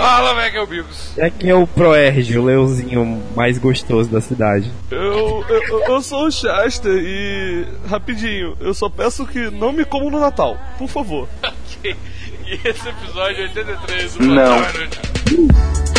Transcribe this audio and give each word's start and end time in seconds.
Fala, 0.00 0.34
Mega 0.34 0.64
Bigos. 0.64 1.12
É 1.18 1.30
quem 1.30 1.50
é 1.50 1.54
o 1.54 1.66
Proerge, 1.66 2.38
o 2.38 2.44
leãozinho 2.44 3.22
mais 3.36 3.58
gostoso 3.58 4.10
da 4.10 4.20
cidade. 4.20 4.70
Eu, 4.90 5.44
eu, 5.48 5.80
eu 5.88 6.02
sou 6.02 6.26
o 6.26 6.30
Shasta 6.30 6.88
e. 6.88 7.66
Rapidinho, 7.88 8.56
eu 8.60 8.72
só 8.72 8.88
peço 8.88 9.26
que 9.26 9.50
não 9.50 9.72
me 9.72 9.84
comam 9.84 10.10
no 10.10 10.20
Natal, 10.20 10.58
por 10.78 10.88
favor. 10.88 11.28
ok. 11.44 11.96
E 12.46 12.54
esse 12.68 12.88
episódio 12.88 13.42
83 13.42 14.14
do 14.14 14.24
Não. 14.26 14.58
Então, 14.58 15.89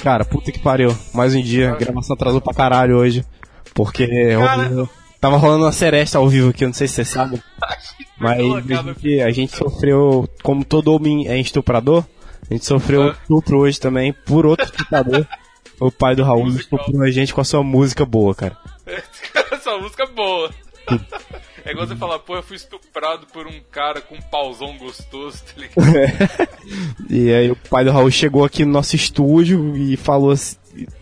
cara. 0.00 0.24
Puta 0.24 0.50
que 0.50 0.58
pariu. 0.58 0.96
Mais 1.14 1.34
um 1.34 1.40
dia. 1.42 1.74
Gravação 1.76 2.14
atrasou 2.14 2.40
pra 2.40 2.54
caralho 2.54 2.96
hoje. 2.96 3.24
Porque 3.74 4.06
Cara- 4.36 4.88
tava 5.20 5.36
rolando 5.36 5.64
uma 5.64 5.72
seresta 5.72 6.18
ao 6.18 6.28
vivo 6.28 6.50
aqui, 6.50 6.64
eu 6.64 6.68
não 6.68 6.74
sei 6.74 6.88
se 6.88 6.94
você 6.94 7.04
sabe. 7.04 7.40
Mas 8.18 8.38
colocado. 8.42 8.90
a 8.90 8.92
gente, 8.92 9.20
a 9.22 9.30
gente 9.30 9.56
sofreu, 9.56 10.28
como 10.42 10.64
todo 10.64 10.92
homem 10.92 11.26
é 11.28 11.38
estuprador, 11.38 12.04
a 12.50 12.52
gente 12.52 12.66
sofreu 12.66 13.12
estupro 13.12 13.58
hoje 13.60 13.80
também 13.80 14.12
por 14.12 14.44
outro 14.44 14.66
estuprador. 14.68 15.26
o 15.80 15.90
pai 15.90 16.14
do 16.14 16.22
Raul 16.22 16.48
estuprou 16.48 17.02
a 17.02 17.10
gente 17.10 17.32
com 17.32 17.40
a 17.40 17.44
sua 17.44 17.62
música 17.62 18.04
boa, 18.04 18.34
cara. 18.34 18.56
Essa 19.52 19.78
música 19.78 20.04
boa. 20.06 20.50
É 21.64 21.72
igual 21.72 21.86
você 21.86 21.96
falar, 21.96 22.18
pô, 22.20 22.36
eu 22.36 22.42
fui 22.42 22.56
estuprado 22.56 23.26
por 23.26 23.46
um 23.46 23.60
cara 23.70 24.00
com 24.00 24.14
um 24.14 24.22
pauzão 24.22 24.76
gostoso, 24.78 25.42
tá 25.44 25.60
ligado? 25.60 26.50
E 27.10 27.32
aí 27.32 27.50
o 27.50 27.56
pai 27.56 27.84
do 27.84 27.90
Raul 27.90 28.10
chegou 28.10 28.44
aqui 28.44 28.64
no 28.64 28.72
nosso 28.72 28.94
estúdio 28.94 29.76
e 29.76 29.96
falou 29.96 30.30
assim, 30.30 30.56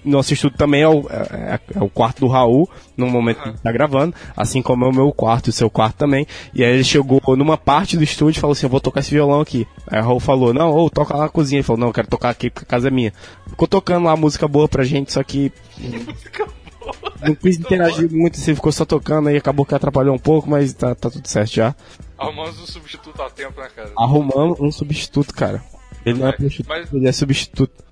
nosso 0.04 0.32
estúdio 0.32 0.56
também 0.56 0.82
é 0.82 0.88
o, 0.88 1.06
é, 1.10 1.60
é 1.74 1.82
o 1.82 1.88
quarto 1.88 2.20
do 2.20 2.28
Raul, 2.28 2.68
no 2.96 3.06
momento 3.08 3.42
que 3.42 3.48
ele 3.50 3.58
tá 3.58 3.70
gravando, 3.70 4.14
assim 4.36 4.62
como 4.62 4.84
é 4.84 4.88
o 4.88 4.94
meu 4.94 5.12
quarto 5.12 5.48
e 5.48 5.50
o 5.50 5.52
seu 5.52 5.68
quarto 5.68 5.96
também. 5.96 6.26
E 6.54 6.64
aí 6.64 6.72
ele 6.72 6.84
chegou 6.84 7.20
numa 7.36 7.56
parte 7.56 7.96
do 7.96 8.02
estúdio 8.02 8.38
e 8.38 8.40
falou 8.40 8.52
assim, 8.52 8.66
eu 8.66 8.70
vou 8.70 8.80
tocar 8.80 9.00
esse 9.00 9.10
violão 9.10 9.40
aqui. 9.40 9.66
Aí 9.86 10.00
o 10.00 10.04
Raul 10.04 10.20
falou, 10.20 10.54
não, 10.54 10.74
ô, 10.74 10.88
toca 10.88 11.14
lá 11.14 11.24
na 11.24 11.28
cozinha. 11.28 11.58
Ele 11.58 11.66
falou, 11.66 11.80
não, 11.80 11.88
eu 11.88 11.92
quero 11.92 12.08
tocar 12.08 12.30
aqui 12.30 12.50
porque 12.50 12.64
a 12.64 12.68
casa 12.68 12.88
é 12.88 12.90
minha. 12.90 13.12
Ficou 13.46 13.68
tocando 13.68 14.04
lá 14.04 14.16
música 14.16 14.48
boa 14.48 14.68
pra 14.68 14.84
gente, 14.84 15.12
só 15.12 15.22
que 15.22 15.52
não 17.20 17.34
quis 17.34 17.58
interagir 17.58 18.10
muito, 18.10 18.36
você 18.38 18.54
ficou 18.54 18.70
só 18.72 18.84
tocando 18.84 19.28
aí, 19.28 19.36
acabou 19.36 19.64
que 19.66 19.74
atrapalhou 19.74 20.14
um 20.14 20.18
pouco, 20.18 20.48
mas 20.48 20.72
tá, 20.72 20.94
tá 20.94 21.10
tudo 21.10 21.26
certo 21.26 21.52
já. 21.52 21.74
Arrumamos 22.16 22.58
um 22.60 22.66
substituto 22.66 23.20
a 23.22 23.30
tempo, 23.30 23.60
né, 23.60 23.68
cara? 23.74 23.92
Arrumamos 23.96 24.58
um 24.60 24.70
substituto, 24.72 25.34
cara. 25.34 25.62
Ele 26.04 26.18
não 26.18 26.28
é 26.28 26.30
É, 26.30 26.36
substituto, 26.36 26.68
mas- 26.68 26.92
ele 26.92 27.08
é 27.08 27.12
substituto. 27.12 27.84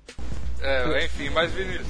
É, 0.61 1.05
enfim, 1.05 1.29
mas 1.29 1.51
Vinícius. 1.51 1.87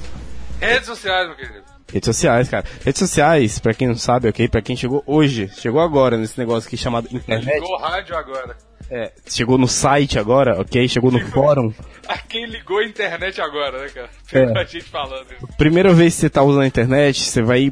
Redes 0.60 0.86
sociais, 0.86 1.26
meu 1.28 1.36
querido. 1.36 1.62
Redes 1.92 2.06
sociais, 2.06 2.48
cara. 2.48 2.64
Redes 2.84 2.98
sociais, 2.98 3.58
pra 3.58 3.72
quem 3.72 3.88
não 3.88 3.96
sabe, 3.96 4.28
ok? 4.28 4.48
Pra 4.48 4.60
quem 4.60 4.76
chegou 4.76 5.02
hoje, 5.06 5.50
chegou 5.56 5.80
agora 5.80 6.16
nesse 6.18 6.38
negócio 6.38 6.66
aqui 6.66 6.76
chamado 6.76 7.08
internet. 7.10 7.54
Ligou 7.54 7.76
o 7.76 7.78
rádio 7.78 8.16
agora. 8.16 8.56
É, 8.90 9.12
chegou 9.26 9.58
no 9.58 9.68
site 9.68 10.18
agora, 10.18 10.58
ok? 10.60 10.88
Chegou 10.88 11.10
no 11.10 11.20
fórum. 11.28 11.72
A 12.08 12.16
quem 12.26 12.46
ligou 12.46 12.78
a 12.78 12.84
internet 12.84 13.40
agora, 13.40 13.82
né, 13.82 13.88
cara? 13.88 14.08
É. 14.32 14.46
Tem 14.46 14.56
a 14.56 14.64
gente 14.64 14.84
falando. 14.84 15.26
Primeira 15.58 15.92
vez 15.92 16.14
que 16.14 16.20
você 16.20 16.30
tá 16.30 16.42
usando 16.42 16.62
a 16.62 16.66
internet, 16.66 17.22
você 17.22 17.42
vai. 17.42 17.70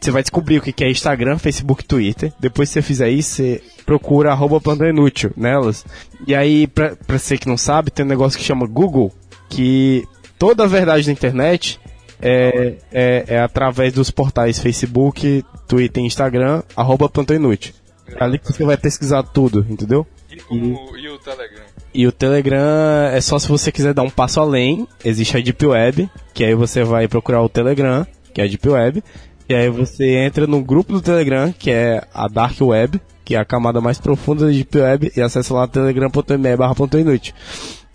Você 0.00 0.10
vai 0.10 0.22
descobrir 0.22 0.58
o 0.58 0.62
que 0.62 0.72
que 0.72 0.84
é 0.84 0.90
Instagram, 0.90 1.38
Facebook, 1.38 1.84
Twitter. 1.84 2.32
Depois 2.38 2.68
que 2.68 2.74
você 2.74 2.82
fizer 2.82 3.10
isso, 3.10 3.36
você 3.36 3.62
procura 3.84 4.30
arroba 4.30 4.60
plantão 4.60 4.88
inútil 4.88 5.32
nelas. 5.36 5.84
E 6.26 6.34
aí, 6.34 6.66
pra, 6.66 6.94
pra 6.94 7.18
você 7.18 7.36
que 7.36 7.48
não 7.48 7.56
sabe, 7.56 7.90
tem 7.90 8.06
um 8.06 8.08
negócio 8.08 8.38
que 8.38 8.44
chama 8.44 8.66
Google, 8.66 9.12
que 9.50 10.06
toda 10.38 10.64
a 10.64 10.68
verdade 10.68 11.06
da 11.06 11.12
internet 11.12 11.80
é, 12.20 12.76
é, 12.92 13.24
é 13.28 13.40
através 13.40 13.92
dos 13.92 14.10
portais 14.10 14.58
Facebook, 14.58 15.44
Twitter 15.66 16.02
e 16.02 16.06
Instagram, 16.06 16.62
arroba 16.76 17.08
plantão 17.08 17.36
inútil. 17.36 17.74
É 18.08 18.24
ali 18.24 18.38
que 18.38 18.52
você 18.52 18.64
vai 18.64 18.76
pesquisar 18.76 19.22
tudo, 19.22 19.66
entendeu? 19.68 20.06
E, 20.30 20.36
como, 20.36 20.96
e 20.96 21.08
o 21.08 21.18
Telegram? 21.18 21.64
E 21.92 22.06
o 22.06 22.12
Telegram 22.12 23.08
é 23.12 23.20
só 23.20 23.38
se 23.38 23.48
você 23.48 23.72
quiser 23.72 23.94
dar 23.94 24.02
um 24.02 24.10
passo 24.10 24.40
além. 24.40 24.86
Existe 25.04 25.36
a 25.36 25.40
Deep 25.40 25.66
Web, 25.66 26.08
que 26.34 26.44
aí 26.44 26.54
você 26.54 26.84
vai 26.84 27.08
procurar 27.08 27.42
o 27.42 27.48
Telegram, 27.48 28.06
que 28.32 28.40
é 28.40 28.44
a 28.44 28.46
Deep 28.46 28.68
Web. 28.68 29.02
E 29.48 29.54
aí 29.54 29.70
você 29.70 30.16
entra 30.16 30.46
no 30.46 30.62
grupo 30.62 30.92
do 30.92 31.00
Telegram, 31.00 31.52
que 31.52 31.70
é 31.70 32.06
a 32.12 32.28
Dark 32.28 32.60
Web, 32.60 33.00
que 33.24 33.34
é 33.34 33.38
a 33.38 33.44
camada 33.44 33.80
mais 33.80 33.98
profunda 33.98 34.46
da 34.46 34.50
Deep 34.50 34.78
Web, 34.78 35.12
e 35.16 35.20
acessa 35.20 35.54
lá 35.54 35.66
telegram.me 35.66 36.56
barra. 36.56 36.74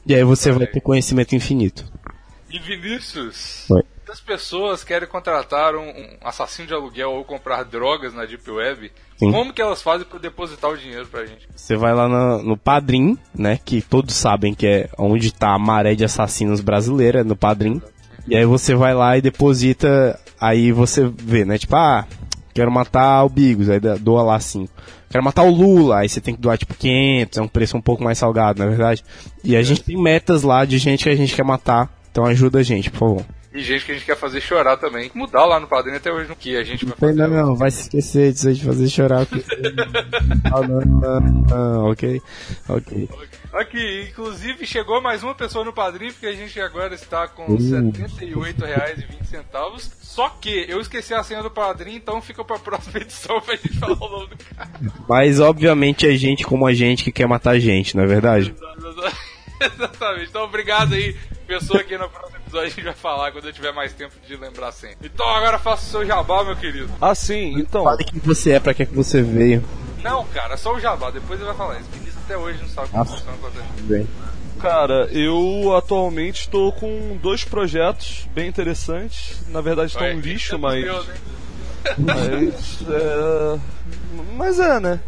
E 0.05 0.15
aí 0.15 0.23
você 0.23 0.51
vai 0.51 0.67
ter 0.67 0.81
conhecimento 0.81 1.35
infinito. 1.35 1.85
E 2.49 2.59
Vinícius? 2.59 3.69
Oi. 3.69 3.83
Muitas 4.13 4.21
pessoas 4.21 4.83
querem 4.83 5.07
contratar 5.07 5.75
um, 5.75 5.89
um 5.89 6.17
assassino 6.23 6.67
de 6.67 6.73
aluguel 6.75 7.13
ou 7.13 7.23
comprar 7.23 7.63
drogas 7.63 8.13
na 8.13 8.25
Deep 8.25 8.47
Web. 8.47 8.91
Sim. 9.17 9.31
Como 9.31 9.51
que 9.51 9.59
elas 9.59 9.81
fazem 9.81 10.05
para 10.05 10.19
depositar 10.19 10.69
o 10.69 10.77
dinheiro 10.77 11.07
pra 11.07 11.25
gente? 11.25 11.47
Você 11.55 11.75
vai 11.75 11.95
lá 11.95 12.07
no, 12.07 12.43
no 12.43 12.55
Padrim, 12.55 13.17
né? 13.33 13.57
Que 13.65 13.81
todos 13.81 14.13
sabem 14.13 14.53
que 14.53 14.67
é 14.67 14.89
onde 14.99 15.33
tá 15.33 15.55
a 15.55 15.57
maré 15.57 15.95
de 15.95 16.05
assassinos 16.05 16.61
brasileira, 16.61 17.21
é 17.21 17.23
no 17.23 17.35
Padrim. 17.35 17.81
E 18.27 18.35
aí 18.35 18.45
você 18.45 18.75
vai 18.75 18.93
lá 18.93 19.17
e 19.17 19.21
deposita, 19.21 20.19
aí 20.39 20.71
você 20.71 21.11
vê, 21.11 21.43
né? 21.43 21.57
Tipo, 21.57 21.75
ah, 21.75 22.05
quero 22.53 22.71
matar 22.71 23.23
o 23.23 23.29
Bigos, 23.29 23.67
aí 23.67 23.79
doa 23.79 24.21
lá 24.21 24.39
5. 24.39 24.71
Quero 25.09 25.23
matar 25.23 25.41
o 25.41 25.49
Lula, 25.49 26.01
aí 26.01 26.09
você 26.09 26.21
tem 26.21 26.35
que 26.35 26.41
doar 26.41 26.59
tipo 26.59 26.75
500, 26.75 27.39
é 27.39 27.41
um 27.41 27.47
preço 27.47 27.75
um 27.75 27.81
pouco 27.81 28.03
mais 28.03 28.19
salgado, 28.19 28.59
na 28.59 28.69
verdade. 28.69 29.03
E 29.43 29.55
a 29.55 29.63
gente 29.63 29.81
tem 29.81 29.99
metas 29.99 30.43
lá 30.43 30.65
de 30.65 30.77
gente 30.77 31.03
que 31.03 31.09
a 31.09 31.15
gente 31.15 31.35
quer 31.35 31.43
matar, 31.43 31.91
então 32.11 32.25
ajuda 32.25 32.59
a 32.59 32.63
gente, 32.63 32.91
por 32.91 32.99
favor. 32.99 33.25
E 33.53 33.61
gente 33.61 33.85
que 33.85 33.91
a 33.91 33.93
gente 33.95 34.05
quer 34.05 34.17
fazer 34.17 34.41
chorar 34.41 34.77
também. 34.77 35.11
Mudar 35.13 35.45
lá 35.45 35.59
no 35.59 35.67
padrinho 35.67 35.97
até 35.97 36.11
hoje 36.11 36.27
no 36.27 36.35
que 36.35 36.57
a 36.57 36.63
gente 36.63 36.85
vai 36.85 36.95
fazer. 36.97 37.13
Não, 37.13 37.27
não, 37.29 37.55
vai 37.55 37.69
se 37.69 37.81
esquecer 37.81 38.31
disso 38.33 38.47
aí 38.47 38.55
de 38.55 38.65
fazer 38.65 38.89
chorar. 38.89 39.25
porque- 39.27 39.45
ah, 40.51 40.67
não, 40.67 40.79
não, 40.81 41.19
não, 41.21 41.91
ok, 41.91 42.19
ok. 42.67 43.09
Aqui, 43.53 44.07
inclusive 44.09 44.65
chegou 44.65 44.99
mais 45.01 45.21
uma 45.21 45.35
pessoa 45.35 45.63
no 45.63 45.71
padrinho, 45.71 46.11
porque 46.11 46.25
a 46.25 46.33
gente 46.33 46.59
agora 46.59 46.95
está 46.95 47.27
com 47.27 47.43
Uh. 47.45 47.55
R$ 47.57 48.07
78,20. 48.17 49.91
Só 50.01 50.29
que 50.29 50.65
eu 50.67 50.79
esqueci 50.81 51.13
a 51.13 51.21
senha 51.23 51.43
do 51.43 51.51
padrinho, 51.51 51.97
então 51.97 52.19
fica 52.21 52.43
pra 52.43 52.57
próxima 52.59 52.99
edição 52.99 53.39
pra 53.41 53.55
gente 53.55 53.77
falar 53.79 53.93
o 54.03 54.09
nome 54.09 54.27
do 54.29 54.37
cara. 54.55 54.69
Mas 55.07 55.39
obviamente 55.39 56.07
é 56.07 56.15
gente 56.15 56.43
como 56.43 56.65
a 56.65 56.73
gente 56.73 57.03
que 57.03 57.11
quer 57.11 57.27
matar 57.27 57.51
a 57.51 57.59
gente, 57.59 57.95
não 57.95 58.03
é 58.03 58.07
verdade? 58.07 58.53
Exatamente. 59.61 60.29
Então, 60.29 60.43
obrigado 60.43 60.93
aí, 60.95 61.15
pessoa 61.47 61.83
que 61.83 61.95
no 61.97 62.09
próximo 62.09 62.42
episódio 62.53 62.67
a 62.67 62.69
gente 62.69 62.83
vai 62.83 62.93
falar 62.93 63.31
quando 63.31 63.45
eu 63.45 63.53
tiver 63.53 63.71
mais 63.73 63.93
tempo 63.93 64.13
de 64.27 64.35
lembrar 64.35 64.71
sempre. 64.71 65.09
Então, 65.13 65.27
agora 65.27 65.57
faça 65.59 65.85
o 65.85 65.89
seu 65.89 66.05
jabá, 66.05 66.43
meu 66.43 66.55
querido. 66.55 66.89
Ah, 67.01 67.15
sim, 67.15 67.55
então. 67.59 67.83
Fale 67.83 68.03
quem 68.03 68.19
você 68.19 68.51
é, 68.51 68.59
pra 68.59 68.73
que 68.73 68.85
que 68.85 68.93
você 68.95 69.21
veio. 69.21 69.63
Não, 70.03 70.25
cara, 70.27 70.55
só 70.57 70.75
o 70.75 70.79
jabá, 70.79 71.09
depois 71.09 71.39
ele 71.39 71.47
vai 71.47 71.55
falar 71.57 71.79
isso. 71.79 71.89
Porque 71.89 72.09
isso 72.09 72.17
até 72.25 72.37
hoje 72.37 72.59
não 72.61 72.69
sabe 72.69 72.89
como 72.89 73.01
Ah. 73.01 73.05
funciona 73.05 73.37
com 73.37 73.47
a 73.47 73.49
gente. 73.97 74.07
Cara, 74.59 75.07
eu 75.11 75.75
atualmente 75.75 76.41
estou 76.41 76.71
com 76.71 77.17
dois 77.21 77.43
projetos 77.43 78.27
bem 78.33 78.47
interessantes. 78.47 79.41
Na 79.49 79.59
verdade, 79.61 79.91
estão 79.91 80.07
um 80.07 80.19
lixo, 80.19 80.55
é 80.55 80.57
mas. 80.57 80.83
Deus? 80.83 81.07
Mas 81.97 82.81
é. 82.89 83.59
Mas 84.35 84.59
é, 84.59 84.79
né? 84.79 84.99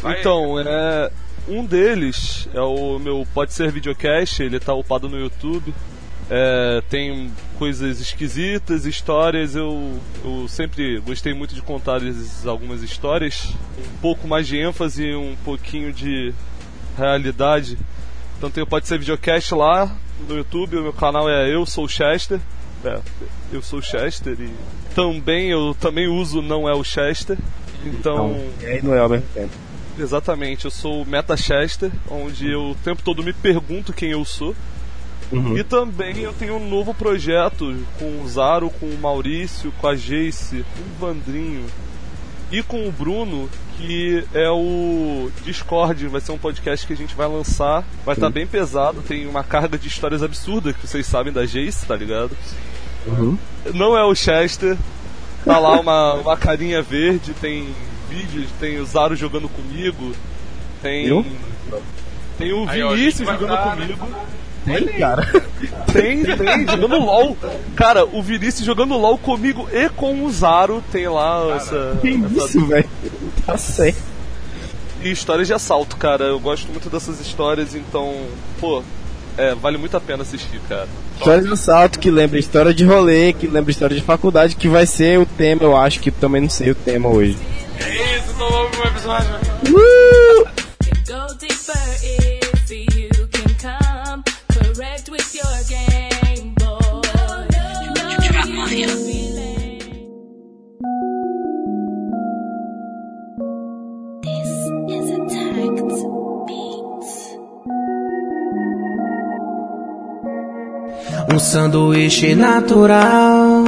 Vai, 0.00 0.20
Então, 0.20 0.58
é. 0.60 1.10
Um 1.48 1.64
deles 1.64 2.48
é 2.52 2.60
o 2.60 2.98
meu 2.98 3.24
Pode 3.32 3.52
Ser 3.52 3.70
Videocast, 3.70 4.40
ele 4.42 4.58
tá 4.58 4.74
upado 4.74 5.08
no 5.08 5.16
YouTube. 5.16 5.72
É, 6.28 6.82
tem 6.90 7.30
coisas 7.58 8.00
esquisitas, 8.00 8.84
histórias. 8.84 9.54
Eu, 9.54 9.98
eu 10.24 10.48
sempre 10.48 10.98
gostei 11.00 11.32
muito 11.32 11.54
de 11.54 11.62
contar 11.62 12.00
algumas 12.44 12.82
histórias. 12.82 13.54
Um 13.78 13.98
pouco 14.00 14.26
mais 14.26 14.46
de 14.46 14.58
ênfase 14.58 15.14
um 15.14 15.36
pouquinho 15.44 15.92
de 15.92 16.34
realidade. 16.96 17.78
Então 18.36 18.50
tem 18.50 18.66
Pode 18.66 18.86
Ser 18.88 18.98
Videocast 18.98 19.54
lá 19.54 19.96
no 20.28 20.36
YouTube. 20.36 20.76
O 20.78 20.82
meu 20.82 20.92
canal 20.92 21.28
é 21.28 21.48
Eu 21.48 21.64
Sou 21.64 21.88
Chester. 21.88 22.40
É, 22.84 22.98
eu 23.52 23.62
sou 23.62 23.80
Chester 23.80 24.36
e 24.38 24.50
também 24.94 25.48
eu 25.50 25.74
também 25.80 26.06
uso 26.06 26.42
Não 26.42 26.68
É 26.68 26.74
o 26.74 26.84
Chester. 26.84 27.38
Então, 27.84 28.36
E 28.60 28.66
aí 28.66 28.82
não 28.82 28.94
é 28.94 28.98
ao 28.98 29.08
mesmo 29.08 29.26
tempo. 29.32 29.50
exatamente, 29.98 30.64
eu 30.64 30.70
sou 30.70 31.02
o 31.02 31.06
Meta 31.06 31.36
Chester, 31.36 31.90
onde 32.10 32.50
eu 32.50 32.70
o 32.70 32.74
tempo 32.74 33.02
todo 33.02 33.22
me 33.22 33.32
pergunto 33.32 33.92
quem 33.92 34.10
eu 34.10 34.24
sou. 34.24 34.54
Uhum. 35.32 35.56
E 35.56 35.64
também 35.64 36.18
eu 36.20 36.32
tenho 36.32 36.56
um 36.56 36.68
novo 36.68 36.94
projeto 36.94 37.76
com 37.98 38.22
o 38.22 38.28
Zaro, 38.28 38.70
com 38.70 38.86
o 38.86 38.98
Maurício, 38.98 39.72
com 39.80 39.88
a 39.88 39.94
Jace, 39.94 40.64
com 40.74 40.82
o 40.82 41.08
Vandrinho. 41.08 41.64
e 42.50 42.62
com 42.62 42.86
o 42.86 42.92
Bruno, 42.92 43.50
que 43.76 44.24
é 44.32 44.48
o 44.48 45.28
Discord, 45.44 46.06
vai 46.06 46.20
ser 46.20 46.30
um 46.30 46.38
podcast 46.38 46.86
que 46.86 46.92
a 46.92 46.96
gente 46.96 47.14
vai 47.14 47.26
lançar. 47.26 47.84
Vai 48.04 48.14
estar 48.14 48.28
tá 48.28 48.32
bem 48.32 48.46
pesado, 48.46 49.02
tem 49.02 49.26
uma 49.26 49.42
carga 49.42 49.76
de 49.76 49.88
histórias 49.88 50.22
absurdas 50.22 50.76
que 50.76 50.86
vocês 50.86 51.04
sabem 51.06 51.32
da 51.32 51.44
Jace, 51.44 51.84
tá 51.84 51.96
ligado? 51.96 52.36
Uhum. 53.06 53.36
Não 53.74 53.96
é 53.96 54.04
o 54.04 54.14
Chester, 54.14 54.76
tá 55.44 55.58
lá 55.58 55.80
uma, 55.80 56.14
uma 56.14 56.36
carinha 56.36 56.80
verde, 56.82 57.34
tem 57.34 57.68
vídeos, 58.08 58.48
tem 58.60 58.78
o 58.78 58.86
Zaro 58.86 59.16
jogando 59.16 59.48
comigo, 59.48 60.12
tem. 60.82 61.06
Eu? 61.06 61.26
Tem 62.38 62.52
o 62.52 62.68
Aí, 62.68 62.82
ó, 62.82 62.90
Vinícius 62.90 63.28
jogando 63.28 63.48
dar, 63.48 63.76
comigo. 63.76 64.08
Tem, 64.66 64.86
cara. 64.98 65.22
Tem, 65.92 66.22
tem, 66.22 66.66
jogando 66.68 66.98
LOL. 66.98 67.34
Cara, 67.74 68.04
o 68.04 68.22
Vinícius 68.22 68.66
jogando 68.66 68.98
LOL 68.98 69.16
comigo 69.16 69.66
e 69.72 69.88
com 69.88 70.24
o 70.24 70.30
Zaro 70.30 70.84
tem 70.92 71.08
lá 71.08 71.54
essa. 71.56 71.96
Que 72.02 72.20
essa- 72.36 72.44
isso, 72.44 72.66
velho? 72.66 72.88
Tá 73.46 73.56
certo. 73.56 73.96
E 75.02 75.10
histórias 75.10 75.46
de 75.46 75.54
assalto, 75.54 75.96
cara. 75.96 76.24
Eu 76.24 76.38
gosto 76.38 76.68
muito 76.70 76.90
dessas 76.90 77.18
histórias, 77.20 77.74
então, 77.74 78.14
pô, 78.60 78.82
é, 79.38 79.54
vale 79.54 79.78
muito 79.78 79.96
a 79.96 80.00
pena 80.00 80.22
assistir, 80.22 80.60
cara. 80.68 80.86
História 81.16 81.42
de 81.42 81.52
assalto 81.52 81.98
que 81.98 82.10
lembra 82.10 82.38
história 82.38 82.74
de 82.74 82.84
rolê, 82.84 83.32
que 83.32 83.46
lembra 83.46 83.70
história 83.70 83.96
de 83.96 84.02
faculdade, 84.02 84.54
que 84.56 84.68
vai 84.68 84.84
ser 84.84 85.18
o 85.18 85.24
tema, 85.24 85.62
eu 85.62 85.74
acho 85.76 86.00
que 86.00 86.10
também 86.10 86.42
não 86.42 86.50
sei 86.50 86.72
o 86.72 86.74
tema 86.74 87.08
hoje. 87.08 87.38
É 87.80 88.16
isso, 88.18 88.32
então 88.34 88.50
vamos 88.50 88.76
pro 88.76 88.88
episódio. 88.88 89.28
Go 91.06 91.36
correct 94.76 95.08
with 95.08 95.34
your 95.34 95.56
game, 95.68 96.52
boy. 96.54 97.00
You 97.80 97.92
know 97.96 98.66
you. 98.68 98.86
This 104.22 104.50
is 104.96 105.06
Attacked 105.16 105.80
Beats. 106.46 107.12
Um 111.32 111.38
sanduíche 111.38 112.34
natural. 112.34 113.64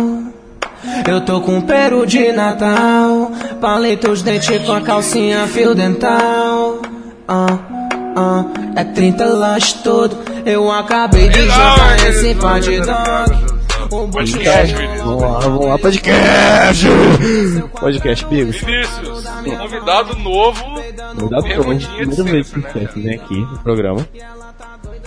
Eu 1.09 1.25
tô 1.25 1.41
com 1.41 1.63
peru 1.63 2.05
de 2.05 2.33
Natal. 2.33 3.33
Paleta 3.61 4.11
os 4.11 4.23
dentes 4.23 4.65
com 4.67 4.73
a 4.73 4.81
calcinha 4.83 5.47
fio 5.47 5.75
dental. 5.75 6.83
Ah, 7.27 7.59
ah, 8.15 8.45
é 8.77 8.85
30 8.85 9.25
lanche 9.25 9.79
todo. 9.83 10.38
Eu 10.45 10.71
acabei 10.71 11.29
de 11.29 11.43
jogar 11.43 12.09
esse 12.09 12.35
pá 12.37 12.59
de 12.59 12.81
dog. 12.81 13.59
Um 13.91 14.11
Podcast, 14.11 14.75
Vinícius. 14.75 15.03
Vamos 15.03 15.23
lá, 15.23 15.39
vamos 15.39 15.67
lá, 15.67 15.79
podcast! 15.79 16.87
Podcast, 17.81 18.25
Bigos. 18.27 18.57
Vinícius, 18.57 19.25
convidado 19.59 20.17
novo. 20.19 20.63
Perguntinha 21.43 22.07
de 22.07 22.15
primeira 22.15 22.33
vez 22.33 22.51
que 22.51 22.59
o 22.59 22.63
Chester 22.63 23.03
vem 23.03 23.15
aqui 23.15 23.35
no 23.41 23.59
programa. 23.61 24.07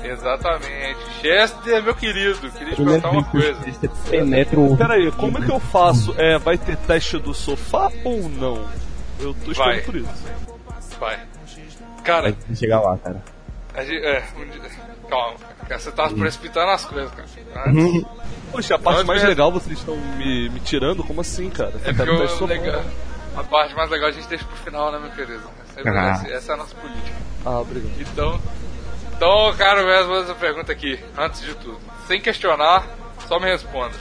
Exatamente. 0.04 0.98
Chester, 1.22 1.84
meu 1.84 1.94
querido, 1.94 2.40
queria 2.52 2.70
te 2.74 2.76
perguntar 2.76 3.10
uma 3.12 3.24
coisa. 3.24 3.56
Chester 3.64 3.90
penetra 4.10 4.60
o... 4.60 4.76
Pera 4.76 4.94
aí, 4.96 5.12
como 5.12 5.38
é 5.38 5.42
que 5.42 5.52
eu 5.52 5.60
faço? 5.60 6.16
É, 6.18 6.40
vai 6.40 6.58
ter 6.58 6.76
teste 6.78 7.20
do 7.20 7.34
sofá 7.36 7.90
ou 8.04 8.28
não? 8.30 8.66
Eu 9.20 9.36
tô 9.46 9.54
Vai. 9.54 9.78
esperando 9.78 9.84
por 9.86 9.96
isso. 9.96 10.26
Vai. 11.00 11.20
Cara, 12.04 12.36
Vai 12.48 12.56
chegar 12.56 12.80
lá, 12.82 12.98
cara. 12.98 13.24
a 13.76 13.84
gente, 13.84 14.04
é, 14.04 14.24
um 14.36 14.50
dia- 14.50 14.91
calma, 15.12 15.36
cara, 15.68 15.80
você 15.80 15.92
tá 15.92 16.10
precipitando 16.10 16.72
as 16.72 16.86
coisas, 16.86 17.12
cara. 17.14 17.28
Poxa, 18.52 18.76
a 18.76 18.80
parte 18.80 19.04
mais 19.06 19.24
legal 19.24 19.52
vocês 19.52 19.78
estão 19.78 19.96
me, 20.18 20.50
me 20.50 20.60
tirando? 20.62 21.04
Como 21.04 21.22
assim, 21.22 21.50
cara? 21.50 21.74
É 21.86 21.92
Eu 21.92 21.96
porque 21.96 22.12
o 22.12 22.28
sofá. 22.30 22.46
legal, 22.54 22.84
a 23.36 23.44
parte 23.44 23.76
mais 23.76 23.90
legal 23.90 24.10
a 24.10 24.12
gente 24.12 24.28
deixa 24.28 24.44
pro 24.46 24.56
final, 24.58 24.92
né, 24.92 25.00
meu 25.00 25.12
querido? 25.12 25.44
Sempre 25.74 25.98
Ah. 25.98 26.12
essa, 26.12 26.28
essa 26.28 26.52
é 26.52 26.56
a 26.56 26.58
nossa 26.58 26.76
política. 26.76 27.16
Ah, 27.46 27.60
obrigado. 27.60 27.92
Então, 28.00 28.40
então, 29.16 29.54
cara, 29.58 29.86
mesmo, 29.86 30.08
vou 30.08 30.16
fazer 30.18 30.32
essa 30.32 30.40
pergunta 30.40 30.72
aqui, 30.72 31.00
antes 31.18 31.42
de 31.42 31.54
tudo. 31.56 31.78
Sem 32.08 32.20
questionar, 32.20 32.86
só 33.28 33.40
me 33.40 33.46
responda. 33.46 33.96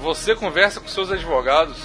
Você 0.00 0.34
conversa 0.34 0.80
com 0.80 0.88
seus 0.88 1.10
advogados? 1.10 1.76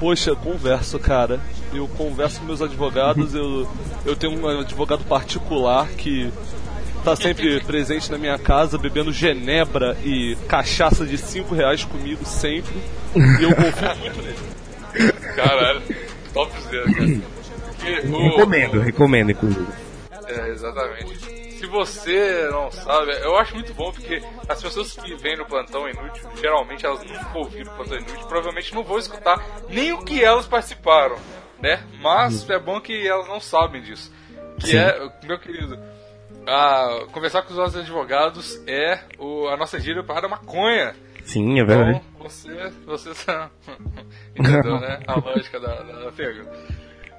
Poxa, 0.00 0.34
converso, 0.34 0.98
cara. 0.98 1.40
Eu 1.72 1.86
converso 1.88 2.40
com 2.40 2.46
meus 2.46 2.60
advogados, 2.60 3.34
eu, 3.34 3.68
eu 4.04 4.16
tenho 4.16 4.36
um 4.38 4.60
advogado 4.60 5.04
particular 5.04 5.88
que 5.90 6.32
tá 7.04 7.16
sempre 7.16 7.60
presente 7.64 8.10
na 8.10 8.18
minha 8.18 8.38
casa, 8.38 8.78
bebendo 8.78 9.12
genebra 9.12 9.96
e 10.04 10.36
cachaça 10.48 11.04
de 11.06 11.18
5 11.18 11.54
reais 11.54 11.84
comigo 11.84 12.24
sempre. 12.24 12.74
E 13.14 13.42
eu 13.44 13.54
confio 13.54 13.96
muito 14.00 14.22
nele. 14.22 15.12
Caralho, 15.34 15.82
topzera, 16.32 16.84
cara. 16.84 17.20
Porque 17.76 18.06
o- 18.08 18.28
Recomendo, 18.30 18.80
recomendo, 18.80 19.30
inclusive. 19.30 19.66
É, 20.28 20.48
exatamente. 20.50 21.42
Se 21.58 21.66
você 21.66 22.48
não 22.50 22.70
sabe, 22.72 23.12
eu 23.22 23.36
acho 23.36 23.54
muito 23.54 23.72
bom 23.74 23.92
porque 23.92 24.20
as 24.48 24.60
pessoas 24.62 24.92
que 24.92 25.14
vêm 25.16 25.36
no 25.36 25.44
plantão 25.46 25.88
inútil, 25.88 26.28
geralmente 26.40 26.84
elas 26.84 27.00
nunca 27.04 27.38
ouviram 27.38 27.72
o 27.72 27.76
plantão 27.76 27.96
inútil, 27.98 28.26
provavelmente 28.26 28.74
não 28.74 28.82
vão 28.82 28.98
escutar 28.98 29.40
nem 29.68 29.92
o 29.92 30.02
que 30.04 30.22
elas 30.24 30.46
participaram, 30.46 31.16
né? 31.60 31.82
Mas 32.00 32.48
é 32.50 32.58
bom 32.58 32.80
que 32.80 33.06
elas 33.06 33.28
não 33.28 33.38
sabem 33.40 33.80
disso. 33.82 34.12
Que 34.58 34.76
é, 34.76 34.98
meu 35.24 35.38
querido, 35.38 35.78
a, 36.46 37.06
conversar 37.12 37.42
com 37.42 37.50
os 37.50 37.58
nossos 37.58 37.76
advogados 37.76 38.60
é 38.66 39.00
o, 39.18 39.48
a 39.48 39.56
nossa 39.56 39.78
gíria 39.78 40.02
para 40.02 40.26
a 40.26 40.30
maconha. 40.30 40.94
Sim, 41.24 41.60
é 41.60 41.64
verdade. 41.64 42.00
Então, 42.14 42.28
você, 42.28 42.72
você 42.84 43.14
sabe. 43.14 43.50
Entendeu, 44.36 44.80
né? 44.80 45.00
A 45.06 45.14
lógica 45.18 45.60
da, 45.60 45.82
da 45.82 46.12
pergunta. 46.12 46.50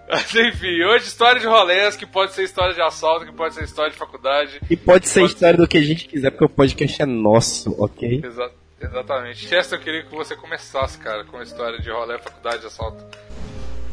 Mas 0.10 0.36
enfim, 0.36 0.84
hoje 0.84 1.06
história 1.06 1.40
de 1.40 1.48
rolês, 1.48 1.96
que 1.96 2.06
pode 2.06 2.34
ser 2.34 2.44
história 2.44 2.74
de 2.74 2.82
assalto, 2.82 3.26
que 3.26 3.32
pode 3.32 3.56
ser 3.56 3.64
história 3.64 3.92
de 3.92 3.98
faculdade. 3.98 4.60
E 4.70 4.76
pode 4.76 5.08
ser 5.08 5.22
Pode 5.22 5.34
história 5.34 5.58
do 5.58 5.68
que 5.68 5.78
a 5.78 5.82
gente 5.84 6.08
quiser, 6.08 6.30
porque 6.32 6.46
o 6.46 6.50
podcast 6.50 7.02
é 7.02 7.06
nosso, 7.06 7.74
ok? 7.82 8.22
Exa 8.24 8.52
exatamente. 8.82 9.48
Chester, 9.48 9.80
eu 9.80 9.84
queria 9.84 10.04
que 10.04 10.14
você 10.14 10.36
começasse, 10.36 10.98
cara, 11.00 11.24
com 11.24 11.38
a 11.38 11.44
história 11.44 11.80
de 11.80 11.90
rolê, 11.90 12.20
faculdade 12.20 12.60
de 12.60 12.68
assalto. 12.68 13.02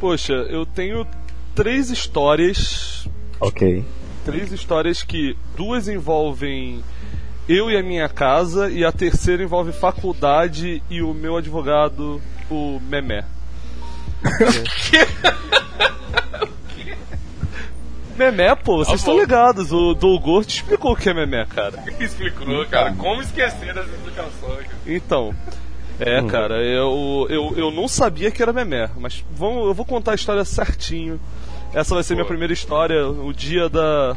Poxa, 0.00 0.33
eu 0.33 0.67
tenho 0.67 1.06
três 1.55 1.91
histórias. 1.91 3.09
Ok. 3.41 3.85
Três 4.25 4.53
histórias 4.53 5.03
que 5.03 5.37
duas 5.57 5.89
envolvem 5.89 6.83
eu 7.49 7.71
e 7.71 7.77
a 7.77 7.83
minha 7.83 8.09
casa, 8.09 8.71
e 8.71 8.85
a 8.85 8.93
terceira 8.93 9.43
envolve 9.43 9.73
faculdade 9.73 10.83
e 10.89 11.03
o 11.03 11.13
meu 11.13 11.37
advogado, 11.37 12.21
o 12.51 12.81
Memé. 12.89 13.25
Memé, 18.17 18.55
pô, 18.55 18.77
vocês 18.77 18.89
Tá 18.89 18.95
estão 18.97 19.19
ligados. 19.19 19.73
O 19.73 19.95
Dougor 19.95 20.45
te 20.45 20.57
explicou 20.59 20.93
o 20.93 20.97
que 20.97 21.09
é 21.09 21.15
Memé, 21.15 21.47
cara. 21.47 21.83
Explicou, 21.99 22.67
cara. 22.67 22.93
Como 22.93 23.23
esquecer 23.23 23.73
dessa 23.73 23.89
explicação, 23.89 24.50
cara? 24.50 24.69
Então, 24.87 25.35
é, 25.99 26.23
cara, 26.23 26.62
eu, 26.62 27.27
eu, 27.31 27.55
eu 27.57 27.71
não 27.71 27.89
sabia 27.89 28.31
que 28.31 28.43
era 28.43 28.53
Memé, 28.53 28.91
mas 28.99 29.25
vamos, 29.33 29.67
eu 29.67 29.75
vou 29.75 29.87
contar 29.87 30.12
a 30.12 30.15
história 30.15 30.45
certinho. 30.45 31.19
Essa 31.73 31.95
vai 31.95 32.03
ser 32.03 32.15
minha 32.15 32.25
Boa. 32.25 32.29
primeira 32.29 32.53
história, 32.53 33.09
o 33.09 33.33
dia 33.33 33.69
da. 33.69 34.17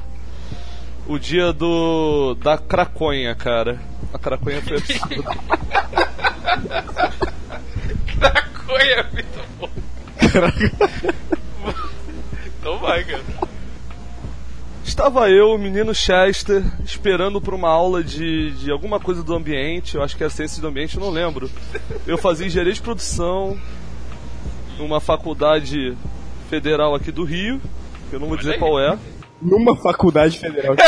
O 1.07 1.19
dia 1.19 1.53
do. 1.53 2.35
da 2.35 2.57
craconha, 2.57 3.35
cara. 3.35 3.79
A 4.13 4.17
craconha 4.17 4.61
foi 4.61 4.77
absurda. 4.77 5.15
Maconha 8.19 8.91
é 8.91 9.03
muito 9.11 9.45
bom. 9.59 9.69
então 12.59 12.79
vai, 12.79 13.03
cara. 13.03 13.23
Estava 14.83 15.29
eu, 15.29 15.53
o 15.53 15.57
menino 15.57 15.93
Chester, 15.93 16.63
esperando 16.83 17.41
por 17.41 17.53
uma 17.53 17.69
aula 17.69 18.03
de, 18.03 18.51
de 18.51 18.71
alguma 18.71 18.99
coisa 18.99 19.23
do 19.23 19.33
ambiente, 19.33 19.95
eu 19.95 20.03
acho 20.03 20.15
que 20.15 20.23
era 20.23 20.29
ciência 20.29 20.61
do 20.61 20.67
ambiente, 20.67 20.99
não 20.99 21.09
lembro. 21.09 21.49
Eu 22.05 22.17
fazia 22.17 22.45
engenharia 22.45 22.73
de 22.73 22.81
produção 22.81 23.57
numa 24.77 24.99
faculdade 24.99 25.97
federal 26.53 26.93
aqui 26.93 27.11
do 27.11 27.23
Rio, 27.23 27.59
que 28.09 28.15
eu 28.15 28.19
não 28.19 28.27
vou 28.27 28.37
dizer 28.37 28.59
qual 28.59 28.79
é. 28.79 28.95
Numa 29.41 29.75
faculdade 29.75 30.37
federal. 30.37 30.75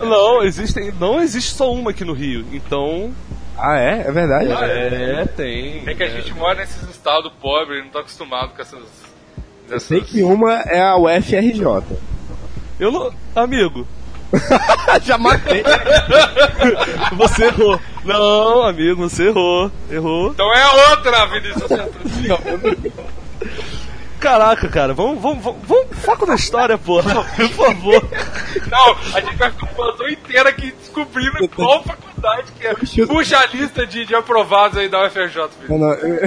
Não, 0.00 0.44
existem, 0.44 0.92
não 0.92 1.20
existe 1.20 1.52
só 1.52 1.72
uma 1.72 1.90
aqui 1.90 2.04
no 2.04 2.12
Rio, 2.12 2.46
então. 2.52 3.12
ah, 3.58 3.76
é? 3.78 4.06
É 4.06 4.12
verdade? 4.12 4.52
É, 4.52 5.24
tem. 5.26 5.82
É 5.86 5.94
que 5.94 6.04
a 6.04 6.08
gente 6.08 6.32
mora 6.34 6.60
nesses 6.60 6.88
estados 6.88 7.32
pobres 7.40 7.80
e 7.80 7.82
não 7.82 7.90
tá 7.90 8.00
acostumado 8.00 8.54
com 8.54 8.62
essas. 8.62 8.84
Eu 9.68 9.80
sei 9.80 10.00
que 10.00 10.22
uma 10.22 10.52
é 10.52 10.80
a 10.80 10.96
UFRJ. 10.96 11.64
Eu 12.78 12.92
não. 12.92 13.12
Amigo, 13.34 13.86
Já 15.02 15.18
matei. 15.18 15.62
você 17.16 17.46
errou. 17.46 17.80
Não, 18.04 18.62
amigo, 18.62 19.08
você 19.08 19.28
errou. 19.28 19.70
Errou. 19.90 20.30
Então 20.30 20.54
é 20.54 20.62
a 20.62 20.90
outra, 20.90 21.26
Vinícius. 21.26 21.70
Caraca, 24.20 24.68
cara, 24.68 24.92
vamos, 24.92 25.22
vamos, 25.22 25.44
vamos, 25.44 25.60
vamos 25.64 25.86
foco 25.98 26.26
na 26.26 26.34
história, 26.34 26.76
porra. 26.76 27.22
Por 27.36 27.48
favor. 27.50 28.02
Não, 28.68 28.96
a 29.14 29.20
gente 29.20 29.36
vai 29.36 29.50
ficar 29.52 29.64
o 29.70 29.74
plantão 29.76 30.08
inteiro 30.08 30.48
aqui 30.48 30.72
descobrindo 30.72 31.48
qual 31.48 31.84
faculdade 31.84 32.50
que 32.58 32.66
é. 32.66 32.74
Puxa 33.06 33.38
a 33.38 33.46
lista 33.46 33.86
de, 33.86 34.04
de 34.04 34.14
aprovados 34.16 34.76
aí 34.76 34.88
da 34.88 35.06
UFRJ, 35.06 35.48
Vinícius. 35.60 35.68
Não, 35.68 35.78
não, 35.78 35.92
eu- 35.94 36.18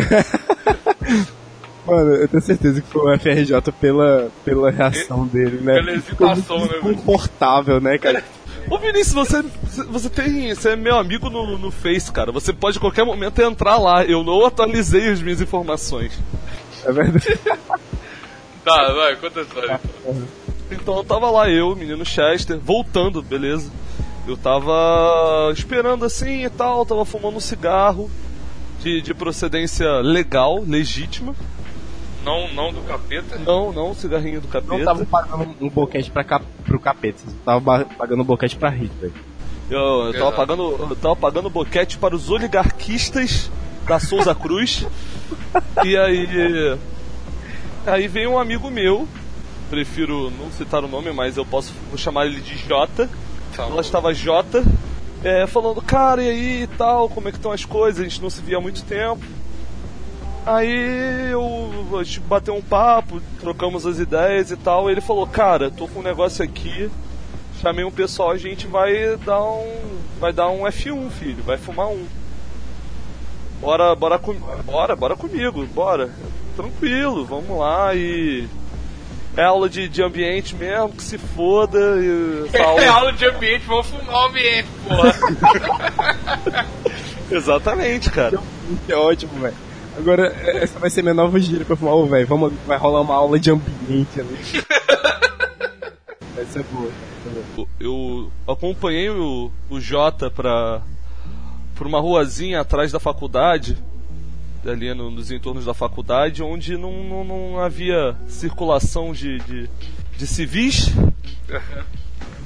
Mano, 1.85 2.13
eu 2.13 2.27
tenho 2.27 2.43
certeza 2.43 2.79
que 2.79 2.87
foi 2.87 3.15
o 3.15 3.19
FRJ 3.19 3.71
pela, 3.79 4.29
pela 4.45 4.69
reação 4.69 5.25
dele, 5.25 5.59
né? 5.61 5.73
Pela 5.73 5.91
hesitação, 5.91 6.59
né, 6.59 6.67
velho? 6.67 6.81
Confortável, 6.95 7.81
né, 7.81 7.97
cara? 7.97 8.23
Ô 8.69 8.77
Vinícius, 8.77 9.13
você, 9.13 9.43
você 9.89 10.07
tem. 10.09 10.53
Você 10.53 10.69
é 10.69 10.75
meu 10.75 10.95
amigo 10.95 11.29
no, 11.29 11.57
no 11.57 11.71
Face, 11.71 12.11
cara. 12.11 12.31
Você 12.31 12.53
pode 12.53 12.77
a 12.77 12.81
qualquer 12.81 13.03
momento 13.03 13.41
entrar 13.41 13.77
lá. 13.79 14.05
Eu 14.05 14.23
não 14.23 14.45
atualizei 14.45 15.09
as 15.09 15.21
minhas 15.21 15.41
informações. 15.41 16.13
É 16.85 16.91
verdade. 16.91 17.39
Tá, 18.63 18.93
vai, 18.93 19.15
conta 19.15 19.39
a 19.39 19.43
história. 19.43 19.81
então. 20.71 20.97
Eu 20.97 21.03
tava 21.03 21.31
lá, 21.31 21.49
eu, 21.49 21.75
menino 21.75 22.05
Chester, 22.05 22.59
voltando, 22.59 23.19
beleza? 23.23 23.71
Eu 24.27 24.37
tava 24.37 25.51
esperando 25.51 26.05
assim 26.05 26.45
e 26.45 26.49
tal, 26.49 26.85
tava 26.85 27.03
fumando 27.03 27.37
um 27.37 27.39
cigarro 27.39 28.09
de, 28.79 29.01
de 29.01 29.13
procedência 29.13 29.89
legal, 30.01 30.63
legítima. 30.65 31.35
Não, 32.23 32.53
não 32.53 32.71
do 32.71 32.81
capeta. 32.81 33.39
Não, 33.39 33.73
não, 33.73 33.91
um 33.91 33.95
cigarrinho 33.95 34.41
do 34.41 34.47
capeta. 34.47 34.77
Não 34.77 34.85
tava 34.85 35.05
pagando 35.05 35.55
um 35.59 35.69
boquete 35.69 36.11
pra 36.11 36.23
cap... 36.23 36.45
pro 36.63 36.79
capeta, 36.79 37.23
você 37.25 37.35
tava 37.43 37.85
pagando 37.85 38.21
um 38.21 38.25
boquete 38.25 38.55
pra 38.55 38.69
Hitler. 38.69 39.11
Eu, 39.69 39.79
eu 39.79 40.13
tava 40.13 40.31
pagando, 40.33 40.63
eu 40.63 40.95
tava 40.97 41.15
pagando 41.15 41.49
boquete 41.49 41.97
para 41.97 42.15
os 42.15 42.29
oligarquistas 42.29 43.49
da 43.85 43.99
Souza 43.99 44.33
Cruz. 44.35 44.85
e 45.83 45.97
aí. 45.97 46.77
Aí 47.85 48.07
veio 48.07 48.31
um 48.31 48.39
amigo 48.39 48.69
meu, 48.69 49.07
prefiro 49.69 50.31
não 50.31 50.51
citar 50.51 50.83
o 50.83 50.87
nome, 50.87 51.11
mas 51.11 51.37
eu 51.37 51.45
posso 51.45 51.73
vou 51.89 51.97
chamar 51.97 52.27
ele 52.27 52.39
de 52.39 52.55
Jota. 52.55 53.09
Tá. 53.55 53.63
Ela 53.63 53.81
estava 53.81 54.13
Jota, 54.13 54.63
é, 55.23 55.47
falando, 55.47 55.81
cara, 55.81 56.23
e 56.23 56.29
aí 56.29 56.63
e 56.63 56.67
tal, 56.67 57.09
como 57.09 57.27
é 57.27 57.31
que 57.31 57.37
estão 57.37 57.51
as 57.51 57.65
coisas? 57.65 57.99
A 57.99 58.03
gente 58.03 58.21
não 58.21 58.29
se 58.29 58.41
via 58.41 58.57
há 58.57 58.61
muito 58.61 58.83
tempo. 58.83 59.25
Aí 60.45 61.31
eu, 61.31 61.97
a 61.99 62.03
gente 62.03 62.19
bateu 62.21 62.55
um 62.55 62.61
papo, 62.61 63.21
trocamos 63.39 63.85
as 63.85 63.99
ideias 63.99 64.49
e 64.49 64.57
tal. 64.57 64.89
E 64.89 64.93
ele 64.93 65.01
falou, 65.01 65.27
cara, 65.27 65.69
tô 65.69 65.87
com 65.87 65.99
um 65.99 66.03
negócio 66.03 66.43
aqui, 66.43 66.89
chamei 67.61 67.85
um 67.85 67.91
pessoal, 67.91 68.31
a 68.31 68.37
gente 68.37 68.65
vai 68.65 69.15
dar 69.17 69.43
um. 69.43 69.99
Vai 70.19 70.33
dar 70.33 70.49
um 70.49 70.61
F1, 70.63 71.09
filho, 71.11 71.43
vai 71.43 71.57
fumar 71.57 71.87
um. 71.87 72.05
Bora, 73.61 73.95
bora, 73.95 74.17
com, 74.19 74.33
bora, 74.65 74.95
bora 74.95 75.15
comigo, 75.15 75.65
bora. 75.67 76.09
Tranquilo, 76.55 77.25
vamos 77.25 77.57
lá 77.59 77.93
e. 77.95 78.47
É 79.37 79.43
aula 79.45 79.69
de, 79.69 79.87
de 79.87 80.03
ambiente 80.03 80.55
mesmo, 80.55 80.89
que 80.89 81.03
se 81.03 81.17
foda. 81.17 81.79
E, 81.79 82.47
essa 82.53 82.63
aula- 82.63 82.81
É 82.83 82.87
aula 82.87 83.13
de 83.13 83.25
ambiente, 83.25 83.63
vamos 83.65 83.87
fumar 83.87 84.23
o 84.23 84.27
ambiente, 84.27 84.67
porra. 84.87 85.13
Exatamente, 87.31 88.09
cara. 88.09 88.39
É 88.89 88.95
ótimo, 88.95 89.31
velho. 89.39 89.55
Agora, 89.97 90.33
é- 90.43 90.63
essa 90.63 90.79
vai 90.79 90.89
ser 90.89 91.01
minha 91.01 91.13
nova 91.13 91.39
gíria 91.39 91.65
pra 91.65 91.75
fumar, 91.75 91.93
ô, 91.93 92.05
velho. 92.05 92.27
Vamos, 92.27 92.53
vai 92.65 92.77
rolar 92.77 93.01
uma 93.01 93.15
aula 93.15 93.39
de 93.39 93.51
ambiente 93.51 94.19
ali. 94.19 94.37
vai 96.35 96.45
ser 96.45 96.63
boa. 96.63 96.89
Eu 97.79 98.31
acompanhei 98.47 99.09
o, 99.09 99.51
o 99.69 99.79
Jota 99.79 100.29
pra, 100.29 100.81
pra 101.81 101.87
uma 101.87 101.99
ruazinha 101.99 102.59
atrás 102.61 102.91
da 102.91 102.99
faculdade, 102.99 103.75
ali 104.63 104.93
no- 104.93 105.09
nos 105.09 105.31
entornos 105.31 105.65
da 105.65 105.73
faculdade, 105.73 106.43
onde 106.43 106.77
não, 106.77 106.91
não, 107.03 107.23
não 107.23 107.59
havia 107.59 108.15
circulação 108.27 109.11
de, 109.13 109.39
de, 109.39 109.67
de 110.15 110.27
civis. 110.27 110.91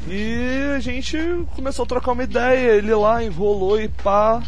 E 0.08 0.72
a 0.74 0.80
gente 0.80 1.18
começou 1.54 1.84
a 1.84 1.88
trocar 1.88 2.14
uma 2.14 2.24
ideia, 2.24 2.76
ele 2.76 2.96
lá 2.96 3.22
enrolou 3.22 3.78
e 3.82 3.90
pá. 3.90 4.42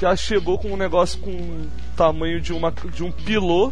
Já 0.00 0.16
chegou 0.16 0.56
com 0.58 0.72
um 0.72 0.76
negócio 0.76 1.18
com 1.20 1.30
o 1.30 1.68
tamanho 1.94 2.40
de, 2.40 2.54
uma, 2.54 2.72
de 2.94 3.04
um 3.04 3.12
pilô. 3.12 3.70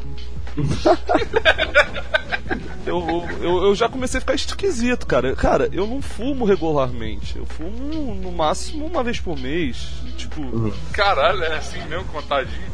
eu, 2.87 3.29
eu, 3.41 3.65
eu 3.65 3.75
já 3.75 3.89
comecei 3.89 4.19
a 4.19 4.21
ficar 4.21 4.35
esquisito, 4.35 5.07
cara. 5.07 5.35
Cara, 5.35 5.69
eu 5.73 5.87
não 5.87 6.03
fumo 6.03 6.45
regularmente. 6.45 7.37
Eu 7.37 7.47
fumo 7.47 8.15
no 8.15 8.33
máximo 8.33 8.87
uma 8.87 9.03
vez 9.03 9.21
por 9.21 9.39
mês. 9.39 9.89
Tipo. 10.17 10.73
Caralho, 10.93 11.43
é 11.45 11.57
assim 11.57 11.83
mesmo, 11.85 12.05
contadinho. 12.07 12.71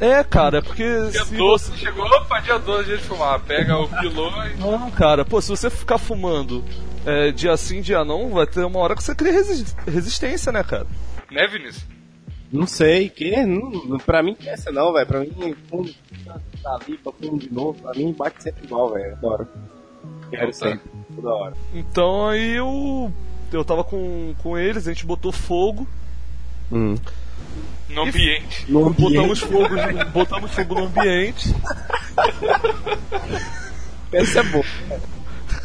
É, 0.00 0.22
cara, 0.22 0.62
porque. 0.62 0.84
Dia 1.10 1.24
se 1.24 1.36
12, 1.36 1.76
chegou, 1.76 2.04
opa, 2.06 2.40
dia 2.40 2.58
12 2.58 2.84
dia 2.84 2.96
de 2.98 3.02
fumar. 3.04 3.40
Pega 3.40 3.76
o 3.76 3.88
pilô 3.88 4.30
e. 4.44 4.54
Não, 4.56 4.90
cara, 4.90 5.24
pô, 5.24 5.40
se 5.40 5.48
você 5.48 5.68
ficar 5.68 5.98
fumando 5.98 6.64
é, 7.04 7.32
dia 7.32 7.56
sim, 7.56 7.80
dia 7.80 8.04
não, 8.04 8.30
vai 8.30 8.46
ter 8.46 8.64
uma 8.64 8.78
hora 8.78 8.94
que 8.94 9.02
você 9.02 9.14
cria 9.14 9.32
resi- 9.32 9.74
resistência, 9.86 10.52
né, 10.52 10.62
cara? 10.62 10.86
Né, 11.30 11.46
Vinícius? 11.48 11.84
Não 12.50 12.66
sei, 12.66 13.10
que? 13.10 13.36
Não, 13.44 13.98
pra 13.98 14.22
mim 14.22 14.34
não 14.40 14.48
é 14.50 14.54
essa 14.54 14.72
não, 14.72 14.92
velho. 14.92 15.06
Pra 15.06 15.20
mim, 15.20 15.54
fumo, 15.68 15.88
tá 16.62 16.78
ali, 16.80 16.96
pra 16.96 17.12
fumo 17.12 17.38
de 17.38 17.52
novo. 17.52 17.80
Pra 17.82 17.92
mim 17.94 18.12
bate 18.12 18.42
sempre 18.42 18.64
igual, 18.64 18.92
velho. 18.92 19.12
Adoro. 19.12 19.46
Quero 20.30 20.50
Então 20.50 20.60
tá. 20.60 20.68
sempre. 20.76 20.90
Toda 21.14 21.34
hora. 21.34 21.54
Então 21.74 22.28
aí 22.28 22.56
eu. 22.56 23.12
Eu 23.52 23.64
tava 23.64 23.82
com, 23.84 24.34
com 24.42 24.58
eles, 24.58 24.86
a 24.86 24.92
gente 24.92 25.06
botou 25.06 25.32
fogo. 25.32 25.86
Hum. 26.70 26.94
No 27.88 28.02
ambiente. 28.02 28.70
No 28.70 28.86
ambiente. 28.88 29.14
Botamos 29.14 29.38
fogo, 29.40 29.74
botamos 30.12 30.50
fogo 30.52 30.74
no 30.74 30.84
ambiente. 30.86 31.48
Essa 34.12 34.40
é 34.40 34.42
boa. 34.42 34.64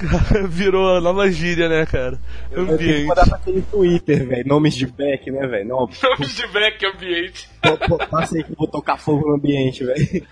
Virou 0.49 0.97
a 0.97 1.01
nova 1.01 1.29
gíria, 1.31 1.69
né, 1.69 1.85
cara? 1.85 2.19
Eu 2.51 2.65
tenho 2.65 2.77
que 2.77 2.83
Ambiente. 2.85 3.05
mandar 3.07 3.27
pra 3.27 3.37
aquele 3.37 3.61
Twitter, 3.61 4.27
velho. 4.27 4.47
Nomes 4.47 4.75
de 4.75 4.85
back, 4.87 5.31
né, 5.31 5.47
velho? 5.47 5.67
Não, 5.69 5.77
Nome 6.03 6.27
de 6.27 6.47
black 6.47 6.85
ambiente. 6.85 7.49
pô, 7.61 7.77
pô, 7.77 7.97
passa 7.97 8.35
aí 8.37 8.43
que 8.43 8.51
eu 8.51 8.55
vou 8.57 8.67
tocar 8.67 8.97
fogo 8.97 9.27
no 9.27 9.35
ambiente, 9.35 9.83
velho. 9.83 9.97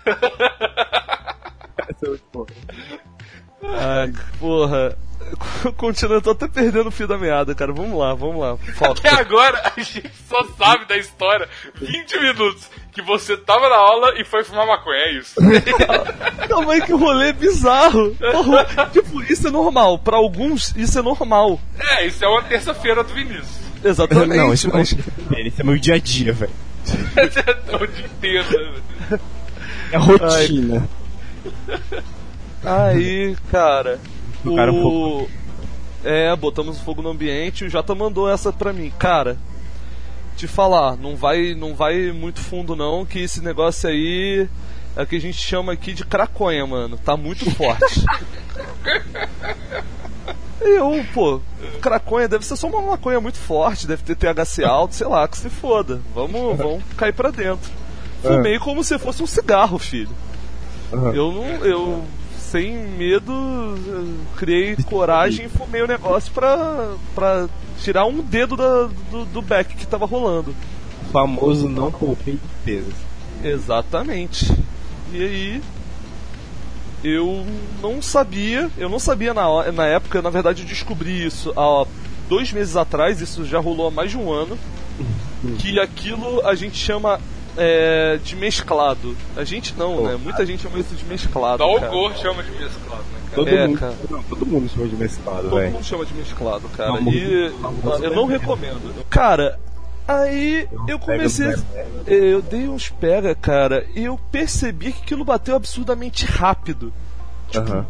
Essa 1.88 2.06
é. 2.06 2.18
Ai, 3.64 4.12
porra. 4.38 4.96
Continua, 5.76 6.16
eu 6.16 6.22
tô 6.22 6.30
até 6.30 6.48
perdendo 6.48 6.88
o 6.88 6.90
fio 6.90 7.06
da 7.06 7.18
meada, 7.18 7.54
cara. 7.54 7.72
Vamos 7.72 7.98
lá, 7.98 8.14
vamos 8.14 8.40
lá. 8.40 8.56
Foco. 8.56 8.92
Até 8.98 9.10
agora 9.10 9.72
a 9.76 9.80
gente 9.80 10.10
só 10.28 10.44
sabe 10.58 10.86
da 10.86 10.96
história 10.96 11.48
20 11.80 12.20
minutos 12.20 12.68
que 12.92 13.02
você 13.02 13.36
tava 13.36 13.68
na 13.68 13.76
aula 13.76 14.20
e 14.20 14.24
foi 14.24 14.44
fumar 14.44 14.66
maconha, 14.66 14.98
é 14.98 15.12
isso. 15.12 15.34
Calma 16.48 16.74
aí 16.74 16.82
que 16.82 16.92
o 16.92 16.98
rolê 16.98 17.28
é 17.28 17.32
bizarro. 17.32 18.14
Porra, 18.16 18.90
tipo, 18.92 19.22
isso 19.22 19.48
é 19.48 19.50
normal. 19.50 19.98
Pra 19.98 20.16
alguns, 20.16 20.74
isso 20.76 20.98
é 20.98 21.02
normal. 21.02 21.58
É, 21.78 22.06
isso 22.06 22.24
é 22.24 22.28
uma 22.28 22.42
terça-feira 22.42 23.02
do 23.02 23.14
Vinícius. 23.14 23.62
Exatamente. 23.82 24.36
Não, 24.36 24.52
isso 24.52 24.68
não 24.68 24.76
mas... 24.76 24.92
Esse 24.92 25.60
é 25.60 25.64
meu 25.64 25.78
dia 25.78 25.94
a 25.94 25.98
dia, 25.98 26.32
velho. 26.32 26.52
o 27.80 27.86
dia 27.86 28.06
inteiro. 28.06 28.72
né? 29.10 29.20
É 29.92 29.96
rotina. 29.96 30.88
Aí, 32.64 33.36
cara. 33.50 33.98
O... 34.44 35.28
É, 36.04 36.34
botamos 36.34 36.80
fogo 36.80 37.00
no 37.00 37.10
ambiente 37.10 37.62
e 37.62 37.66
o 37.66 37.70
Jota 37.70 37.94
mandou 37.94 38.28
essa 38.28 38.52
pra 38.52 38.72
mim. 38.72 38.92
Cara, 38.98 39.36
te 40.36 40.48
falar, 40.48 40.96
não 40.96 41.14
vai, 41.14 41.54
não 41.54 41.74
vai 41.74 42.10
muito 42.10 42.40
fundo 42.40 42.74
não, 42.74 43.06
que 43.06 43.20
esse 43.20 43.40
negócio 43.40 43.88
aí 43.88 44.48
é 44.96 45.02
o 45.02 45.06
que 45.06 45.16
a 45.16 45.20
gente 45.20 45.38
chama 45.38 45.72
aqui 45.72 45.92
de 45.92 46.04
craconha, 46.04 46.66
mano. 46.66 46.98
Tá 46.98 47.16
muito 47.16 47.48
forte. 47.52 48.04
Eu, 50.60 51.04
pô, 51.12 51.40
craconha 51.80 52.28
deve 52.28 52.46
ser 52.46 52.56
só 52.56 52.68
uma 52.68 52.80
maconha 52.80 53.20
muito 53.20 53.38
forte, 53.38 53.86
deve 53.86 54.02
ter 54.02 54.14
THC 54.14 54.64
alto, 54.64 54.94
sei 54.94 55.08
lá, 55.08 55.26
que 55.26 55.36
se 55.36 55.50
foda. 55.50 56.00
Vamos, 56.14 56.54
vamos 56.56 56.82
cair 56.96 57.12
pra 57.12 57.30
dentro. 57.30 57.70
Fumei 58.22 58.58
como 58.60 58.84
se 58.84 58.98
fosse 58.98 59.22
um 59.22 59.26
cigarro, 59.26 59.78
filho. 59.78 60.14
Eu 60.92 61.32
não. 61.32 61.66
Eu, 61.66 62.04
sem 62.52 62.86
medo, 62.86 63.32
criei 64.36 64.76
coragem 64.84 65.46
e 65.46 65.48
fumei 65.48 65.80
o 65.80 65.86
negócio 65.86 66.30
pra, 66.34 66.94
pra 67.14 67.48
tirar 67.80 68.04
um 68.04 68.20
dedo 68.20 68.58
da, 68.58 68.90
do, 69.10 69.24
do 69.24 69.40
back 69.40 69.74
que 69.74 69.86
tava 69.86 70.04
rolando. 70.04 70.54
O 71.08 71.10
famoso 71.10 71.66
não 71.66 71.90
poupei 71.90 72.38
peso. 72.62 72.92
Exatamente. 73.42 74.52
E 75.14 75.22
aí. 75.22 75.62
Eu 77.02 77.44
não 77.82 78.00
sabia, 78.00 78.70
eu 78.78 78.88
não 78.88 79.00
sabia 79.00 79.34
na, 79.34 79.72
na 79.72 79.86
época, 79.86 80.22
na 80.22 80.30
verdade 80.30 80.62
eu 80.62 80.68
descobri 80.68 81.26
isso 81.26 81.52
há 81.56 81.84
dois 82.28 82.52
meses 82.52 82.76
atrás, 82.76 83.20
isso 83.20 83.44
já 83.44 83.58
rolou 83.58 83.88
há 83.88 83.90
mais 83.90 84.12
de 84.12 84.16
um 84.16 84.32
ano, 84.32 84.56
que 85.58 85.80
aquilo 85.80 86.46
a 86.46 86.54
gente 86.54 86.76
chama 86.76 87.18
é, 87.56 88.18
de 88.22 88.34
mesclado. 88.36 89.16
A 89.36 89.44
gente 89.44 89.74
não, 89.76 90.02
né? 90.04 90.16
Muita 90.22 90.44
gente 90.46 90.62
chama 90.62 90.78
isso 90.78 90.94
de 90.94 91.04
mesclado. 91.04 91.58
Só 91.62 91.76
o. 91.76 91.80
Gor 91.90 92.14
chama 92.16 92.42
de 92.42 92.50
mesclado, 92.52 93.02
né, 93.02 93.20
cara? 93.20 93.34
Todo 93.34 93.48
É, 93.48 93.66
mundo, 93.66 93.78
cara. 93.78 93.94
não, 94.10 94.22
todo 94.22 94.46
mundo 94.46 94.68
chama 94.70 94.88
de 94.88 94.96
mesclado, 94.96 95.42
Todo 95.48 95.56
velho. 95.56 95.72
mundo 95.72 95.84
chama 95.84 96.04
de 96.06 96.14
mesclado, 96.14 96.68
cara. 96.70 96.90
Não, 97.00 97.12
e 97.12 97.50
não, 97.60 97.72
não, 97.72 97.98
eu 98.04 98.14
não 98.16 98.26
recomendo. 98.26 99.04
Cara, 99.10 99.58
aí 100.08 100.68
eu 100.88 100.98
comecei. 100.98 101.46
pega, 101.46 101.64
Eu 102.06 102.42
dei 102.42 102.68
uns 102.68 102.88
pega, 102.90 103.34
cara, 103.34 103.86
e 103.94 104.04
eu 104.04 104.18
percebi 104.30 104.92
que 104.92 105.02
aquilo 105.02 105.24
bateu 105.24 105.54
absurdamente 105.56 106.24
rápido. 106.26 106.92
Aham. 107.54 107.86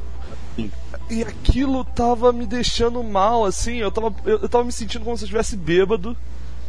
E 1.10 1.22
aquilo 1.22 1.84
tava 1.84 2.32
me 2.32 2.46
deixando 2.46 3.02
mal, 3.02 3.44
assim, 3.44 3.76
eu 3.78 3.90
tava, 3.90 4.14
eu, 4.24 4.38
eu 4.40 4.48
tava 4.48 4.64
me 4.64 4.72
sentindo 4.72 5.04
como 5.04 5.16
se 5.16 5.24
eu 5.24 5.26
estivesse 5.26 5.56
bêbado. 5.56 6.16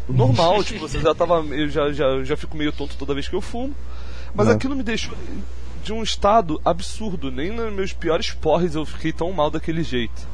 Normal, 0.09 0.63
tipo, 0.65 0.81
você 0.87 0.99
já 0.99 1.13
tava. 1.15 1.35
Eu 1.55 1.69
já, 1.69 1.91
já, 1.91 2.23
já 2.23 2.35
fico 2.37 2.55
meio 2.57 2.71
tonto 2.71 2.95
toda 2.97 3.13
vez 3.13 3.27
que 3.27 3.35
eu 3.35 3.41
fumo. 3.41 3.73
Mas 4.33 4.47
Uhum. 4.47 4.53
aquilo 4.53 4.75
me 4.75 4.83
deixou 4.83 5.15
de 5.83 5.93
um 5.93 6.01
estado 6.03 6.59
absurdo. 6.65 7.31
Nem 7.31 7.51
nos 7.51 7.71
meus 7.73 7.93
piores 7.93 8.31
porres 8.31 8.75
eu 8.75 8.85
fiquei 8.85 9.11
tão 9.13 9.31
mal 9.31 9.49
daquele 9.51 9.83
jeito. 9.83 10.27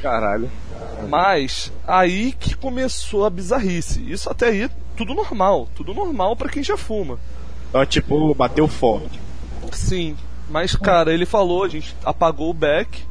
Caralho. 0.00 0.50
Mas 1.08 1.72
aí 1.86 2.32
que 2.32 2.54
começou 2.56 3.24
a 3.24 3.30
bizarrice. 3.30 4.00
Isso 4.10 4.28
até 4.30 4.48
aí 4.48 4.70
tudo 4.96 5.14
normal, 5.14 5.68
tudo 5.76 5.94
normal 5.94 6.34
pra 6.36 6.48
quem 6.48 6.62
já 6.62 6.76
fuma. 6.76 7.18
Então, 7.68 7.86
tipo, 7.86 8.34
bateu 8.34 8.66
forte. 8.68 9.20
Sim, 9.72 10.16
mas 10.50 10.74
cara, 10.76 11.12
ele 11.14 11.24
falou, 11.24 11.62
a 11.64 11.68
gente 11.68 11.94
apagou 12.04 12.50
o 12.50 12.54
back 12.54 13.02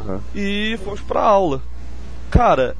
Aham. 0.00 0.20
e 0.34 0.78
fomos 0.84 1.00
pra 1.00 1.20
aula. 1.22 1.60
Cara, 2.30 2.76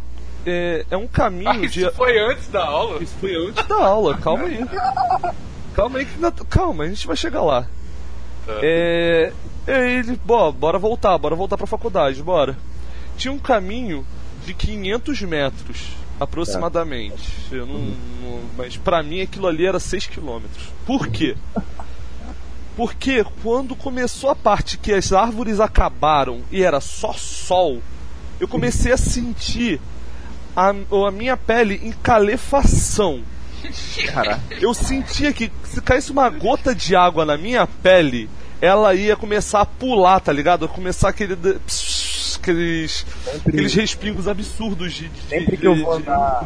é, 0.47 0.85
é 0.91 0.97
um 0.97 1.07
caminho 1.07 1.51
Ah, 1.51 1.67
de. 1.67 1.81
isso 1.81 1.93
foi 1.93 2.19
antes 2.19 2.49
da 2.49 2.65
aula? 2.65 3.03
Isso 3.03 3.15
foi 3.21 3.35
antes 3.35 3.67
da 3.67 3.77
aula, 3.77 4.17
calma 4.19 4.45
aí. 4.45 4.65
Calma 5.75 5.99
aí 5.99 6.05
que 6.07 6.15
ainda- 6.15 6.31
calma, 6.49 6.85
a 6.85 6.89
gente 6.89 7.05
vai 7.05 7.17
chegar 7.17 7.43
lá. 7.43 7.63
Tá. 8.47 8.53
É, 8.63 9.33
é 9.67 9.91
ele, 9.99 10.21
bom, 10.25 10.53
bora 10.53 10.79
voltar, 10.79 11.19
bora 11.19 11.35
voltar 11.35 11.57
pra 11.57 11.67
faculdade, 11.67 12.23
bora. 12.23 12.57
Tinha 13.17 13.33
um 13.33 13.39
caminho 13.41 14.07
de 14.47 14.55
500 14.55 15.23
metros, 15.23 15.89
aproximadamente. 16.21 17.29
Eu 17.51 17.67
não, 17.67 17.79
não- 17.79 18.41
mas 18.57 18.77
pra 18.77 19.03
mim 19.03 19.21
aquilo 19.21 19.49
ali 19.49 19.67
era 19.67 19.81
6 19.81 20.07
quilômetros. 20.07 20.69
Por 20.87 21.09
quê? 21.09 21.37
Porque 22.77 23.25
quando 23.43 23.77
começou 23.77 24.31
a 24.31 24.37
parte 24.37 24.79
que 24.79 24.93
as 24.93 25.13
árvores 25.13 25.61
acabaram 25.61 26.41
e 26.51 26.63
era 26.63 26.81
só 26.81 27.13
sol, 27.13 27.81
eu 28.41 28.49
comecei 28.49 28.93
a 28.93 28.97
sentir 28.97 29.81
a, 30.57 30.69
a 30.71 31.11
minha 31.11 31.37
pele 31.37 31.81
em 31.83 31.93
calefação. 31.93 33.21
Eu 34.61 34.75
sentia 34.75 35.33
que 35.33 35.51
se 35.65 35.81
caísse 35.81 36.11
uma 36.13 36.29
gota 36.29 36.75
de 36.75 36.95
água 36.95 37.25
na 37.25 37.37
minha 37.39 37.67
pele, 37.67 38.29
ela 38.61 38.95
ia 38.95 39.17
começar 39.17 39.61
a 39.63 39.67
pular, 39.67 40.21
tá 40.21 40.33
ligado? 40.33 40.65
Ia 40.67 40.69
começar 40.69 41.09
aquele. 41.09 41.35
de- 41.35 41.55
pss, 41.55 42.39
aqueles. 42.41 43.07
aqueles 43.47 43.73
respingos 43.75 44.29
absurdos 44.29 44.93
de. 44.93 45.09
de- 45.09 45.21
Sempre 45.23 45.53
de- 45.53 45.57
que 45.59 45.67
eu 45.67 45.77
vou 45.77 45.97
de- 45.99 46.03
andar. 46.03 46.45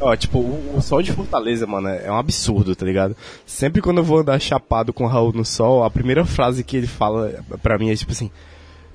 Ó, 0.00 0.16
tipo, 0.16 0.38
o, 0.40 0.74
o 0.76 0.82
sol 0.82 1.00
de 1.00 1.12
Fortaleza, 1.12 1.64
mano, 1.66 1.88
é 1.88 2.10
um 2.10 2.16
absurdo, 2.18 2.74
tá 2.74 2.84
ligado? 2.84 3.16
Sempre 3.46 3.80
quando 3.80 3.98
eu 3.98 4.04
vou 4.04 4.18
andar 4.18 4.38
chapado 4.40 4.92
com 4.92 5.04
o 5.04 5.06
Raul 5.06 5.32
no 5.32 5.44
sol, 5.44 5.84
a 5.84 5.90
primeira 5.90 6.24
frase 6.26 6.64
que 6.64 6.76
ele 6.76 6.88
fala 6.88 7.42
pra 7.62 7.78
mim 7.78 7.88
é 7.90 7.94
tipo 7.96 8.10
assim: 8.12 8.30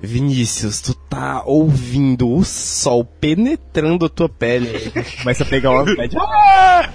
Vinícius, 0.00 0.80
tu 0.80 0.94
tá 0.94 1.42
ouvindo 1.44 2.30
o 2.32 2.44
sol 2.44 3.04
penetrando 3.04 4.06
a 4.06 4.08
tua 4.08 4.28
pele. 4.28 4.90
Começa 5.20 5.42
a 5.42 5.46
pegar 5.46 5.70
uma 5.72 5.84
pele. 5.96 6.16
Ah! 6.16 6.90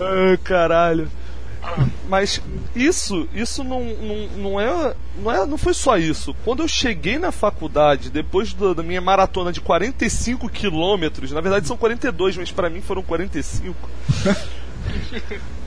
Ah, 0.00 0.38
caralho. 0.42 1.08
Mas 2.08 2.42
isso, 2.74 3.28
isso 3.32 3.62
não, 3.62 3.84
não, 3.84 4.28
não, 4.36 4.60
é, 4.60 4.94
não 5.22 5.30
é. 5.32 5.46
Não 5.46 5.56
foi 5.58 5.72
só 5.74 5.96
isso. 5.96 6.34
Quando 6.44 6.62
eu 6.62 6.68
cheguei 6.68 7.18
na 7.18 7.30
faculdade, 7.30 8.10
depois 8.10 8.52
do- 8.52 8.74
da 8.74 8.82
minha 8.82 9.00
maratona 9.00 9.52
de 9.52 9.60
45 9.60 10.48
quilômetros, 10.48 11.30
na 11.30 11.40
verdade 11.40 11.66
são 11.68 11.76
42, 11.76 12.36
mas 12.36 12.50
pra 12.50 12.68
mim 12.68 12.80
foram 12.80 13.02
45. 13.02 13.76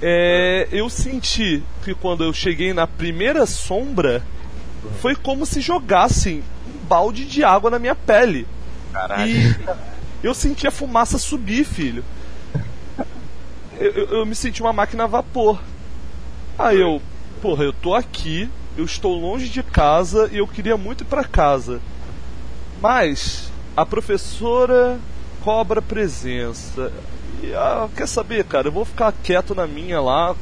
é, 0.00 0.68
eu 0.70 0.88
senti 0.88 1.62
que 1.84 1.94
quando 1.94 2.22
eu 2.24 2.32
cheguei 2.32 2.72
na 2.72 2.86
primeira 2.86 3.44
sombra, 3.46 4.22
foi 5.00 5.14
como 5.16 5.44
se 5.44 5.60
jogassem 5.60 6.42
um 6.66 6.86
balde 6.86 7.24
de 7.24 7.42
água 7.44 7.70
na 7.70 7.78
minha 7.78 7.94
pele. 7.94 8.46
Caralho. 8.92 9.30
E 9.30 9.56
eu 10.22 10.34
senti 10.34 10.66
a 10.66 10.70
fumaça 10.70 11.18
subir, 11.18 11.64
filho. 11.64 12.04
Eu, 13.78 13.90
eu- 13.92 14.08
eu 14.18 14.26
me 14.26 14.34
senti 14.34 14.60
uma 14.60 14.72
máquina 14.72 15.04
a 15.04 15.06
vapor. 15.06 15.60
Aí 16.58 16.80
eu, 16.80 17.00
porra, 17.40 17.64
eu 17.64 17.72
tô 17.72 17.94
aqui, 17.94 18.48
eu 18.76 18.84
estou 18.84 19.14
longe 19.18 19.48
de 19.48 19.62
casa 19.62 20.28
e 20.32 20.38
eu 20.38 20.46
queria 20.48 20.76
muito 20.76 21.02
ir 21.04 21.06
pra 21.06 21.22
casa. 21.24 21.80
Mas 22.80 23.50
a 23.76 23.86
professora 23.86 24.98
cobra 25.42 25.80
presença. 25.80 26.92
E, 27.42 27.54
ah, 27.54 27.88
quer 27.96 28.06
saber, 28.08 28.44
cara? 28.44 28.68
Eu 28.68 28.72
vou 28.72 28.84
ficar 28.84 29.12
quieto 29.22 29.54
na 29.54 29.66
minha 29.66 30.00
lá, 30.00 30.34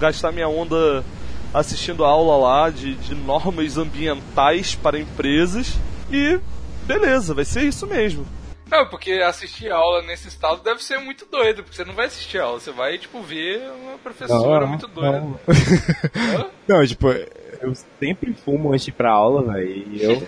gastar 0.00 0.32
minha 0.32 0.48
onda 0.48 1.04
assistindo 1.52 2.04
a 2.04 2.08
aula 2.08 2.36
lá 2.36 2.70
de, 2.70 2.94
de 2.94 3.14
normas 3.14 3.76
ambientais 3.76 4.74
para 4.74 4.98
empresas 4.98 5.74
e 6.10 6.38
beleza, 6.86 7.34
vai 7.34 7.44
ser 7.44 7.62
isso 7.64 7.86
mesmo. 7.86 8.24
Não, 8.70 8.86
porque 8.86 9.12
assistir 9.14 9.70
aula 9.72 10.00
nesse 10.02 10.28
estado 10.28 10.62
deve 10.62 10.82
ser 10.82 10.98
muito 10.98 11.26
doido, 11.26 11.64
porque 11.64 11.74
você 11.76 11.84
não 11.84 11.92
vai 11.94 12.06
assistir 12.06 12.38
aula, 12.38 12.60
você 12.60 12.70
vai, 12.70 12.98
tipo, 12.98 13.20
ver 13.20 13.60
uma 13.82 13.98
professora 13.98 14.64
muito 14.64 14.86
doida. 14.86 15.20
Não. 15.20 15.40
Não, 16.68 16.86
tipo, 16.86 17.08
eu 17.10 17.74
sempre 17.98 18.32
fumo 18.32 18.72
antes 18.72 18.84
de 18.84 18.90
ir 18.90 18.94
pra 18.94 19.10
aula, 19.10 19.42
velho. 19.54 19.68
E 19.92 20.02
eu. 20.04 20.22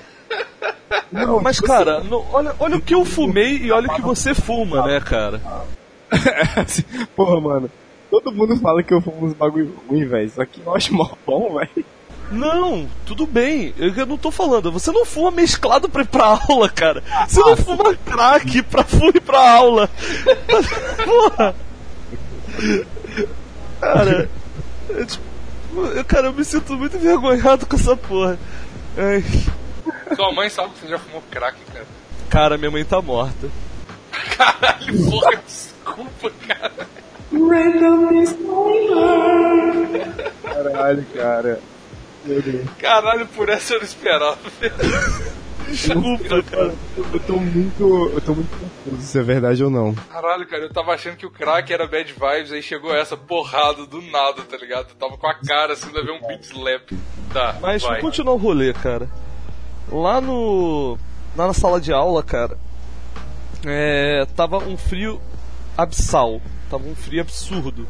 Não, 1.13 1.41
Mas, 1.41 1.57
tipo 1.57 1.69
cara, 1.69 2.01
não- 2.03 2.27
olha, 2.33 2.55
olha 2.59 2.77
o 2.77 2.81
que 2.81 2.95
eu 2.95 3.05
fumei 3.05 3.59
e 3.59 3.71
olha 3.71 3.87
o 3.87 3.95
que 3.95 4.01
você 4.03 4.35
fuma, 4.35 4.87
né, 4.87 4.99
cara? 4.99 5.41
porra, 7.17 7.41
mano. 7.41 7.71
Todo 8.11 8.33
mundo 8.33 8.57
fala 8.59 8.83
que 8.83 8.93
eu 8.93 9.01
fumo 9.01 9.27
uns 9.27 9.33
bagulho 9.33 9.75
ruim, 9.89 10.05
velho. 10.07 10.31
Só 10.31 10.45
que 10.45 10.61
eu 10.65 10.75
acho 10.75 10.93
mó 10.95 11.09
bom, 11.27 11.55
velho. 11.59 11.85
Não, 12.31 12.87
tudo 13.07 13.27
bem. 13.27 13.75
Eu, 13.79 13.95
eu 13.95 14.07
não 14.07 14.17
tô 14.19 14.31
falando. 14.31 14.71
Você 14.73 14.91
não 14.93 15.05
fuma 15.05 15.31
mesclado 15.31 15.89
pra 15.89 16.03
ir 16.03 16.07
pra 16.07 16.39
aula, 16.49 16.69
cara. 16.69 17.03
Você 17.29 17.41
não 17.41 17.57
fuma 17.57 17.95
crack 17.95 18.63
pra 18.65 18.85
fu- 18.85 19.09
ir 19.15 19.21
pra 19.21 19.51
aula. 19.57 19.89
Porra. 21.05 21.55
Cara, 23.81 24.29
eu, 24.89 25.07
tipo, 25.07 25.23
eu- 25.95 26.05
cara, 26.05 26.27
eu 26.29 26.33
me 26.33 26.45
sinto 26.45 26.75
muito 26.75 26.97
envergonhado 26.97 27.67
com 27.67 27.77
essa 27.77 27.97
porra. 27.97 28.39
Ai. 28.97 29.25
Sua 30.15 30.33
mãe 30.33 30.49
sabe 30.49 30.71
que 30.71 30.81
você 30.81 30.89
já 30.89 30.99
fumou 30.99 31.23
crack, 31.31 31.57
cara. 31.73 31.87
Cara, 32.29 32.59
minha 32.59 32.71
mãe 32.71 32.85
tá 32.85 33.01
morta. 33.03 33.49
Caralho, 34.37 35.11
porra, 35.11 35.43
desculpa, 35.83 36.31
cara. 36.47 36.89
Caralho, 40.43 41.07
cara. 41.15 41.61
Meu 42.25 42.41
Deus. 42.41 42.71
Caralho, 42.79 43.27
por 43.29 43.49
essa 43.49 43.75
eu 43.75 43.79
não 43.79 43.87
esperava. 43.87 44.39
Desculpa, 45.69 46.43
cara. 46.43 46.75
Eu 46.97 47.21
tô 47.21 47.37
muito. 47.37 48.11
Eu 48.15 48.21
tô 48.21 48.35
muito 48.35 48.51
confuso 48.59 49.03
se 49.03 49.19
é 49.19 49.23
verdade 49.23 49.65
ou 49.65 49.71
não. 49.71 49.95
Caralho, 49.95 50.47
cara, 50.47 50.63
eu 50.63 50.73
tava 50.73 50.93
achando 50.93 51.17
que 51.17 51.27
o 51.27 51.31
crack 51.31 51.73
era 51.73 51.87
bad 51.87 52.13
vibes, 52.13 52.53
aí 52.53 52.63
chegou 52.63 52.95
essa 52.95 53.17
porrada 53.17 53.87
do 53.87 54.01
nada, 54.03 54.43
tá 54.43 54.57
ligado? 54.57 54.91
Eu 54.91 54.97
tava 54.97 55.17
com 55.17 55.27
a 55.27 55.35
cara 55.35 55.73
assim, 55.73 55.91
levei 55.93 56.15
um 56.15 56.27
beat 56.27 56.45
slap. 56.45 56.93
Tá, 57.33 57.57
Mas 57.61 57.83
vai. 57.83 57.93
vamos 57.93 58.03
continuar 58.03 58.35
o 58.35 58.39
rolê, 58.39 58.73
cara. 58.73 59.09
Lá 59.91 60.21
no. 60.21 60.99
Lá 61.37 61.47
na 61.47 61.55
sala 61.55 61.81
de 61.81 61.93
aula, 61.93 62.23
cara. 62.23 62.59
É, 63.65 64.27
tava 64.37 64.59
um 64.59 64.77
frio 64.77 65.21
abissal. 65.77 66.41
Tava 66.71 66.87
um 66.89 66.95
frio 66.95 67.21
absurdo. 67.21 67.87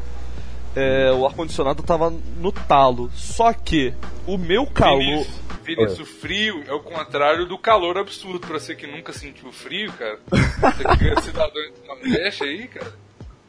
É, 0.75 1.11
o 1.11 1.25
ar-condicionado 1.25 1.83
tava 1.83 2.09
no 2.09 2.51
talo. 2.51 3.11
Só 3.13 3.53
que 3.53 3.93
o 4.25 4.37
meu 4.37 4.65
calor. 4.65 5.25
Vinícius, 5.63 5.99
o 5.99 6.05
frio 6.05 6.63
é 6.67 6.73
o 6.73 6.79
contrário 6.79 7.45
do 7.45 7.57
calor 7.57 7.97
absurdo. 7.97 8.39
Pra 8.39 8.59
você 8.59 8.75
que 8.75 8.87
nunca 8.87 9.13
sentiu 9.13 9.51
frio, 9.51 9.93
cara. 9.93 10.19
Você 10.29 10.97
que 10.97 11.09
é 11.09 11.21
cidadão 11.21 11.53
do 11.53 11.87
Nordeste 11.87 12.43
aí, 12.43 12.67
cara. 12.67 12.93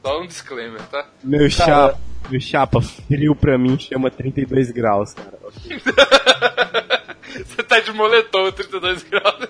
Só 0.02 0.20
um 0.20 0.26
disclaimer, 0.26 0.82
tá? 0.82 1.06
Meu 1.22 1.48
chapa. 1.48 1.98
Meu 2.30 2.40
chapa, 2.40 2.80
frio 2.80 3.34
pra 3.34 3.58
mim 3.58 3.78
chama 3.78 4.10
32 4.10 4.70
graus, 4.70 5.12
cara. 5.14 5.38
Você 7.34 7.62
tá 7.62 7.80
de 7.80 7.92
moletom, 7.92 8.50
32 8.52 9.02
graus. 9.02 9.48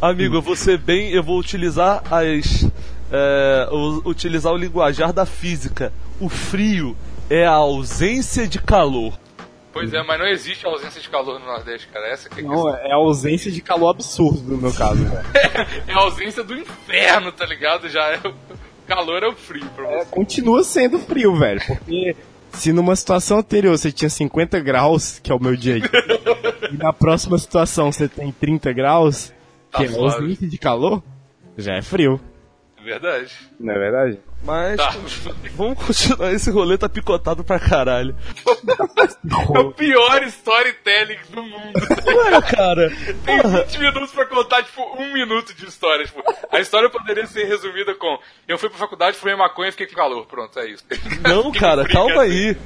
Amigo, 0.00 0.36
eu 0.36 0.42
vou 0.42 0.56
ser 0.56 0.78
bem. 0.78 1.10
Eu 1.10 1.22
vou 1.22 1.38
utilizar 1.38 2.02
as. 2.12 2.66
É, 3.10 3.68
utilizar 4.04 4.52
o 4.52 4.56
linguajar 4.56 5.12
da 5.12 5.26
física. 5.26 5.92
O 6.20 6.28
frio 6.28 6.96
é 7.28 7.44
a 7.46 7.52
ausência 7.52 8.46
de 8.46 8.58
calor. 8.60 9.18
Pois 9.72 9.92
é, 9.94 10.02
mas 10.02 10.18
não 10.18 10.26
existe 10.26 10.66
ausência 10.66 11.00
de 11.00 11.08
calor 11.08 11.38
no 11.38 11.46
Nordeste, 11.46 11.86
cara. 11.92 12.08
Essa 12.08 12.28
que 12.28 12.40
é 12.40 12.44
a 12.44 12.48
Não, 12.48 12.68
é 12.76 12.90
a 12.92 12.96
ausência 12.96 13.52
de 13.52 13.60
calor 13.60 13.90
absurdo 13.90 14.42
no 14.56 14.58
meu 14.58 14.72
caso, 14.72 15.04
velho. 15.04 15.24
É 15.86 15.92
a 15.92 15.98
ausência 15.98 16.42
do 16.42 16.54
inferno, 16.56 17.30
tá 17.30 17.46
ligado? 17.46 17.88
Já 17.88 18.00
é 18.14 18.18
o 18.26 18.34
calor 18.86 19.22
é 19.22 19.28
o 19.28 19.36
frio 19.36 19.64
pra 19.76 19.86
É, 19.88 19.98
você. 20.04 20.10
continua 20.10 20.64
sendo 20.64 20.98
frio, 20.98 21.36
velho. 21.36 21.60
Porque 21.64 22.16
se 22.52 22.72
numa 22.72 22.96
situação 22.96 23.38
anterior 23.38 23.78
você 23.78 23.92
tinha 23.92 24.10
50 24.10 24.58
graus, 24.58 25.20
que 25.22 25.30
é 25.30 25.34
o 25.34 25.38
meu 25.40 25.54
dia, 25.54 25.76
e 25.78 26.76
na 26.76 26.92
próxima 26.92 27.38
situação 27.38 27.92
você 27.92 28.08
tem 28.08 28.32
30 28.32 28.72
graus, 28.72 29.32
Tá 29.70 29.78
que 29.78 29.84
é 29.84 29.88
suave. 29.88 30.16
ausência 30.16 30.48
de 30.48 30.58
calor, 30.58 31.00
já 31.56 31.74
é 31.76 31.82
frio, 31.82 32.20
É 32.20 32.39
verdade. 32.84 33.32
não 33.58 33.74
é 33.74 33.78
verdade? 33.78 34.18
Mas 34.42 34.76
Tá. 34.76 34.94
vamos 35.54 35.78
continuar. 35.84 36.32
Esse 36.32 36.50
rolê 36.50 36.78
tá 36.78 36.88
picotado 36.88 37.44
pra 37.44 37.58
caralho. 37.58 38.14
É 39.54 39.58
o 39.58 39.70
pior 39.72 40.22
storytelling 40.24 41.18
do 41.30 41.42
mundo. 41.42 41.72
Ué, 41.74 42.40
cara. 42.42 42.90
Tem 43.24 43.40
Porra. 43.42 43.64
20 43.64 43.78
minutos 43.78 44.10
pra 44.12 44.24
contar, 44.26 44.62
tipo, 44.62 44.82
um 44.98 45.12
minuto 45.12 45.54
de 45.54 45.66
história. 45.66 46.06
Tipo, 46.06 46.22
a 46.50 46.58
história 46.58 46.88
poderia 46.88 47.26
ser 47.26 47.44
resumida 47.44 47.94
com: 47.94 48.18
Eu 48.48 48.56
fui 48.58 48.68
pra 48.70 48.78
faculdade, 48.78 49.16
fumei 49.16 49.36
maconha 49.36 49.68
e 49.68 49.72
fiquei 49.72 49.86
com 49.86 49.94
calor. 49.94 50.26
Pronto, 50.26 50.58
é 50.58 50.70
isso. 50.70 50.84
Não, 51.22 51.52
cara, 51.52 51.86
calma 51.86 52.22
assim. 52.22 52.48
aí. 52.48 52.56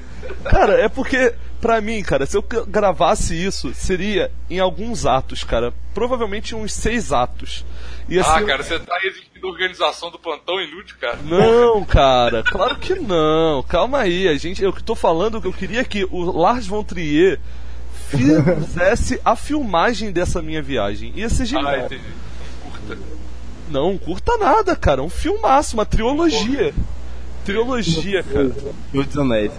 Cara, 0.45 0.81
é 0.81 0.89
porque, 0.89 1.35
pra 1.61 1.81
mim, 1.81 2.03
cara, 2.03 2.25
se 2.25 2.37
eu 2.37 2.43
gravasse 2.43 3.35
isso, 3.35 3.75
seria 3.75 4.31
em 4.49 4.59
alguns 4.61 5.05
atos, 5.07 5.43
cara. 5.45 5.73
Provavelmente 5.93 6.55
uns 6.55 6.73
seis 6.73 7.13
atos. 7.13 7.65
E 8.09 8.19
assim, 8.19 8.31
Ah, 8.31 8.43
cara, 8.45 8.63
você 8.63 8.79
tá 8.79 8.97
exigindo 9.03 9.47
organização 9.49 10.11
do 10.11 10.19
plantão 10.19 10.61
inútil, 10.61 10.97
cara. 11.01 11.19
Não, 11.25 11.85
cara, 11.85 12.43
claro 12.43 12.77
que 12.77 12.95
não. 12.95 13.63
Calma 13.63 13.99
aí, 14.01 14.29
a 14.29 14.37
gente, 14.37 14.63
eu 14.63 14.73
que 14.73 14.83
tô 14.83 14.95
falando 14.95 15.41
que 15.41 15.47
eu 15.47 15.53
queria 15.53 15.83
que 15.85 16.05
o 16.11 16.21
Lars 16.31 16.67
von 16.67 16.83
Trier 16.85 17.41
fizesse 18.09 19.21
a 19.25 19.35
filmagem 19.35 20.13
dessa 20.13 20.43
minha 20.43 20.63
viagem. 20.63 21.13
Ia 21.17 21.29
ser 21.29 21.43
Ah, 21.43 21.47
genial. 21.47 21.77
entendi. 21.87 22.03
Curta. 22.63 22.99
não, 23.71 23.97
curta 23.99 24.37
nada, 24.37 24.77
cara. 24.77 25.03
Um 25.03 25.09
filmaço, 25.09 25.75
uma 25.75 25.87
trilogia. 25.87 26.75
Trilogia, 27.45 28.23
cara. 28.23 28.53
Dos 28.93 29.19
Anéis. 29.19 29.53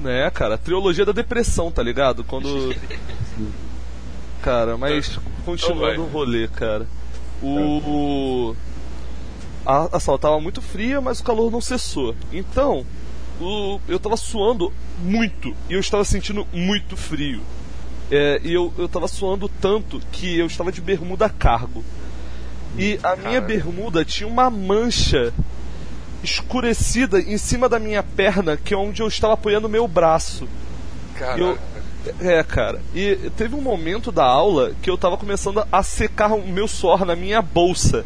Né, 0.00 0.28
cara, 0.30 0.56
a 0.56 0.58
trilogia 0.58 1.04
da 1.06 1.12
depressão, 1.12 1.70
tá 1.70 1.82
ligado? 1.82 2.24
Quando. 2.24 2.74
Cara, 4.42 4.76
mas 4.76 5.18
continuando 5.46 5.92
Então 5.92 6.04
o 6.04 6.08
rolê, 6.08 6.46
cara. 6.48 6.86
O. 7.42 8.54
A, 9.66 9.96
a 9.96 10.00
sala 10.00 10.18
tava 10.18 10.40
muito 10.40 10.60
fria, 10.60 11.00
mas 11.00 11.20
o 11.20 11.24
calor 11.24 11.50
não 11.50 11.60
cessou. 11.60 12.14
Então, 12.32 12.84
o, 13.40 13.80
eu 13.88 13.98
tava 13.98 14.16
suando 14.16 14.72
muito 14.98 15.54
e 15.68 15.74
eu 15.74 15.80
estava 15.80 16.04
sentindo 16.04 16.46
muito 16.52 16.96
frio. 16.96 17.40
É, 18.10 18.40
e 18.44 18.52
eu, 18.52 18.72
eu 18.76 18.88
tava 18.88 19.08
suando 19.08 19.48
tanto 19.48 20.00
que 20.12 20.38
eu 20.38 20.46
estava 20.46 20.70
de 20.70 20.80
bermuda 20.80 21.28
cargo. 21.28 21.84
E 22.76 22.98
a 23.02 23.16
minha 23.16 23.40
bermuda 23.40 24.04
tinha 24.04 24.28
uma 24.28 24.50
mancha 24.50 25.32
escurecida 26.22 27.20
em 27.20 27.38
cima 27.38 27.68
da 27.68 27.78
minha 27.78 28.02
perna, 28.02 28.56
que 28.56 28.74
é 28.74 28.76
onde 28.76 29.00
eu 29.00 29.08
estava 29.08 29.34
apoiando 29.34 29.66
o 29.66 29.70
meu 29.70 29.86
braço. 29.86 30.48
Caralho. 31.14 31.58
É, 32.20 32.42
cara. 32.42 32.82
E 32.94 33.30
teve 33.36 33.54
um 33.54 33.60
momento 33.60 34.12
da 34.12 34.24
aula 34.24 34.74
que 34.82 34.90
eu 34.90 34.98
tava 34.98 35.16
começando 35.16 35.66
a 35.70 35.82
secar 35.82 36.32
o 36.32 36.46
meu 36.46 36.68
suor 36.68 37.04
na 37.04 37.16
minha 37.16 37.40
bolsa. 37.40 38.04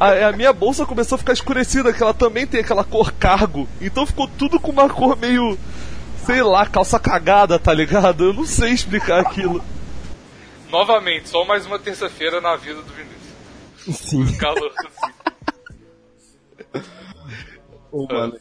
a, 0.00 0.28
a 0.28 0.32
minha 0.32 0.52
bolsa 0.52 0.86
começou 0.86 1.16
a 1.16 1.18
ficar 1.18 1.32
escurecida, 1.32 1.92
que 1.92 2.02
ela 2.02 2.14
também 2.14 2.46
tem 2.46 2.60
aquela 2.60 2.84
cor 2.84 3.12
cargo. 3.12 3.68
Então 3.80 4.06
ficou 4.06 4.26
tudo 4.26 4.58
com 4.58 4.72
uma 4.72 4.88
cor 4.88 5.16
meio. 5.16 5.58
Sei 6.24 6.42
lá, 6.42 6.64
calça 6.66 7.00
cagada, 7.00 7.58
tá 7.58 7.74
ligado? 7.74 8.24
Eu 8.24 8.32
não 8.32 8.46
sei 8.46 8.70
explicar 8.70 9.20
aquilo. 9.20 9.62
Novamente, 10.70 11.28
só 11.28 11.44
mais 11.44 11.66
uma 11.66 11.78
terça-feira 11.78 12.40
na 12.40 12.56
vida 12.56 12.80
do 12.80 12.92
Vinícius. 12.92 13.98
Sim. 13.98 14.38
Calor, 14.38 14.72
assim. 14.78 15.12
Ô, 17.90 18.06
mano. 18.06 18.38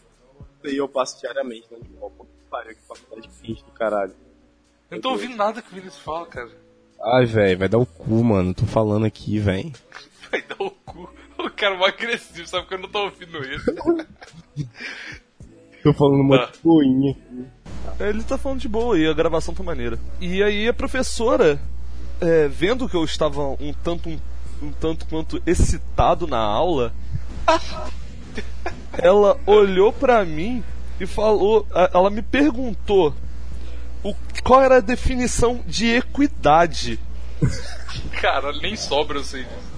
Eu 0.64 0.88
passo 0.88 1.20
diariamente, 1.20 1.68
né? 1.72 1.80
Pariu, 2.52 2.76
que 2.76 2.82
faculdade 2.88 3.30
quente 3.42 3.64
do 3.64 3.72
caralho. 3.72 4.12
Eu 4.92 4.96
não 4.98 5.02
tô 5.02 5.10
ouvindo 5.12 5.36
nada 5.38 5.62
que 5.62 5.72
o 5.72 5.76
Vinícius 5.76 6.04
fala, 6.04 6.26
cara. 6.28 6.50
Ai, 7.04 7.26
velho, 7.26 7.58
vai 7.58 7.68
dar 7.70 7.78
o 7.80 7.86
cu, 7.86 8.24
mano. 8.24 8.54
Tô 8.54 8.66
falando 8.66 9.06
aqui, 9.06 9.40
velho. 9.40 9.72
Vai 10.32 10.42
dar 10.44 10.56
o 10.60 10.70
cu. 10.72 11.10
O 11.40 11.50
cara 11.50 11.76
é 11.76 11.78
mó 11.78 11.86
agressivo, 11.86 12.48
sabe 12.48 12.68
que 12.68 12.74
eu 12.76 12.78
não 12.78 12.88
tô 12.88 13.04
ouvindo 13.06 13.40
isso. 13.44 13.66
Tô 15.84 15.92
falando 15.94 16.22
uma 16.22 16.36
Ah. 16.44 16.52
coinha. 16.62 17.18
Ele 18.00 18.24
tá 18.24 18.38
falando 18.38 18.60
de 18.60 18.70
boa 18.70 18.98
e 19.00 19.08
a 19.08 19.14
gravação 19.14 19.54
tá 19.54 19.64
maneira. 19.64 19.98
E 20.22 20.42
aí 20.44 20.68
a 20.68 20.74
professora, 20.74 21.60
é, 22.22 22.48
vendo 22.48 22.88
que 22.88 22.96
eu 22.96 23.04
estava 23.04 23.42
um 23.60 23.74
tanto, 23.84 24.08
um, 24.10 24.20
um 24.62 24.72
tanto 24.72 25.06
quanto 25.08 25.42
excitado 25.46 26.28
na 26.28 26.38
aula, 26.40 26.94
ela 28.98 29.38
olhou 29.46 29.92
pra 29.92 30.24
mim 30.24 30.64
e 31.02 31.08
falou, 31.08 31.66
ela 31.94 32.10
me 32.10 32.22
perguntou 32.22 33.14
o, 34.04 34.14
qual 34.44 34.62
era 34.62 34.78
a 34.78 34.82
definição 34.82 35.62
de 35.66 35.88
equidade. 35.88 37.00
Cara, 38.22 38.52
nem 38.62 38.76
sobra 38.76 39.18
eu 39.20 39.24
sei 39.24 39.44
disso. 39.44 39.72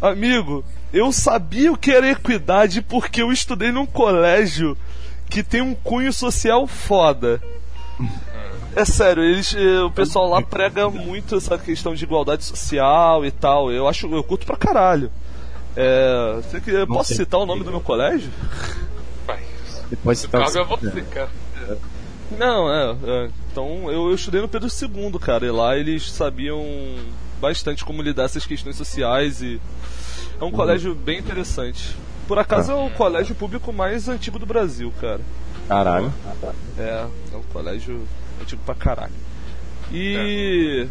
Amigo, 0.00 0.64
eu 0.92 1.12
sabia 1.12 1.72
o 1.72 1.76
que 1.76 1.90
era 1.90 2.10
equidade 2.10 2.80
porque 2.82 3.22
eu 3.22 3.32
estudei 3.32 3.72
num 3.72 3.86
colégio 3.86 4.76
que 5.28 5.42
tem 5.42 5.60
um 5.62 5.74
cunho 5.74 6.12
social 6.12 6.66
foda. 6.66 7.40
É 8.74 8.84
sério, 8.84 9.22
eles, 9.22 9.54
eh, 9.54 9.80
o 9.82 9.90
pessoal 9.90 10.28
lá 10.28 10.40
prega 10.42 10.88
muito 10.88 11.36
essa 11.36 11.58
questão 11.58 11.94
de 11.94 12.04
igualdade 12.04 12.44
social 12.44 13.24
e 13.24 13.30
tal. 13.30 13.70
Eu 13.70 13.86
acho, 13.86 14.06
eu 14.14 14.22
curto 14.24 14.46
pra 14.46 14.56
caralho. 14.56 15.10
É, 15.76 16.36
você 16.36 16.60
que- 16.60 16.70
eu 16.70 16.86
posso 16.86 17.14
citar 17.14 17.40
o 17.40 17.46
nome 17.46 17.64
do 17.64 17.70
meu 17.70 17.80
colégio? 17.80 18.30
Depois 19.92 20.18
você 20.20 20.26
O 20.26 20.30
tá. 20.30 20.38
é 20.38 20.64
você, 20.64 21.02
cara. 21.02 21.28
Não, 22.38 22.72
é. 22.72 22.96
é. 23.04 23.30
Então 23.50 23.90
eu, 23.90 24.08
eu 24.08 24.14
estudei 24.14 24.40
no 24.40 24.48
Pedro 24.48 24.66
II, 24.68 25.18
cara, 25.20 25.44
e 25.44 25.50
lá 25.50 25.76
eles 25.76 26.10
sabiam 26.10 26.64
bastante 27.38 27.84
como 27.84 28.00
lidar 28.00 28.22
com 28.22 28.26
essas 28.26 28.46
questões 28.46 28.74
sociais 28.74 29.42
e 29.42 29.60
é 30.40 30.44
um 30.44 30.50
colégio 30.50 30.94
bem 30.94 31.18
interessante. 31.18 31.94
Por 32.26 32.38
acaso 32.38 32.72
é 32.72 32.74
o 32.74 32.88
colégio 32.88 33.34
público 33.34 33.70
mais 33.70 34.08
antigo 34.08 34.38
do 34.38 34.46
Brasil, 34.46 34.90
cara. 34.98 35.20
Caralho. 35.68 36.10
É, 36.78 37.06
é 37.34 37.36
um 37.36 37.42
colégio 37.52 38.00
antigo 38.40 38.62
pra 38.64 38.74
caralho. 38.74 39.12
E 39.92 40.88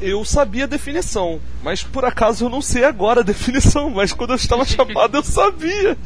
eu 0.00 0.24
sabia 0.24 0.64
a 0.64 0.66
definição, 0.66 1.40
mas 1.62 1.82
por 1.82 2.04
acaso 2.04 2.44
eu 2.44 2.48
não 2.48 2.60
sei 2.62 2.84
agora 2.84 3.20
a 3.20 3.24
definição, 3.24 3.90
mas 3.90 4.12
quando 4.12 4.30
eu 4.30 4.36
estava 4.36 4.64
chapado 4.64 5.16
eu 5.16 5.22
sabia. 5.22 5.96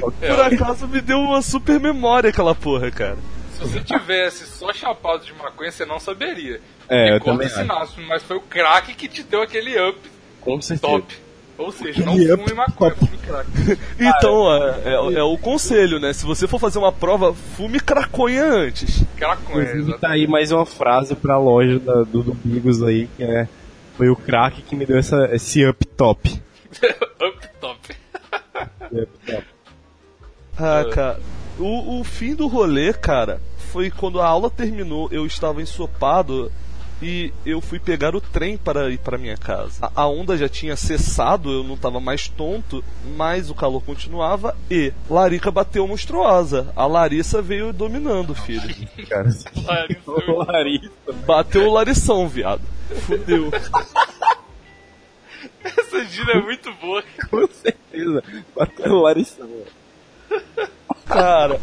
Por 0.00 0.40
acaso 0.40 0.86
me 0.88 1.00
deu 1.00 1.18
uma 1.18 1.42
super 1.42 1.78
memória 1.80 2.30
aquela 2.30 2.54
porra, 2.54 2.90
cara. 2.90 3.18
Se 3.54 3.60
você 3.60 3.80
tivesse 3.80 4.46
só 4.46 4.72
chapado 4.72 5.24
de 5.24 5.32
maconha, 5.34 5.70
você 5.72 5.84
não 5.84 5.98
saberia. 5.98 6.60
É, 6.88 7.16
eu 7.16 7.20
Conta 7.20 7.48
também 7.48 7.66
nasce, 7.66 8.00
mas 8.00 8.22
foi 8.22 8.36
o 8.36 8.40
crack 8.40 8.94
que 8.94 9.08
te 9.08 9.22
deu 9.22 9.42
aquele 9.42 9.78
up 9.88 9.98
Com 10.40 10.60
certeza. 10.62 10.92
top. 10.92 11.18
Ou 11.58 11.72
seja, 11.72 12.04
não 12.04 12.12
Aquele 12.12 12.36
fume 12.36 12.54
maconha, 12.54 12.94
fume 12.94 13.18
crack. 13.18 13.48
Então, 13.98 14.52
é, 14.54 14.80
é- 14.84 15.14
é 15.18 15.22
o 15.24 15.36
conselho, 15.36 15.98
né? 15.98 16.12
Se 16.12 16.24
você 16.24 16.46
for 16.46 16.60
fazer 16.60 16.78
uma 16.78 16.92
prova, 16.92 17.34
fume 17.34 17.80
craconha 17.80 18.44
antes. 18.44 19.02
Craconha, 19.16 19.98
tá 19.98 20.10
aí 20.10 20.26
mais 20.28 20.52
uma 20.52 20.64
frase 20.64 21.16
pra 21.16 21.36
loja 21.36 21.80
da, 21.80 22.04
do, 22.04 22.22
do 22.22 22.34
Bigos 22.34 22.80
aí, 22.82 23.08
que 23.16 23.24
é. 23.24 23.48
Foi 23.96 24.08
o 24.08 24.14
crack 24.14 24.62
que 24.62 24.76
me 24.76 24.86
deu 24.86 24.96
essa, 24.96 25.28
esse 25.34 25.66
up 25.66 25.84
top. 25.84 26.30
up 26.80 27.48
top. 27.60 27.96
Up 28.92 29.08
top. 29.26 29.44
Ah, 30.56 30.84
cara. 30.92 31.20
O, 31.58 31.98
o 32.00 32.04
fim 32.04 32.36
do 32.36 32.46
rolê, 32.46 32.92
cara, 32.92 33.40
foi 33.72 33.90
quando 33.90 34.20
a 34.20 34.26
aula 34.26 34.48
terminou, 34.48 35.08
eu 35.10 35.26
estava 35.26 35.60
ensopado 35.60 36.52
e 37.00 37.32
eu 37.46 37.60
fui 37.60 37.78
pegar 37.78 38.14
o 38.16 38.20
trem 38.20 38.56
para 38.56 38.90
ir 38.90 38.98
para 38.98 39.18
minha 39.18 39.36
casa. 39.36 39.90
A, 39.94 40.06
onda 40.06 40.36
já 40.36 40.48
tinha 40.48 40.76
cessado, 40.76 41.50
eu 41.50 41.62
não 41.62 41.74
estava 41.74 42.00
mais 42.00 42.28
tonto, 42.28 42.84
mas 43.16 43.50
o 43.50 43.54
calor 43.54 43.82
continuava 43.82 44.56
e 44.70 44.92
Larica 45.08 45.50
bateu 45.50 45.86
monstruosa. 45.86 46.72
A 46.74 46.86
Larissa 46.86 47.40
veio 47.40 47.72
dominando, 47.72 48.34
filho. 48.34 48.74
Cara, 49.08 49.28
Larissa, 50.48 50.90
Bateu 51.26 51.68
o 51.68 51.72
Larição, 51.72 52.28
viado. 52.28 52.62
Fudeu. 53.06 53.50
Essa 55.62 56.04
gíria 56.06 56.32
é 56.32 56.40
muito 56.42 56.72
boa. 56.74 57.02
com 57.30 57.46
certeza. 57.48 58.22
Bateu 58.56 58.92
o 58.92 59.02
Larissa, 59.02 59.42
mano. 59.44 60.42
Cara, 61.06 61.60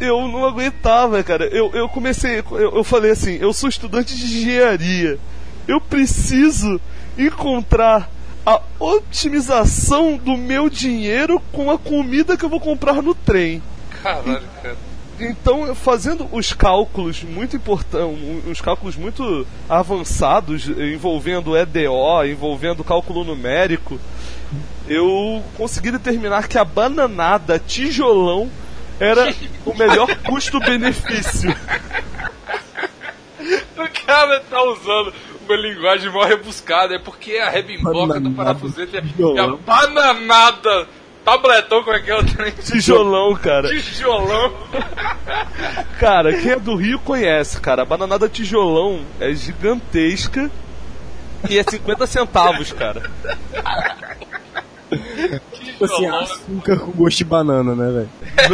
eu 0.00 0.28
não 0.28 0.44
aguentava, 0.44 1.22
cara. 1.22 1.46
Eu, 1.46 1.70
eu 1.72 1.88
comecei, 1.88 2.38
eu, 2.38 2.76
eu 2.76 2.84
falei 2.84 3.10
assim, 3.10 3.36
eu 3.40 3.52
sou 3.52 3.68
estudante 3.68 4.16
de 4.16 4.24
engenharia. 4.24 5.18
Eu 5.66 5.80
preciso 5.80 6.80
encontrar 7.16 8.10
a 8.44 8.60
otimização 8.78 10.16
do 10.16 10.36
meu 10.36 10.68
dinheiro 10.68 11.40
com 11.52 11.70
a 11.70 11.78
comida 11.78 12.36
que 12.36 12.44
eu 12.44 12.48
vou 12.50 12.60
comprar 12.60 13.02
no 13.02 13.14
trem. 13.14 13.62
Caralho, 14.02 14.42
cara. 14.62 14.76
Então, 15.18 15.72
fazendo 15.76 16.28
os 16.32 16.52
cálculos 16.52 17.22
muito 17.22 17.54
importantes, 17.54 18.18
uns 18.46 18.60
cálculos 18.60 18.96
muito 18.96 19.46
avançados, 19.68 20.68
envolvendo 20.68 21.56
EDO, 21.56 22.24
envolvendo 22.26 22.82
cálculo 22.82 23.22
numérico, 23.22 23.98
eu 24.88 25.42
consegui 25.56 25.92
determinar 25.92 26.48
que 26.48 26.58
a 26.58 26.64
bananada 26.64 27.60
tijolão 27.60 28.50
era 29.00 29.34
o 29.64 29.74
melhor 29.74 30.08
custo-benefício. 30.18 31.54
O 33.76 34.06
cara 34.06 34.40
tá 34.40 34.62
usando 34.62 35.12
uma 35.46 35.56
linguagem 35.56 36.10
mal 36.10 36.24
rebuscada, 36.24 36.94
é 36.94 36.98
porque 36.98 37.36
a 37.36 37.50
rebimboca 37.50 37.92
do 37.92 38.06
Bananada, 38.06 38.36
parafusete 38.36 38.96
é, 38.96 39.00
é 39.00 39.40
a 39.40 39.48
bananada 39.48 40.88
tabletão, 41.24 41.82
como 41.82 41.96
é 41.96 42.00
que 42.00 42.10
é 42.10 42.16
o 42.16 42.24
trem? 42.24 42.52
Tijolão, 42.52 43.34
cara. 43.34 43.68
Tijolão. 43.68 44.52
Cara, 45.98 46.34
quem 46.34 46.50
é 46.50 46.58
do 46.58 46.74
Rio 46.74 46.98
conhece, 46.98 47.58
cara. 47.60 47.82
A 47.82 47.84
bananada 47.84 48.28
tijolão 48.28 49.04
é 49.18 49.32
gigantesca 49.32 50.50
e 51.48 51.58
é 51.58 51.62
50 51.62 52.06
centavos, 52.06 52.72
cara. 52.72 53.10
Tipo 54.96 55.84
assim, 55.84 56.06
açúcar 56.06 56.78
com 56.78 56.90
gosto 56.92 57.18
de 57.18 57.24
banana, 57.24 57.74
né, 57.74 57.92
velho? 57.92 58.10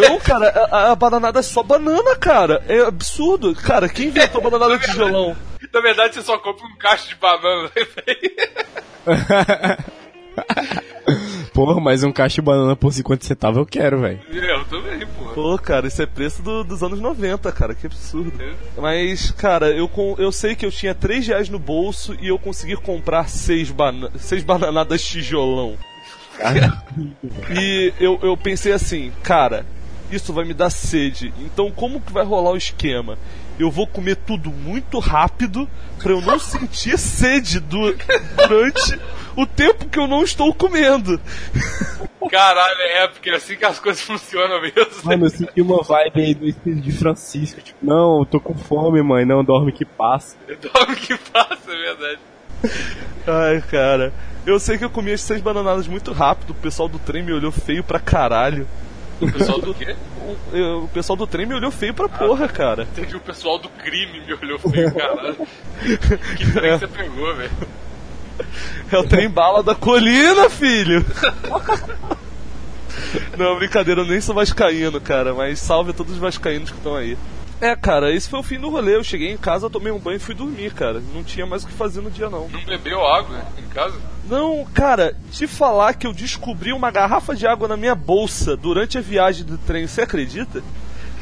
Não, 0.09 0.19
cara, 0.21 0.49
a, 0.71 0.93
a 0.93 0.95
bananada 0.97 1.41
é 1.41 1.43
só 1.43 1.63
banana, 1.63 2.17
cara. 2.17 2.63
É 2.69 2.81
absurdo. 2.81 3.55
Cara, 3.55 3.89
quem 3.89 4.07
inventou 4.09 4.41
bananada 4.43 4.79
tijolão? 4.79 5.37
Na 5.73 5.81
verdade, 5.81 6.15
você 6.15 6.23
só 6.23 6.37
compra 6.39 6.67
um 6.67 6.77
caixa 6.77 7.09
de 7.09 7.15
banana, 7.17 7.71
né, 7.77 7.87
velho? 8.07 8.31
Porra, 11.53 11.81
mas 11.81 12.05
um 12.05 12.13
caixa 12.13 12.37
de 12.37 12.43
banana 12.43 12.77
por 12.77 12.93
50 12.93 13.25
centavos 13.25 13.59
eu 13.59 13.67
quero, 13.67 14.01
velho. 14.01 14.21
Eu 14.33 14.65
também, 14.67 15.01
pô. 15.07 15.25
Pô, 15.35 15.59
cara, 15.59 15.87
isso 15.89 16.01
é 16.01 16.07
preço 16.07 16.41
do- 16.43 16.63
dos 16.63 16.83
anos 16.83 17.01
90, 17.01 17.51
cara. 17.53 17.75
Que 17.75 17.87
absurdo. 17.87 18.33
Mas, 18.79 19.31
cara, 19.33 19.71
eu, 19.71 19.89
com- 19.89 20.15
eu 20.19 20.31
sei 20.31 20.55
que 20.55 20.65
eu 20.65 20.71
tinha 20.71 20.95
3 20.95 21.27
reais 21.27 21.49
no 21.49 21.59
bolso 21.59 22.17
e 22.21 22.29
eu 22.29 22.39
consegui 22.39 22.77
comprar 22.77 23.29
6 23.29 23.71
bana 23.71 24.11
seis 24.19 24.43
bananadas 24.45 25.03
tijolão. 25.03 25.77
E 27.51 27.93
eu, 28.01 28.19
eu 28.23 28.37
pensei 28.37 28.73
assim, 28.73 29.13
cara, 29.23 29.65
isso 30.11 30.33
vai 30.33 30.45
me 30.45 30.55
dar 30.55 30.71
sede. 30.71 31.33
Então 31.41 31.71
como 31.71 32.01
que 32.01 32.13
vai 32.13 32.25
rolar 32.25 32.51
o 32.53 32.57
esquema? 32.57 33.19
Eu 33.59 33.71
vou 33.71 33.87
comer 33.87 34.17
tudo 34.17 34.51
muito 34.51 34.99
rápido 34.99 35.69
pra 36.03 36.13
eu 36.13 36.21
não 36.23 36.39
sentir 36.39 36.97
sede 36.99 37.61
du- 37.61 37.95
durante 38.37 38.99
o 39.37 39.45
tempo 39.47 39.87
que 39.87 39.99
eu 39.99 40.07
não 40.07 40.23
estou 40.25 40.53
comendo. 40.55 41.21
Caralho, 42.31 42.81
é 42.81 43.09
porque 43.09 43.29
é 43.31 43.35
assim 43.37 43.57
que 43.57 43.65
as 43.65 43.79
coisas 43.79 44.01
funcionam 44.03 44.61
mesmo. 44.63 44.87
Mano, 45.05 45.27
eu 45.27 45.31
senti 45.31 45.61
uma 45.61 45.83
vibe 45.83 46.23
aí 46.23 46.35
do 46.35 46.47
espírito 46.47 46.83
de 46.83 46.93
Francisco. 46.93 47.61
Tipo, 47.61 47.79
não, 47.85 48.21
eu 48.21 48.25
tô 48.27 48.41
com 48.41 48.55
fome, 48.55 49.03
mãe. 49.03 49.25
Não, 49.27 49.45
dorme 49.45 49.73
que 49.73 49.85
passa. 49.85 50.37
Dorme 50.73 50.97
que 50.97 51.17
passa, 51.19 51.59
é 51.69 51.77
verdade. 51.77 52.19
Ai, 53.27 53.63
cara. 53.71 54.13
Eu 54.51 54.59
sei 54.59 54.77
que 54.77 54.85
eu 54.85 54.91
comi 54.91 55.13
as 55.13 55.21
seis 55.21 55.41
bananadas 55.41 55.87
muito 55.87 56.13
rápido. 56.13 56.51
O 56.51 56.55
pessoal 56.55 56.89
do 56.89 56.99
trem 56.99 57.23
me 57.23 57.33
olhou 57.33 57.53
feio 57.53 57.85
pra 57.85 58.01
caralho. 58.01 58.67
O 59.21 59.31
pessoal 59.31 59.61
do 59.61 59.73
quê? 59.73 59.95
O, 60.53 60.85
o 60.85 60.89
pessoal 60.89 61.17
do 61.17 61.25
trem 61.27 61.47
me 61.47 61.55
olhou 61.55 61.71
feio 61.71 61.95
pra 61.95 62.09
porra, 62.09 62.49
cara. 62.49 62.83
Entendi, 62.83 63.15
o 63.15 63.21
pessoal 63.21 63.59
do 63.59 63.69
crime 63.69 64.21
me 64.27 64.35
olhou 64.35 64.59
feio, 64.59 64.93
caralho. 64.93 65.37
Que 66.37 66.53
trem 66.53 66.79
que 66.79 66.79
você 66.79 66.89
pegou, 66.89 67.37
velho? 67.37 67.51
É 68.91 68.99
o 68.99 69.07
trem 69.07 69.31
bala 69.31 69.63
da 69.63 69.75
colina, 69.75 70.51
filho! 70.51 71.05
Não, 73.39 73.57
brincadeira, 73.57 74.01
eu 74.01 74.07
nem 74.07 74.21
sou 74.21 74.35
vascaíno, 74.35 75.01
cara, 75.01 75.33
mas 75.33 75.61
salve 75.61 75.91
a 75.91 75.95
todos 75.95 76.15
os 76.15 76.19
vascaínos 76.19 76.71
que 76.71 76.77
estão 76.77 76.97
aí. 76.97 77.17
É, 77.61 77.77
cara, 77.77 78.13
esse 78.13 78.29
foi 78.29 78.41
o 78.41 78.43
fim 78.43 78.59
do 78.59 78.71
rolê. 78.71 78.97
Eu 78.97 79.05
cheguei 79.05 79.31
em 79.31 79.37
casa, 79.37 79.69
tomei 79.69 79.93
um 79.93 79.99
banho 79.99 80.17
e 80.17 80.21
fui 80.21 80.35
dormir, 80.35 80.73
cara. 80.73 81.03
Não 81.15 81.23
tinha 81.23 81.47
mais 81.47 81.63
o 81.63 81.67
que 81.67 81.73
fazer 81.75 82.01
no 82.01 82.11
dia, 82.11 82.31
não. 82.31 82.49
Não 82.49 82.65
bebeu 82.65 83.07
água 83.07 83.45
em 83.59 83.69
casa? 83.69 83.99
Não, 84.29 84.65
cara, 84.73 85.17
te 85.33 85.47
falar 85.47 85.95
que 85.95 86.07
eu 86.07 86.13
descobri 86.13 86.73
uma 86.73 86.91
garrafa 86.91 87.35
de 87.35 87.47
água 87.47 87.67
na 87.67 87.77
minha 87.77 87.95
bolsa 87.95 88.57
durante 88.57 88.97
a 88.99 89.01
viagem 89.01 89.45
do 89.45 89.59
trem, 89.59 89.87
você 89.87 90.03
acredita? 90.03 90.63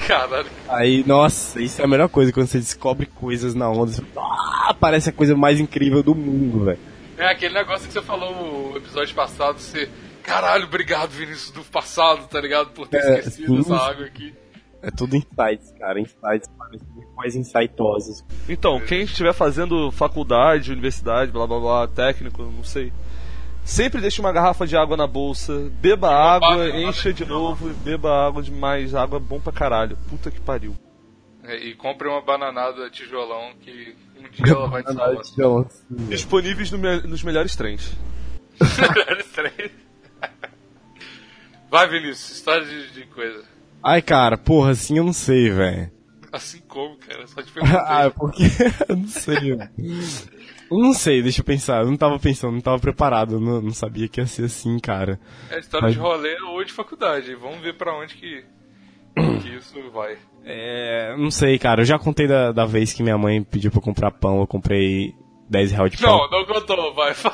Caralho. 0.06 0.46
Aí, 0.68 1.02
nossa, 1.06 1.61
isso 1.61 1.80
é 1.80 1.84
a 1.84 1.88
melhor 1.88 2.08
coisa 2.08 2.32
quando 2.32 2.46
você 2.46 2.58
descobre 2.58 3.06
coisas 3.06 3.54
na 3.54 3.68
onda. 3.68 3.92
Você, 3.92 4.02
ah, 4.16 4.74
parece 4.78 5.08
a 5.08 5.12
coisa 5.12 5.34
mais 5.37 5.58
incrível 5.58 6.02
do 6.02 6.14
mundo, 6.14 6.64
velho. 6.66 6.78
É 7.16 7.26
aquele 7.32 7.54
negócio 7.54 7.87
que 7.87 7.92
você 7.92 8.02
falou 8.02 8.70
no 8.70 8.76
episódio 8.76 9.14
passado, 9.14 9.58
você. 9.58 9.88
Caralho, 10.22 10.64
obrigado, 10.66 11.11
Vinícius, 11.11 11.50
do 11.50 11.64
passado, 11.64 12.28
tá 12.28 12.40
ligado? 12.40 12.68
Por 12.70 12.87
ter 12.87 12.98
É, 12.98 13.18
esquecido 13.20 13.54
sim. 13.64 13.72
essa 13.72 13.76
água 13.90 14.04
aqui. 14.06 14.34
É 14.82 14.90
tudo 14.90 15.16
insights, 15.16 15.72
cara. 15.78 15.98
Insights 15.98 16.48
parecem 16.56 16.87
mais 17.18 17.35
insightosas. 17.37 18.24
Então, 18.48 18.81
quem 18.81 19.02
estiver 19.02 19.35
fazendo 19.35 19.90
faculdade, 19.90 20.72
universidade, 20.72 21.31
blá 21.33 21.46
blá 21.46 21.59
blá, 21.61 21.88
técnico, 21.88 22.42
não 22.44 22.64
sei. 22.64 22.92
Sempre 23.64 24.00
deixe 24.00 24.20
uma 24.20 24.33
garrafa 24.33 24.66
de 24.66 24.76
água 24.76 24.96
na 24.96 25.07
bolsa, 25.07 25.70
beba 25.81 26.09
água, 26.11 26.70
encha 26.70 27.12
de 27.12 27.26
novo, 27.26 27.68
e 27.68 27.72
beba 27.74 28.26
água 28.26 28.42
demais. 28.42 28.94
Água 28.94 29.18
é 29.18 29.20
bom 29.20 29.38
pra 29.38 29.52
caralho. 29.52 29.98
Puta 30.09 30.31
que 30.31 30.40
pariu. 30.40 30.74
É, 31.44 31.57
e 31.57 31.74
compre 31.74 32.09
uma 32.09 32.22
bananada 32.22 32.88
tijolão 32.90 33.50
que 33.61 33.94
um 34.18 34.22
dia 34.31 34.54
ela 34.54 34.68
vai 34.68 34.83
te 34.83 34.94
salvar. 34.94 35.66
Disponíveis 36.09 36.70
no 36.70 36.78
me- 36.78 37.02
nos 37.02 37.22
melhores 37.22 37.54
trens. 37.57 37.92
Melhores 38.61 39.26
três. 39.33 39.70
Vai, 41.70 41.87
Vinícius, 41.88 42.31
história 42.38 42.64
de, 42.64 42.90
de 42.92 43.02
coisa. 43.07 43.44
Ai, 43.83 44.00
cara, 44.00 44.37
porra, 44.38 44.70
assim 44.70 44.96
eu 44.98 45.04
não 45.04 45.12
sei, 45.12 45.50
velho. 45.50 45.90
Assim 46.33 46.61
como, 46.69 46.97
cara? 46.97 47.27
Só 47.27 47.43
te 47.43 47.51
ah, 47.62 48.11
perguntei. 48.11 48.11
porque 48.11 48.43
eu 48.93 48.97
não 48.97 49.09
sei. 49.09 49.53
Eu 50.71 50.79
não 50.79 50.93
sei, 50.93 51.23
deixa 51.23 51.41
eu 51.41 51.45
pensar. 51.45 51.83
Eu 51.83 51.87
não 51.91 51.97
tava 51.97 52.19
pensando, 52.19 52.53
não 52.53 52.61
tava 52.61 52.79
preparado. 52.79 53.41
Não, 53.41 53.62
não 53.62 53.71
sabia 53.73 54.09
que 54.09 54.21
ia 54.21 54.27
ser 54.27 54.45
assim, 54.45 54.79
cara. 54.79 55.19
É 55.51 55.59
história 55.59 55.87
Mas- 55.87 55.95
de 55.95 56.01
rolê 56.01 56.37
ou 56.43 56.62
de 56.64 56.73
faculdade. 56.73 57.35
Vamos 57.35 57.61
ver 57.61 57.75
pra 57.77 57.97
onde 57.99 58.14
que, 58.14 58.45
que 59.43 59.57
isso 59.57 59.91
vai. 59.91 60.19
É, 60.45 61.17
não 61.17 61.31
sei, 61.31 61.59
cara. 61.59 61.81
Eu 61.81 61.87
já 61.87 61.99
contei 61.99 62.27
da, 62.27 62.53
da 62.53 62.64
vez 62.67 62.93
que 62.93 63.03
minha 63.03 63.17
mãe 63.19 63.43
pediu 63.43 63.71
pra 63.71 63.79
eu 63.79 63.83
comprar 63.85 64.11
pão. 64.11 64.41
Eu 64.41 64.47
comprei 64.47 65.14
10 65.49 65.73
reais 65.73 65.91
de 65.93 65.97
pão. 65.99 66.19
Não, 66.19 66.31
não 66.31 66.45
contou, 66.47 66.95
vai. 66.95 67.12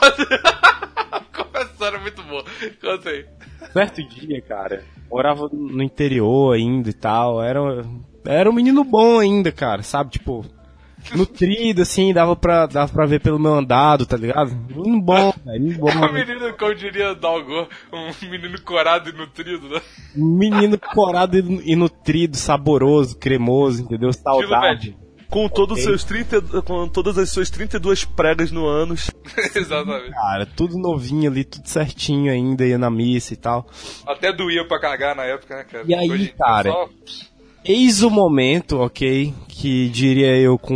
Essa 1.55 1.65
história 1.73 1.99
muito 2.01 2.23
boa. 2.23 2.45
Conta 2.81 3.11
aí. 3.11 3.27
Certo 3.73 4.03
dia, 4.09 4.41
cara, 4.43 4.85
morava 5.11 5.49
no 5.53 5.83
interior 5.83 6.55
ainda 6.55 6.91
e 6.91 6.93
tal, 6.93 7.43
era, 7.43 7.61
era 8.25 8.49
um 8.51 8.53
menino 8.53 8.85
bom 8.85 9.19
ainda, 9.19 9.51
cara, 9.53 9.83
sabe, 9.83 10.11
tipo, 10.13 10.45
nutrido, 11.15 11.83
assim, 11.83 12.13
dava 12.13 12.35
pra, 12.35 12.67
dava 12.67 12.93
pra 12.93 13.07
ver 13.07 13.21
pelo 13.21 13.39
meu 13.39 13.55
andado, 13.55 14.07
tá 14.07 14.17
ligado? 14.17 14.55
Menino 14.69 15.01
bom, 15.01 15.33
velho, 15.45 15.63
menino 15.63 15.79
bom. 15.81 15.91
Um 15.91 16.13
menino, 16.13 16.55
como 16.57 16.75
diria 16.75 17.15
Dalgor, 17.15 17.69
um 17.93 18.29
menino 18.31 18.61
corado 18.63 19.11
e 19.11 19.13
nutrido, 19.13 19.69
né? 19.69 19.81
Menino 20.15 20.79
corado 20.79 21.37
e 21.39 21.73
e 21.73 21.77
nutrido, 21.77 22.37
saboroso, 22.37 23.17
cremoso, 23.19 23.83
entendeu? 23.83 24.13
Saudável. 24.13 24.95
Com 25.31 25.49
todos 25.49 25.79
os 25.79 25.85
Ok. 25.85 25.99
seus 25.99 26.05
30, 26.05 26.63
com 26.63 26.87
todas 26.89 27.19
as 27.19 27.29
suas 27.31 27.51
32 27.51 28.05
pregas 28.05 28.53
no 28.53 28.67
ânus. 28.69 29.11
Exatamente. 29.57 30.13
Cara, 30.13 30.47
tudo 30.47 30.79
novinho 30.79 31.29
ali, 31.29 31.43
tudo 31.43 31.67
certinho 31.69 32.31
ainda, 32.31 32.65
ia 32.65 32.79
na 32.79 32.89
missa 32.89 33.35
e 33.35 33.37
tal. 33.37 33.67
Até 34.07 34.33
doía 34.33 34.65
pra 34.69 34.79
cagar 34.79 35.17
na 35.17 35.25
época, 35.25 35.57
né, 35.57 35.65
cara? 35.65 35.85
E 35.89 35.95
aí, 35.95 36.09
Hoje 36.09 36.35
cara? 36.39 36.71
só- 36.71 36.89
Eis 37.65 38.03
o 38.03 38.11
momento, 38.11 38.79
ok, 38.81 39.33
que 39.49 39.89
diria 39.89 40.37
eu 40.37 40.59
com 40.59 40.75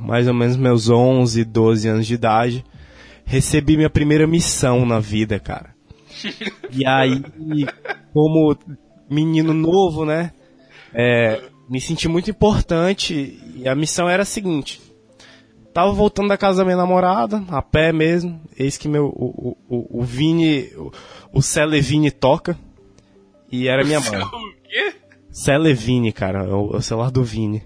mais 0.00 0.26
ou 0.26 0.32
menos 0.32 0.56
meus 0.56 0.88
11, 0.88 1.44
12 1.44 1.86
anos 1.86 2.06
de 2.06 2.14
idade, 2.14 2.64
recebi 3.26 3.76
minha 3.76 3.90
primeira 3.90 4.26
missão 4.26 4.86
na 4.86 4.98
vida, 4.98 5.38
cara. 5.38 5.74
E 6.72 6.86
aí, 6.86 7.20
como 8.12 8.56
menino 9.10 9.52
novo, 9.52 10.04
né, 10.04 10.32
é, 10.94 11.42
me 11.68 11.80
senti 11.80 12.08
muito 12.08 12.30
importante 12.30 13.38
e 13.56 13.68
a 13.68 13.74
missão 13.74 14.08
era 14.08 14.22
a 14.22 14.26
seguinte. 14.26 14.80
Tava 15.74 15.92
voltando 15.92 16.28
da 16.28 16.38
casa 16.38 16.58
da 16.58 16.64
minha 16.64 16.76
namorada, 16.76 17.44
a 17.48 17.60
pé 17.60 17.92
mesmo, 17.92 18.40
eis 18.56 18.78
que 18.78 18.88
meu, 18.88 19.06
o, 19.06 19.56
o, 19.68 20.00
o, 20.00 20.02
Vini, 20.02 20.68
o, 20.76 20.90
o 21.34 21.42
Celevini 21.42 22.10
toca, 22.10 22.58
e 23.52 23.68
era 23.68 23.84
minha 23.84 24.00
mãe. 24.00 24.22
O 24.22 24.28
quê? 24.68 24.99
Celevini, 25.32 26.12
cara, 26.12 26.44
é 26.44 26.52
o, 26.52 26.74
é 26.74 26.76
o 26.76 26.82
celular 26.82 27.10
do 27.10 27.22
Vini. 27.22 27.62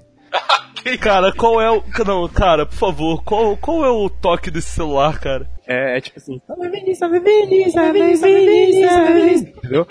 Cara, 1.01 1.33
qual 1.33 1.63
é 1.63 1.71
o. 1.71 1.83
Não, 2.07 2.29
cara, 2.29 2.67
por 2.67 2.75
favor, 2.75 3.25
qual, 3.25 3.57
qual 3.57 3.87
é 3.87 3.91
o 3.91 4.11
toque 4.11 4.51
desse 4.51 4.69
celular, 4.69 5.19
cara? 5.19 5.49
É, 5.67 5.97
é 5.97 6.01
tipo 6.03 6.19
assim, 6.19 6.39
Celevini, 6.47 6.95
Celevini, 6.95 7.71
Celevini, 7.71 8.17
Celevini, 8.19 8.73
Celevini. 8.83 9.53
Entendeu? 9.57 9.87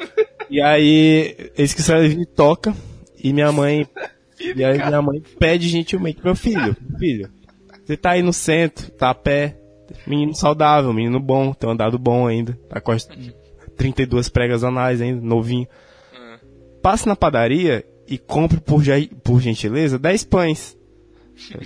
E 0.52 0.62
aí, 0.62 1.52
eis 1.58 1.74
que 1.74 1.80
o 1.80 1.84
Celevini 1.84 2.28
toca, 2.28 2.76
e 3.24 3.34
minha 3.34 3.52
mãe. 3.52 3.88
E 4.40 4.64
aí 4.64 4.78
minha 4.78 5.02
mãe 5.02 5.20
pede 5.40 5.68
gentilmente, 5.68 6.24
meu 6.24 6.36
filho, 6.36 6.76
filho, 7.00 7.32
você 7.86 7.98
tá 7.98 8.12
aí 8.12 8.22
no 8.22 8.34
centro, 8.34 8.92
tá 8.92 9.10
a 9.10 9.16
pé, 9.16 9.58
menino 10.08 10.34
saudável, 10.34 10.94
menino 10.94 11.20
bom, 11.20 11.54
tem 11.54 11.70
um 11.70 11.74
andado 11.74 11.98
bom 11.98 12.28
ainda, 12.28 12.58
tá 12.70 12.80
com 12.80 12.92
as 12.92 13.08
32 13.78 14.30
pregas 14.30 14.64
anais 14.64 15.02
ainda, 15.02 15.22
novinho. 15.22 15.68
Passe 16.84 17.08
na 17.08 17.16
padaria 17.16 17.86
e 18.06 18.18
compre 18.18 18.60
por, 18.60 18.84
por 19.24 19.42
gentileza 19.42 19.98
10 19.98 20.26
pães. 20.26 20.78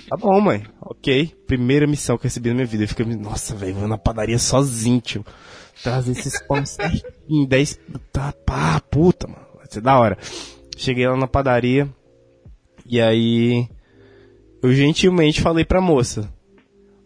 Tá 0.08 0.16
bom, 0.16 0.40
mãe. 0.40 0.64
Ok. 0.80 1.34
Primeira 1.44 1.88
missão 1.88 2.16
que 2.16 2.22
eu 2.22 2.28
recebi 2.28 2.50
na 2.50 2.54
minha 2.54 2.66
vida. 2.66 2.84
Eu 2.84 2.88
fiquei, 2.88 3.04
nossa, 3.04 3.56
velho, 3.56 3.74
vou 3.74 3.88
na 3.88 3.98
padaria 3.98 4.38
sozinho, 4.38 5.00
tio. 5.00 5.26
Trazer 5.82 6.12
esses 6.12 6.40
pães 6.46 6.70
certinho, 6.70 7.48
10. 7.48 7.80
Tá, 8.12 8.32
pá, 8.46 8.80
puta, 8.80 9.26
mano. 9.26 9.44
Vai 9.56 9.66
ser 9.68 9.80
da 9.80 9.98
hora. 9.98 10.16
Cheguei 10.76 11.08
lá 11.08 11.16
na 11.16 11.26
padaria. 11.26 11.88
E 12.86 13.00
aí. 13.00 13.68
Eu 14.62 14.72
gentilmente 14.72 15.40
falei 15.40 15.64
pra 15.64 15.80
moça: 15.80 16.32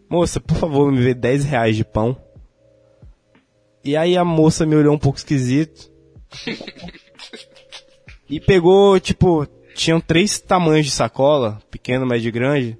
Moça, 0.07 0.39
por 0.39 0.57
favor, 0.57 0.91
me 0.91 1.01
vê 1.01 1.15
10 1.15 1.45
reais 1.45 1.75
de 1.75 1.83
pão. 1.83 2.15
E 3.83 3.97
aí 3.97 4.15
a 4.15 4.23
moça 4.23 4.67
me 4.67 4.75
olhou 4.75 4.93
um 4.93 4.99
pouco 4.99 5.17
esquisito. 5.17 5.91
E 8.29 8.39
pegou, 8.39 8.99
tipo, 8.99 9.45
tinham 9.75 9.99
três 9.99 10.39
tamanhos 10.39 10.85
de 10.85 10.91
sacola, 10.91 11.59
pequeno, 11.69 12.05
médio 12.05 12.29
e 12.29 12.31
grande. 12.31 12.77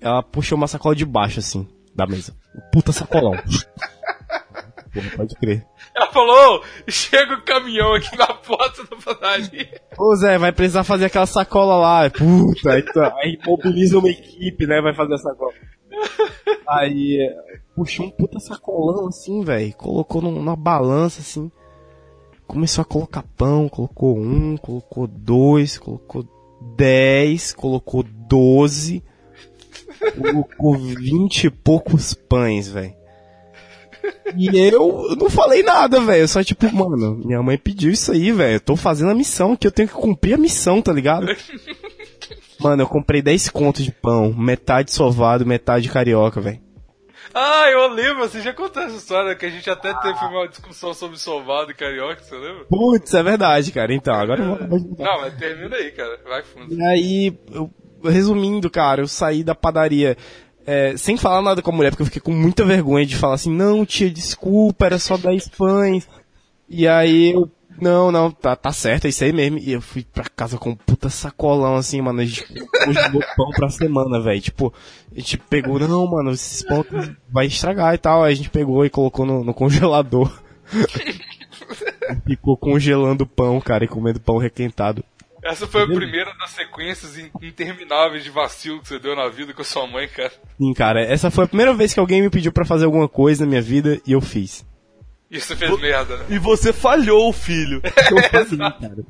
Ela 0.00 0.22
puxou 0.22 0.56
uma 0.58 0.66
sacola 0.68 0.94
de 0.94 1.04
baixo, 1.04 1.38
assim, 1.40 1.66
da 1.94 2.06
mesa. 2.06 2.34
Puta 2.72 2.92
sacolão. 2.92 3.32
Porra, 4.92 5.10
pode 5.16 5.34
crer. 5.36 5.66
Ela 5.96 6.06
falou, 6.12 6.58
"Ô, 6.60 6.62
chega 6.88 7.34
o 7.34 7.42
caminhão 7.42 7.94
aqui 7.94 8.16
na 8.16 8.28
porta 8.28 8.84
da 8.84 8.96
padaria. 8.96 9.80
Ô 9.98 10.14
Zé, 10.14 10.38
vai 10.38 10.52
precisar 10.52 10.84
fazer 10.84 11.06
aquela 11.06 11.26
sacola 11.26 11.76
lá. 11.76 12.10
Puta, 12.10 12.72
aí, 12.74 12.82
tá- 12.82 13.12
aí 13.20 13.36
mobiliza 13.44 13.98
uma 13.98 14.08
equipe, 14.08 14.66
né? 14.66 14.80
Vai 14.80 14.94
fazer 14.94 15.14
a 15.14 15.18
sacola. 15.18 15.52
Aí 16.68 17.18
puxou 17.74 18.06
um 18.06 18.10
puta 18.10 18.38
sacolão 18.38 19.08
assim, 19.08 19.42
velho. 19.44 19.74
Colocou 19.74 20.22
num- 20.22 20.30
numa 20.32 20.54
balança 20.56 21.20
assim. 21.20 21.50
Começou 22.46 22.82
a 22.82 22.84
colocar 22.84 23.24
pão, 23.36 23.68
colocou 23.68 24.18
um, 24.18 24.56
colocou 24.56 25.06
dois, 25.06 25.78
colocou 25.78 26.26
dez, 26.76 27.52
colocou 27.52 28.02
doze, 28.02 29.02
colocou 30.16 30.76
vinte 30.76 31.44
e 31.44 31.50
poucos 31.50 32.14
pães, 32.14 32.68
velho. 32.68 32.94
E 34.36 34.48
eu, 34.58 35.06
eu 35.10 35.16
não 35.16 35.30
falei 35.30 35.62
nada, 35.62 36.00
velho. 36.00 36.22
Eu 36.22 36.28
Só 36.28 36.42
tipo, 36.42 36.70
mano, 36.74 37.20
minha 37.24 37.42
mãe 37.42 37.56
pediu 37.56 37.90
isso 37.90 38.12
aí, 38.12 38.30
velho. 38.32 38.56
Eu 38.56 38.60
tô 38.60 38.76
fazendo 38.76 39.10
a 39.10 39.14
missão, 39.14 39.56
que 39.56 39.66
eu 39.66 39.72
tenho 39.72 39.88
que 39.88 39.94
cumprir 39.94 40.34
a 40.34 40.38
missão, 40.38 40.82
tá 40.82 40.92
ligado? 40.92 41.26
Mano, 42.60 42.82
eu 42.82 42.86
comprei 42.86 43.20
10 43.20 43.50
contos 43.50 43.84
de 43.84 43.90
pão, 43.90 44.32
metade 44.32 44.92
sovado, 44.92 45.44
metade 45.44 45.88
carioca, 45.88 46.40
velho. 46.40 46.60
Ah, 47.32 47.70
eu 47.70 47.88
lembro, 47.88 48.18
você 48.28 48.40
já 48.40 48.52
contou 48.52 48.82
essa 48.82 48.96
história 48.96 49.34
que 49.34 49.46
a 49.46 49.50
gente 49.50 49.68
até 49.70 49.92
teve 49.94 50.18
uma 50.24 50.46
discussão 50.48 50.92
sobre 50.92 51.18
sovado 51.18 51.70
e 51.70 51.74
carioca, 51.74 52.22
você 52.22 52.36
lembra? 52.36 52.64
Putz, 52.64 53.14
é 53.14 53.22
verdade, 53.22 53.72
cara. 53.72 53.92
Então, 53.94 54.14
agora 54.14 54.42
eu 54.42 54.56
vou. 54.68 54.78
Não, 54.98 55.20
mas 55.20 55.34
termina 55.34 55.76
aí, 55.76 55.90
cara. 55.92 56.18
Vai 56.24 56.42
fundo. 56.42 56.72
E 56.74 56.82
aí, 56.84 57.38
eu- 57.52 57.70
resumindo, 58.04 58.68
cara, 58.68 59.00
eu 59.00 59.08
saí 59.08 59.42
da 59.42 59.54
padaria 59.54 60.16
é, 60.66 60.96
sem 60.96 61.16
falar 61.16 61.40
nada 61.42 61.60
com 61.62 61.70
a 61.70 61.74
mulher, 61.74 61.90
porque 61.90 62.02
eu 62.02 62.06
fiquei 62.06 62.20
com 62.22 62.32
muita 62.32 62.64
vergonha 62.64 63.04
de 63.06 63.16
falar 63.16 63.34
assim, 63.34 63.50
não, 63.54 63.84
tia, 63.84 64.10
desculpa, 64.10 64.86
era 64.86 64.98
só 64.98 65.16
10 65.16 65.48
pães. 65.48 66.08
E 66.68 66.86
aí 66.88 67.32
eu, 67.32 67.50
não, 67.80 68.10
não, 68.12 68.30
tá, 68.30 68.54
tá 68.56 68.72
certo, 68.72 69.06
é 69.06 69.08
isso 69.08 69.24
aí 69.24 69.32
mesmo. 69.32 69.58
E 69.58 69.72
eu 69.72 69.80
fui 69.80 70.04
pra 70.04 70.24
casa 70.24 70.56
com 70.58 70.70
um 70.70 70.76
puta 70.76 71.08
sacolão, 71.08 71.76
assim, 71.76 72.00
mano, 72.00 72.20
a 72.20 72.24
gente 72.24 72.44
congelou 72.84 73.22
pão 73.36 73.50
pra 73.56 73.68
semana, 73.68 74.20
velho. 74.20 74.40
Tipo, 74.40 74.72
a 75.14 75.18
gente 75.18 75.36
pegou, 75.38 75.78
não, 75.78 76.06
mano, 76.06 76.30
esses 76.32 76.62
pão 76.62 76.84
vai 77.30 77.46
estragar 77.46 77.94
e 77.94 77.98
tal. 77.98 78.22
Aí 78.24 78.32
a 78.32 78.36
gente 78.36 78.50
pegou 78.50 78.84
e 78.84 78.90
colocou 78.90 79.26
no, 79.26 79.42
no 79.44 79.52
congelador. 79.54 80.30
Ficou 82.26 82.56
congelando 82.56 83.26
pão, 83.26 83.60
cara, 83.60 83.84
e 83.84 83.88
comendo 83.88 84.20
pão 84.20 84.38
requentado. 84.38 85.04
Essa 85.42 85.66
foi 85.66 85.82
a 85.82 85.86
primeira 85.86 86.32
das 86.38 86.50
sequências 86.50 87.18
in- 87.18 87.30
intermináveis 87.42 88.24
de 88.24 88.30
vacilo 88.30 88.80
que 88.80 88.88
você 88.88 88.98
deu 88.98 89.14
na 89.14 89.28
vida 89.28 89.52
com 89.52 89.60
a 89.60 89.64
sua 89.64 89.86
mãe, 89.86 90.08
cara. 90.08 90.32
Sim, 90.58 90.72
cara, 90.72 91.02
essa 91.02 91.30
foi 91.30 91.44
a 91.44 91.48
primeira 91.48 91.74
vez 91.74 91.92
que 91.92 92.00
alguém 92.00 92.22
me 92.22 92.30
pediu 92.30 92.50
pra 92.50 92.64
fazer 92.64 92.86
alguma 92.86 93.08
coisa 93.08 93.44
na 93.44 93.50
minha 93.50 93.60
vida 93.62 94.00
e 94.06 94.12
eu 94.12 94.22
fiz. 94.22 94.64
E 95.34 95.40
você 95.40 95.56
fez 95.56 95.80
merda, 95.80 96.16
né? 96.16 96.26
E 96.28 96.38
você 96.38 96.72
falhou, 96.72 97.32
filho. 97.32 97.82
Eu 98.10 98.22
fazia, 98.30 98.70
cara. 98.70 99.04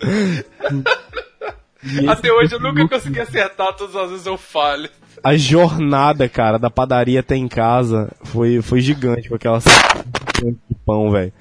Até 2.10 2.30
hoje 2.30 2.54
eu 2.54 2.60
nunca 2.60 2.86
consegui 2.86 3.20
acertar, 3.20 3.74
todas 3.74 3.96
as 3.96 4.10
vezes 4.10 4.26
eu 4.26 4.36
falho. 4.36 4.90
A 5.24 5.34
jornada, 5.34 6.28
cara, 6.28 6.58
da 6.58 6.68
padaria 6.68 7.20
até 7.20 7.36
em 7.36 7.48
casa 7.48 8.12
foi, 8.22 8.60
foi 8.60 8.82
gigante 8.82 9.30
com 9.30 9.34
aquelas 9.34 9.64
de 9.64 10.74
pão, 10.84 11.10
velho. 11.10 11.32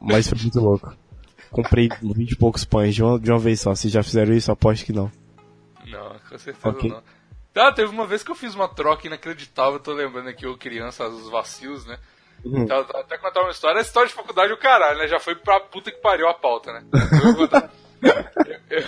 Mas 0.00 0.26
foi 0.28 0.38
muito 0.40 0.58
louco. 0.58 0.94
Comprei 1.50 1.90
20 2.02 2.30
e 2.30 2.36
poucos 2.36 2.64
pães 2.64 2.94
de 2.94 3.02
uma, 3.02 3.20
de 3.20 3.30
uma 3.30 3.38
vez 3.38 3.60
só. 3.60 3.74
Se 3.74 3.90
já 3.90 4.02
fizeram 4.02 4.32
isso, 4.32 4.50
aposto 4.50 4.86
que 4.86 4.92
não. 4.92 5.12
Não, 5.86 6.16
com 6.30 6.38
certeza 6.38 6.68
Ok. 6.68 6.90
não. 6.90 7.02
Ah, 7.54 7.72
teve 7.72 7.90
uma 7.90 8.06
vez 8.06 8.22
que 8.22 8.30
eu 8.30 8.34
fiz 8.34 8.54
uma 8.54 8.68
troca 8.68 9.06
inacreditável, 9.06 9.74
eu 9.74 9.80
tô 9.80 9.92
lembrando 9.92 10.30
aqui, 10.30 10.46
eu 10.46 10.56
criança, 10.56 11.06
os 11.06 11.28
vacilos, 11.28 11.84
né? 11.84 11.98
Uhum. 12.44 12.62
Então, 12.64 12.80
até 12.94 13.16
contar 13.18 13.42
uma 13.42 13.50
história, 13.50 13.78
essa 13.78 13.88
história 13.88 14.08
de 14.08 14.14
faculdade 14.14 14.50
é 14.50 14.54
o 14.54 14.58
caralho, 14.58 14.98
né? 14.98 15.06
Já 15.08 15.18
foi 15.20 15.34
pra 15.36 15.60
puta 15.60 15.90
que 15.92 15.98
pariu 16.00 16.28
a 16.28 16.34
pauta, 16.34 16.72
né? 16.72 16.84
Eu, 18.02 18.78
eu, 18.78 18.84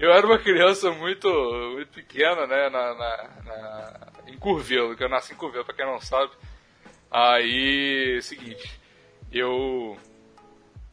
eu- 0.00 0.12
era 0.12 0.26
uma 0.26 0.38
criança 0.38 0.90
muito, 0.90 1.28
muito 1.74 1.92
pequena, 1.92 2.46
né? 2.46 2.70
Na, 2.70 2.94
na, 2.94 3.28
na- 3.44 4.00
em 4.26 4.38
Curvelo, 4.38 4.96
que 4.96 5.04
eu 5.04 5.08
nasci 5.08 5.34
em 5.34 5.36
Curvelo, 5.36 5.64
pra 5.66 5.74
quem 5.74 5.84
não 5.84 6.00
sabe. 6.00 6.32
Aí, 7.10 8.18
seguinte, 8.22 8.80
eu 9.30 9.96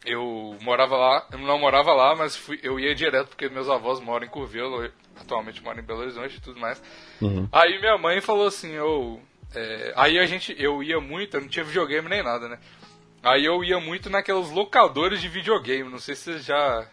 eu 0.06 0.58
morava 0.62 0.98
lá, 0.98 1.26
eu 1.32 1.38
não 1.40 1.58
morava 1.60 1.94
lá, 1.94 2.16
mas 2.16 2.36
fui, 2.36 2.60
eu 2.64 2.80
ia 2.80 2.94
direto 2.96 3.30
porque 3.30 3.48
meus 3.50 3.70
avós 3.70 4.00
moram 4.02 4.26
em 4.26 4.30
Curvelo, 4.30 4.90
atualmente 5.20 5.62
moro 5.64 5.80
em 5.80 5.84
Belo 5.84 6.02
Horizonte 6.02 6.38
e 6.38 6.42
tudo 6.42 6.60
mais. 6.60 6.82
Aí 7.52 7.80
minha 7.80 7.98
mãe 7.98 8.20
falou 8.22 8.48
assim, 8.48 8.72
eu, 8.72 9.22
é, 9.56 9.94
aí 9.96 10.20
a 10.20 10.26
gente, 10.26 10.56
eu 10.58 10.82
ia 10.84 11.00
muito, 11.00 11.36
eu 11.38 11.42
não 11.42 11.48
tinha 11.48 11.66
videogame 11.66 12.08
nem 12.10 12.24
nada, 12.24 12.48
né? 12.50 12.58
Aí 13.22 13.44
eu 13.44 13.62
ia 13.66 13.80
muito 13.82 14.10
naqueles 14.10 14.50
locadores 14.50 15.20
de 15.20 15.28
videogame, 15.28 15.90
não 15.90 16.00
sei 16.00 16.16
se 16.16 16.24
vocês 16.32 16.46
já 16.46 16.88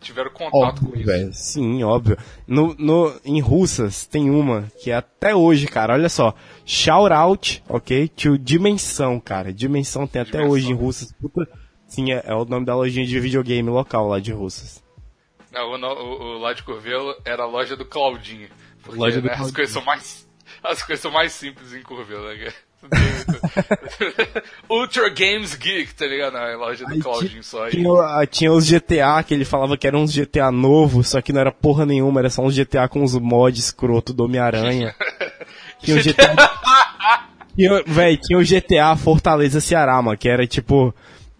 tiveram 0.00 0.30
contato 0.30 0.80
com 0.80 0.86
Óbvio, 0.86 0.96
isso. 1.00 1.06
velho. 1.06 1.32
Sim, 1.34 1.82
óbvio. 1.82 2.16
No, 2.46 2.74
no, 2.78 3.12
em 3.24 3.40
Russas 3.40 4.06
tem 4.06 4.30
uma 4.30 4.70
que 4.80 4.92
é 4.92 4.94
até 4.94 5.34
hoje, 5.34 5.66
cara, 5.66 5.94
olha 5.94 6.08
só. 6.08 6.32
Shout 6.64 7.12
out, 7.12 7.64
ok? 7.68 8.06
To 8.06 8.38
Dimensão, 8.38 9.18
cara. 9.18 9.52
Dimensão 9.52 10.06
tem 10.06 10.22
até 10.22 10.30
Dimensão. 10.32 10.50
hoje 10.52 10.70
em 10.70 10.74
Russas. 10.74 11.12
Puta, 11.20 11.48
sim, 11.88 12.12
é, 12.12 12.22
é 12.24 12.34
o 12.34 12.44
nome 12.44 12.64
da 12.64 12.76
lojinha 12.76 13.04
de 13.04 13.18
videogame 13.18 13.68
local 13.68 14.06
lá 14.06 14.20
de 14.20 14.30
Russas. 14.32 14.80
Não, 15.50 15.70
o, 15.72 15.74
o- 15.76 16.36
o 16.36 16.38
lá 16.38 16.52
de 16.52 16.62
Curvelo 16.62 17.16
era 17.24 17.42
a 17.42 17.46
loja 17.46 17.74
do 17.76 17.84
Claudinho. 17.84 18.48
Porque 18.80 18.96
Loja 18.98 19.20
do 19.20 19.24
né, 19.26 19.32
as 19.32 19.38
Claudinho. 19.38 19.56
coisas 19.56 19.72
são 19.74 19.84
mais. 19.84 20.23
As 20.62 20.82
coisas 20.82 21.02
são 21.02 21.10
mais 21.10 21.32
simples 21.32 21.72
em 21.72 21.82
Curvelo, 21.82 22.28
né? 22.34 22.52
Ultra 24.68 25.08
Games 25.08 25.54
Geek, 25.54 25.94
tá 25.94 26.06
ligado? 26.06 26.34
Não, 26.34 26.40
é 26.40 26.54
a 26.54 26.56
loja 26.56 26.84
do 26.84 26.92
Aí 26.92 27.00
Claudinho 27.00 27.42
só 27.42 27.64
aí. 27.64 27.70
Tinha, 27.70 27.90
ah, 27.90 28.26
tinha 28.26 28.52
os 28.52 28.68
GTA, 28.70 29.22
que 29.22 29.34
ele 29.34 29.44
falava 29.44 29.76
que 29.76 29.86
eram 29.86 30.02
uns 30.02 30.14
GTA 30.14 30.50
novos, 30.50 31.08
só 31.08 31.20
que 31.20 31.32
não 31.32 31.40
era 31.40 31.52
porra 31.52 31.86
nenhuma, 31.86 32.20
era 32.20 32.30
só 32.30 32.42
uns 32.42 32.56
GTA 32.56 32.88
com 32.88 33.02
os 33.02 33.14
mods 33.14 33.64
escroto 33.64 34.12
do 34.12 34.24
Homem-Aranha. 34.24 34.94
tinha 35.80 35.96
o 35.96 36.02
GTA. 36.02 36.34
tinha, 37.56 37.82
véi, 37.86 38.16
tinha 38.16 38.38
o 38.38 38.44
GTA 38.44 38.96
Fortaleza 38.96 39.60
Ceará, 39.60 40.00
mano, 40.00 40.18
que 40.18 40.28
era 40.28 40.46
tipo. 40.46 40.94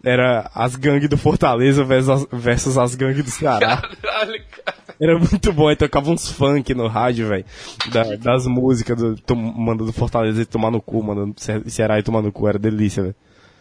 Era 0.06 0.50
as 0.54 0.76
gangues 0.76 1.08
do 1.08 1.16
Fortaleza 1.16 1.82
versus 1.82 2.10
as, 2.10 2.26
versus 2.30 2.76
as 2.76 2.94
gangues 2.94 3.24
do 3.24 3.30
Ceará. 3.30 3.80
Caralho, 4.02 4.44
cara. 4.50 4.83
Era 5.00 5.18
muito 5.18 5.52
bom, 5.52 5.68
aí 5.68 5.76
tocava 5.76 6.10
uns 6.10 6.30
funk 6.30 6.72
no 6.74 6.86
rádio, 6.86 7.28
velho. 7.28 7.44
Da, 7.90 8.16
das 8.16 8.46
músicas 8.46 8.96
do, 8.96 9.36
mandando 9.36 9.92
Fortaleza 9.92 10.44
tomar 10.46 10.70
no 10.70 10.80
cu, 10.80 11.02
mandando 11.02 11.34
Ce- 11.36 11.68
Ceará 11.70 12.00
tomar 12.02 12.22
no 12.22 12.32
cu, 12.32 12.48
era 12.48 12.58
delícia, 12.58 13.02
velho. 13.02 13.14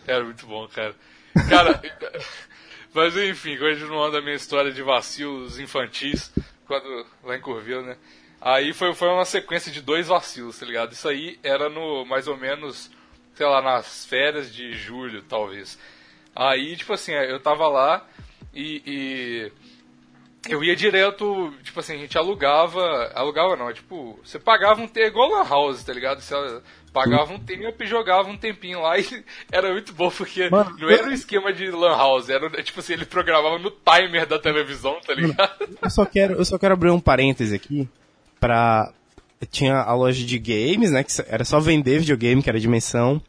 Era 0.08 0.24
muito 0.24 0.46
bom, 0.46 0.68
cara. 0.68 0.94
Cara, 1.50 1.82
mas 2.94 3.16
enfim, 3.18 3.58
continuando 3.58 4.18
a 4.18 4.22
minha 4.22 4.36
história 4.36 4.72
de 4.72 4.82
vacilos 4.84 5.60
infantis, 5.60 6.32
quando, 6.68 7.06
lá 7.24 7.36
em 7.36 7.42
Curvelo, 7.42 7.84
né? 7.84 7.98
Aí 8.40 8.74
foi, 8.74 8.94
foi 8.94 9.08
uma 9.08 9.26
sequência 9.26 9.72
de 9.72 9.82
dois 9.82 10.08
vacilos, 10.08 10.60
tá 10.60 10.66
ligado? 10.66 10.92
Isso 10.92 11.08
aí 11.08 11.40
era 11.42 11.70
no, 11.70 12.06
mais 12.06 12.28
ou 12.28 12.38
menos, 12.38 12.92
sei 13.36 13.46
lá, 13.46 13.62
nas 13.62 14.06
férias 14.06 14.54
de 14.54 14.74
julho, 14.74 15.22
talvez. 15.24 15.80
Aí, 16.36 16.76
tipo 16.76 16.92
assim, 16.94 17.14
eu 17.14 17.40
tava 17.40 17.68
lá 17.68 18.06
e, 18.54 18.82
e 18.86 19.52
eu 20.50 20.64
ia 20.64 20.76
direto, 20.76 21.54
tipo 21.64 21.80
assim, 21.80 21.94
a 21.94 21.98
gente 21.98 22.18
alugava, 22.18 23.12
alugava 23.16 23.56
não, 23.56 23.70
é 23.70 23.74
tipo, 23.74 24.20
você 24.24 24.38
pagava 24.38 24.82
um 24.82 24.88
tempo, 24.88 25.08
igual 25.08 25.30
lan 25.30 25.48
house, 25.48 25.84
tá 25.84 25.94
ligado? 25.94 26.20
Você 26.20 26.36
pagava 26.92 27.34
um 27.34 27.40
tempo 27.40 27.82
e 27.82 27.88
jogava 27.88 28.30
um 28.30 28.38
tempinho 28.38 28.82
lá 28.82 28.98
e 29.00 29.24
era 29.52 29.72
muito 29.72 29.94
bom, 29.94 30.10
porque 30.10 30.50
Mano, 30.50 30.76
não 30.78 30.90
era 30.90 31.08
um 31.08 31.14
esquema 31.14 31.54
de 31.54 31.72
lan 31.72 31.96
house, 31.96 32.30
era 32.30 32.50
tipo 32.62 32.80
assim, 32.80 32.94
ele 32.94 33.06
programava 33.06 33.58
no 33.58 33.72
timer 33.72 34.28
da 34.28 34.38
televisão, 34.38 34.98
tá 35.06 35.14
ligado? 35.14 35.78
Eu 35.82 35.90
só 35.90 36.06
quero, 36.06 36.34
eu 36.34 36.46
só 36.46 36.58
quero 36.58 36.74
abrir 36.74 36.92
um 36.92 37.00
parêntese 37.00 37.56
aqui 37.56 37.88
pra. 38.40 38.92
Tinha 39.52 39.76
a 39.76 39.94
loja 39.94 40.26
de 40.26 40.40
games, 40.40 40.92
né? 40.92 41.04
Que 41.04 41.12
era 41.28 41.44
só 41.44 41.60
vender 41.60 42.00
videogame, 42.00 42.42
que 42.42 42.50
era 42.50 42.58
a 42.58 42.62
dimensão. 42.62 43.22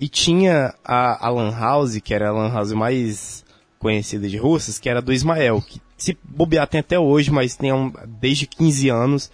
E 0.00 0.08
tinha 0.08 0.74
a, 0.84 1.28
a 1.28 1.30
Lan 1.30 1.56
House, 1.56 1.96
que 1.98 2.12
era 2.12 2.28
a 2.28 2.32
Lan 2.32 2.52
House 2.52 2.72
mais 2.72 3.44
conhecida 3.78 4.28
de 4.28 4.36
Russas, 4.36 4.80
que 4.80 4.88
era 4.88 5.00
do 5.00 5.12
Ismael, 5.12 5.62
que 5.62 5.80
se 6.04 6.18
bobear 6.22 6.66
tem 6.66 6.80
até 6.80 6.98
hoje, 6.98 7.30
mas 7.30 7.56
tem 7.56 7.72
um, 7.72 7.92
desde 8.20 8.46
15 8.46 8.88
anos. 8.88 9.30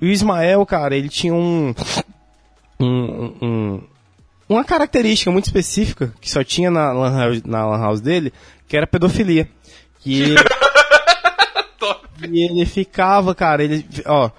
E 0.00 0.06
o 0.06 0.10
Ismael, 0.10 0.64
cara, 0.66 0.96
ele 0.96 1.08
tinha 1.08 1.34
um. 1.34 1.74
um, 2.80 3.34
um 3.42 3.82
uma 4.48 4.64
característica 4.64 5.30
muito 5.30 5.46
específica, 5.46 6.12
que 6.20 6.30
só 6.30 6.44
tinha 6.44 6.70
na 6.70 6.92
Lan 6.92 7.18
House, 7.18 7.42
na 7.44 7.66
lan 7.66 7.78
house 7.78 8.00
dele, 8.00 8.32
que 8.68 8.76
era 8.76 8.86
pedofilia. 8.86 9.48
Que 10.00 10.34
e 12.30 12.46
ele 12.46 12.66
ficava, 12.66 13.34
cara, 13.34 13.64
ele, 13.64 13.86
ó, 14.04 14.30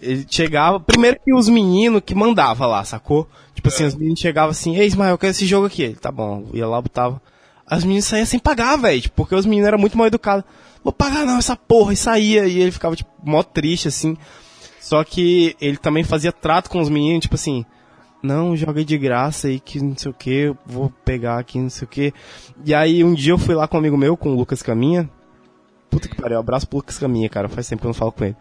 ele 0.00 0.26
chegava, 0.28 0.78
primeiro 0.78 1.18
que 1.24 1.34
os 1.34 1.48
meninos 1.48 2.02
que 2.04 2.14
mandava 2.14 2.66
lá, 2.66 2.84
sacou? 2.84 3.26
Tipo 3.54 3.68
assim, 3.68 3.84
os 3.84 3.94
meninos 3.94 4.20
chegavam 4.20 4.50
assim, 4.50 4.76
ei 4.76 4.86
Ismael, 4.86 5.12
eu 5.12 5.18
quero 5.18 5.30
esse 5.30 5.46
jogo 5.46 5.66
aqui. 5.66 5.82
Ele, 5.82 5.96
tá 5.96 6.12
bom, 6.12 6.48
ia 6.52 6.66
lá, 6.66 6.80
botava. 6.80 7.20
as 7.66 7.82
meninas 7.84 8.04
saíam 8.04 8.26
sem 8.26 8.38
pagar, 8.38 8.76
velho. 8.76 9.10
Porque 9.16 9.34
os 9.34 9.46
meninos 9.46 9.66
eram 9.66 9.78
muito 9.78 9.96
mal 9.96 10.06
educados. 10.06 10.44
Vou 10.88 10.92
pagar 10.94 11.26
não 11.26 11.36
essa 11.36 11.54
porra, 11.54 11.92
e 11.92 11.96
saía. 11.96 12.46
E 12.46 12.58
ele 12.58 12.70
ficava, 12.70 12.96
tipo, 12.96 13.10
mó 13.22 13.42
triste, 13.42 13.88
assim. 13.88 14.16
Só 14.80 15.04
que 15.04 15.54
ele 15.60 15.76
também 15.76 16.02
fazia 16.02 16.32
trato 16.32 16.70
com 16.70 16.80
os 16.80 16.88
meninos, 16.88 17.24
tipo 17.24 17.34
assim, 17.34 17.66
não, 18.22 18.56
joga 18.56 18.82
de 18.82 18.96
graça 18.96 19.48
aí 19.48 19.60
que 19.60 19.82
não 19.82 19.94
sei 19.94 20.10
o 20.10 20.14
que, 20.14 20.54
vou 20.64 20.90
pegar 21.04 21.38
aqui, 21.38 21.58
não 21.58 21.68
sei 21.68 21.84
o 21.84 21.88
que. 21.88 22.14
E 22.64 22.74
aí 22.74 23.04
um 23.04 23.12
dia 23.12 23.34
eu 23.34 23.38
fui 23.38 23.54
lá 23.54 23.68
com 23.68 23.76
um 23.76 23.80
amigo 23.80 23.98
meu, 23.98 24.16
com 24.16 24.30
o 24.30 24.34
Lucas 24.34 24.62
Caminha. 24.62 25.10
Puta 25.90 26.08
que 26.08 26.16
pariu, 26.16 26.38
abraço 26.38 26.66
pro 26.66 26.78
Lucas 26.78 26.98
Caminha, 26.98 27.28
cara, 27.28 27.50
faz 27.50 27.68
tempo 27.68 27.82
que 27.82 27.86
eu 27.86 27.90
não 27.90 27.94
falo 27.94 28.12
com 28.12 28.24
ele. 28.24 28.36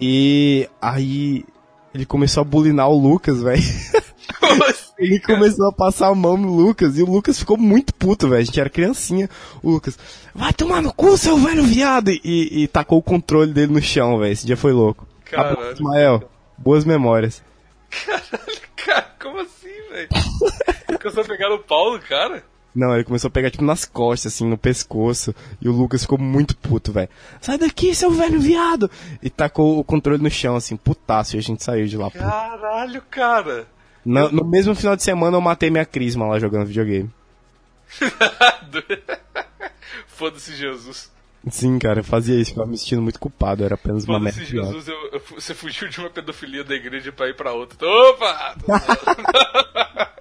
E 0.00 0.68
aí 0.80 1.44
ele 1.92 2.06
começou 2.06 2.42
a 2.42 2.44
bulinar 2.44 2.88
o 2.88 2.96
Lucas, 2.96 3.42
velho. 3.42 3.60
Ele 5.00 5.18
começou 5.18 5.66
a 5.66 5.72
passar 5.72 6.08
a 6.08 6.14
mão 6.14 6.36
no 6.36 6.54
Lucas 6.54 6.98
e 6.98 7.02
o 7.02 7.10
Lucas 7.10 7.38
ficou 7.38 7.56
muito 7.56 7.94
puto, 7.94 8.28
velho. 8.28 8.42
A 8.42 8.44
gente 8.44 8.60
era 8.60 8.68
criancinha. 8.68 9.30
O 9.62 9.70
Lucas, 9.70 9.98
vai 10.34 10.52
tomar 10.52 10.82
no 10.82 10.92
cu, 10.92 11.16
seu 11.16 11.38
velho 11.38 11.62
viado! 11.62 12.10
E, 12.10 12.62
e 12.64 12.68
tacou 12.68 12.98
o 12.98 13.02
controle 13.02 13.50
dele 13.50 13.72
no 13.72 13.80
chão, 13.80 14.18
velho. 14.18 14.30
Esse 14.32 14.44
dia 14.44 14.58
foi 14.58 14.72
louco. 14.72 15.06
Caralho. 15.24 15.56
Abraço, 15.56 15.72
Ismael, 15.74 16.30
boas 16.58 16.84
memórias. 16.84 17.42
Cara, 18.76 19.06
como 19.18 19.40
assim, 19.40 19.68
velho? 19.90 20.08
Começou 21.00 21.22
a 21.22 21.26
pegar 21.26 21.48
no 21.48 21.58
pau 21.60 21.98
do 21.98 22.04
cara? 22.04 22.44
Não, 22.74 22.94
ele 22.94 23.04
começou 23.04 23.28
a 23.28 23.30
pegar, 23.32 23.50
tipo, 23.50 23.64
nas 23.64 23.86
costas, 23.86 24.34
assim, 24.34 24.46
no 24.46 24.58
pescoço. 24.58 25.34
E 25.62 25.68
o 25.68 25.72
Lucas 25.72 26.02
ficou 26.02 26.18
muito 26.18 26.54
puto, 26.56 26.92
velho. 26.92 27.08
Sai 27.40 27.56
daqui, 27.56 27.94
seu 27.94 28.10
velho 28.10 28.38
viado! 28.38 28.90
E 29.22 29.30
tacou 29.30 29.78
o 29.78 29.84
controle 29.84 30.22
no 30.22 30.30
chão, 30.30 30.56
assim, 30.56 30.76
putaço. 30.76 31.36
E 31.36 31.38
a 31.38 31.42
gente 31.42 31.64
saiu 31.64 31.86
de 31.86 31.96
lá. 31.96 32.10
puto. 32.10 32.22
Caralho, 32.22 33.02
cara. 33.10 33.66
No, 34.10 34.32
no 34.32 34.44
mesmo 34.44 34.74
final 34.74 34.96
de 34.96 35.02
semana 35.02 35.36
eu 35.36 35.40
matei 35.40 35.70
minha 35.70 35.84
crisma 35.84 36.26
lá 36.26 36.38
jogando 36.38 36.66
videogame. 36.66 37.10
Foda-se, 40.06 40.54
Jesus. 40.54 41.10
Sim, 41.50 41.78
cara, 41.78 42.00
eu 42.00 42.04
fazia 42.04 42.38
isso, 42.38 42.50
ficava 42.50 42.68
me 42.68 42.76
sentindo 42.76 43.00
muito 43.00 43.18
culpado, 43.18 43.64
era 43.64 43.74
apenas 43.74 44.04
uma 44.04 44.20
merda. 44.20 44.44
Jesus. 44.44 44.86
Eu, 44.88 45.10
eu- 45.12 45.22
você 45.36 45.54
fugiu 45.54 45.88
de 45.88 45.98
uma 45.98 46.10
pedofilia 46.10 46.62
da 46.62 46.74
igreja 46.74 47.10
pra 47.10 47.28
ir 47.28 47.34
pra 47.34 47.52
outra. 47.52 47.78
Opa! 47.86 48.56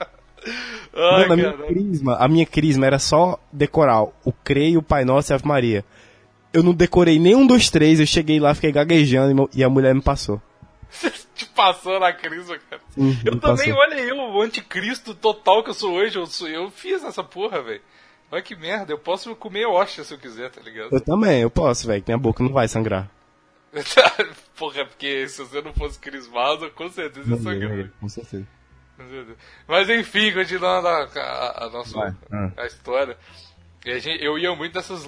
Ai, 0.95 1.27
Mano, 1.27 1.33
a 1.33 1.35
minha 1.35 1.53
crisma, 1.67 2.15
a 2.15 2.27
minha 2.27 2.45
crisma 2.45 2.85
era 2.85 2.97
só 2.99 3.37
decorar 3.51 4.03
o 4.03 4.31
Creio, 4.43 4.79
o 4.79 4.83
Pai 4.83 5.03
Nosso 5.03 5.31
e 5.31 5.33
a 5.33 5.35
Ave 5.35 5.45
Maria. 5.47 5.83
Eu 6.53 6.63
não 6.63 6.73
decorei 6.73 7.19
nem 7.19 7.35
um 7.35 7.45
dos 7.45 7.69
três, 7.69 7.99
eu 7.99 8.05
cheguei 8.07 8.39
lá, 8.39 8.55
fiquei 8.55 8.71
gaguejando 8.71 9.49
e 9.53 9.63
a 9.63 9.69
mulher 9.69 9.93
me 9.93 10.01
passou. 10.01 10.41
Te 11.35 11.45
passou 11.47 11.99
na 11.99 12.11
crise, 12.11 12.57
cara. 12.69 12.81
Sim, 12.89 13.17
Eu 13.25 13.33
me 13.35 13.39
também, 13.39 13.69
passou. 13.69 13.81
olha 13.81 13.99
eu, 13.99 14.17
o 14.17 14.41
anticristo 14.41 15.13
total 15.13 15.63
que 15.63 15.69
eu 15.69 15.73
sou 15.73 15.93
hoje. 15.93 16.17
Eu, 16.17 16.25
sou, 16.25 16.47
eu 16.47 16.69
fiz 16.71 17.03
essa 17.03 17.23
porra, 17.23 17.61
velho. 17.61 17.81
Olha 18.31 18.41
que 18.41 18.55
merda, 18.55 18.91
eu 18.93 18.97
posso 18.99 19.35
comer 19.35 19.65
hóstia 19.65 20.03
se 20.03 20.13
eu 20.13 20.17
quiser, 20.19 20.51
tá 20.51 20.61
ligado? 20.61 20.89
Eu 20.91 21.01
também, 21.01 21.41
eu 21.41 21.49
posso, 21.49 21.87
velho, 21.87 22.01
que 22.03 22.09
minha 22.09 22.17
boca 22.17 22.43
não 22.43 22.51
vai 22.51 22.67
sangrar. 22.67 23.09
porra, 24.57 24.85
porque 24.85 25.27
se 25.27 25.43
você 25.43 25.61
não 25.61 25.73
fosse 25.73 25.99
crismado, 25.99 26.69
com 26.71 26.89
certeza 26.89 27.29
ia 27.29 27.41
sangrar. 27.41 27.89
Com 27.99 28.09
certeza. 28.09 28.45
Mas 29.67 29.89
enfim, 29.89 30.33
continuando 30.33 30.87
a, 30.87 31.03
a, 31.05 31.65
a 31.65 31.69
nossa 31.69 31.97
Vai, 31.97 32.13
ah. 32.31 32.51
a 32.57 32.65
história. 32.65 33.17
E 33.85 33.91
a 33.91 33.99
gente- 33.99 34.23
eu 34.23 34.37
ia 34.37 34.53
muito 34.55 34.75
nessas 34.75 35.07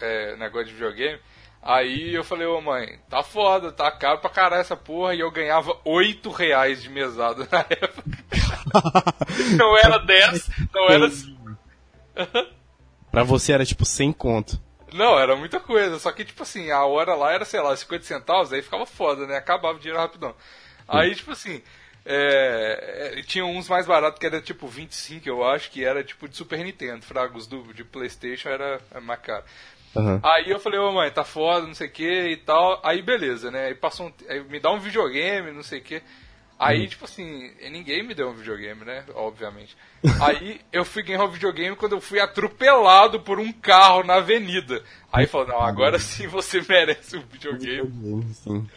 é, 0.00 0.36
negócio 0.36 0.66
de 0.68 0.72
videogame. 0.72 1.18
Aí 1.66 2.14
eu 2.14 2.22
falei, 2.22 2.46
ô 2.46 2.60
mãe, 2.60 2.96
tá 3.10 3.24
foda, 3.24 3.72
tá 3.72 3.90
caro 3.90 4.20
pra 4.20 4.30
caralho 4.30 4.60
essa 4.60 4.76
porra. 4.76 5.16
E 5.16 5.20
eu 5.20 5.32
ganhava 5.32 5.76
8 5.84 6.30
reais 6.30 6.80
de 6.80 6.88
mesada 6.88 7.48
na 7.50 7.58
época. 7.68 8.24
não 9.58 9.76
era 9.76 9.98
10, 9.98 10.50
não 10.72 10.88
era. 10.88 11.10
Pra 13.10 13.24
você 13.24 13.52
era 13.52 13.64
tipo 13.64 13.84
100 13.84 14.12
conto. 14.12 14.60
Não, 14.92 15.18
era 15.18 15.34
muita 15.34 15.58
coisa. 15.58 15.98
Só 15.98 16.12
que, 16.12 16.24
tipo 16.24 16.44
assim, 16.44 16.70
a 16.70 16.84
hora 16.84 17.16
lá 17.16 17.32
era, 17.32 17.44
sei 17.44 17.60
lá, 17.60 17.76
50 17.76 18.04
centavos, 18.04 18.52
aí 18.52 18.62
ficava 18.62 18.86
foda, 18.86 19.26
né? 19.26 19.36
Acabava 19.36 19.76
o 19.76 19.80
dinheiro 19.80 19.98
rapidão. 19.98 20.36
Aí, 20.86 21.16
tipo 21.16 21.32
assim, 21.32 21.60
é, 22.04 23.14
é, 23.18 23.22
tinha 23.22 23.44
uns 23.44 23.68
mais 23.68 23.86
baratos 23.86 24.20
que 24.20 24.26
era 24.26 24.40
tipo 24.40 24.68
25, 24.68 25.28
eu 25.28 25.44
acho, 25.44 25.70
que 25.72 25.84
era 25.84 26.04
tipo 26.04 26.28
de 26.28 26.36
Super 26.36 26.60
Nintendo. 26.64 27.04
Fragos 27.04 27.48
do, 27.48 27.74
de 27.74 27.82
Playstation 27.82 28.50
era 28.50 28.80
é 28.94 29.00
mais 29.00 29.20
caro. 29.20 29.44
Aham. 29.96 30.20
Aí 30.22 30.50
eu 30.50 30.60
falei, 30.60 30.78
ô 30.78 30.92
mãe, 30.92 31.10
tá 31.10 31.24
foda, 31.24 31.66
não 31.66 31.74
sei 31.74 31.88
o 31.88 31.90
que 31.90 32.28
e 32.28 32.36
tal. 32.36 32.80
Aí 32.84 33.02
beleza, 33.02 33.50
né? 33.50 33.66
Aí 33.66 33.74
passou 33.74 34.06
um, 34.06 34.12
aí 34.28 34.42
me 34.44 34.60
dá 34.60 34.70
um 34.70 34.80
videogame, 34.80 35.52
não 35.52 35.62
sei 35.62 35.80
o 35.80 35.82
que. 35.82 36.02
Aí, 36.58 36.88
tipo 36.88 37.04
assim, 37.04 37.50
ninguém 37.70 38.02
me 38.02 38.14
deu 38.14 38.30
um 38.30 38.34
videogame, 38.34 38.82
né? 38.82 39.04
Obviamente. 39.14 39.76
Aí 40.22 40.58
eu 40.72 40.86
fui 40.86 41.02
ganhar 41.02 41.22
um 41.24 41.30
videogame 41.30 41.76
quando 41.76 41.92
eu 41.92 42.00
fui 42.00 42.18
atropelado 42.18 43.20
por 43.20 43.38
um 43.38 43.52
carro 43.52 44.02
na 44.02 44.14
avenida. 44.14 44.82
Aí 45.12 45.26
falou, 45.26 45.48
não, 45.48 45.60
agora 45.60 45.98
sim 45.98 46.26
você 46.26 46.64
merece 46.66 47.18
um 47.18 47.22
videogame. 47.30 48.24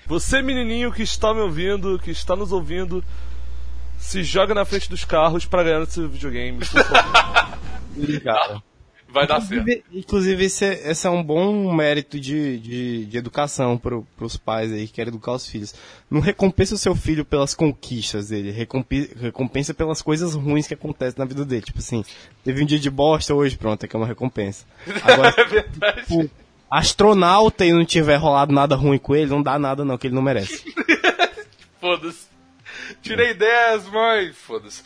Você, 0.05 0.41
menininho 0.41 0.91
que 0.91 1.03
está 1.03 1.33
me 1.33 1.39
ouvindo, 1.39 1.97
que 1.99 2.11
está 2.11 2.35
nos 2.35 2.51
ouvindo, 2.51 3.03
se 3.97 4.23
joga 4.23 4.53
na 4.53 4.65
frente 4.65 4.89
dos 4.89 5.05
carros 5.05 5.45
pra 5.45 5.63
ganhar 5.63 5.85
seu 5.85 6.09
videogame. 6.09 6.59
por 6.67 6.83
favor. 6.83 8.21
Cara. 8.23 8.68
Vai 9.11 9.25
dar 9.25 9.41
certo. 9.41 9.53
Inclusive, 9.61 9.83
inclusive 9.91 10.43
esse, 10.45 10.65
é, 10.65 10.91
esse 10.91 11.07
é 11.07 11.09
um 11.09 11.23
bom 11.23 11.73
mérito 11.73 12.19
de, 12.19 12.59
de, 12.59 13.05
de 13.05 13.17
educação 13.17 13.75
pro, 13.77 14.05
pros 14.15 14.37
pais 14.37 14.71
aí 14.71 14.85
que 14.85 14.93
querem 14.93 15.09
educar 15.11 15.31
os 15.33 15.47
filhos. 15.47 15.73
Não 16.11 16.19
recompensa 16.21 16.75
o 16.75 16.77
seu 16.77 16.95
filho 16.95 17.25
pelas 17.25 17.55
conquistas 17.55 18.29
dele, 18.29 18.51
recompensa 18.51 19.73
pelas 19.73 20.01
coisas 20.01 20.35
ruins 20.35 20.67
que 20.67 20.75
acontecem 20.75 21.15
na 21.17 21.25
vida 21.25 21.43
dele. 21.43 21.63
Tipo 21.63 21.79
assim, 21.79 22.05
teve 22.43 22.61
um 22.61 22.65
dia 22.67 22.77
de 22.77 22.89
bosta 22.89 23.33
hoje, 23.33 23.57
pronto, 23.57 23.83
aqui 23.83 23.95
é 23.95 23.99
uma 23.99 24.05
recompensa. 24.07 24.63
Agora, 25.03 25.33
É 25.41 25.43
verdade. 25.43 26.01
tipo, 26.05 26.29
astronauta 26.69 27.65
e 27.65 27.73
não 27.73 27.83
tiver 27.83 28.17
rolado 28.17 28.53
nada 28.53 28.75
ruim 28.75 28.99
com 28.99 29.15
ele, 29.15 29.31
não 29.31 29.41
dá 29.41 29.57
nada 29.57 29.83
não, 29.83 29.97
que 29.97 30.05
ele 30.05 30.13
não 30.15 30.21
merece. 30.21 30.63
Foda-se. 31.81 32.27
Tirei 33.01 33.33
10, 33.33 33.87
mãe. 33.89 34.31
Foda-se. 34.33 34.83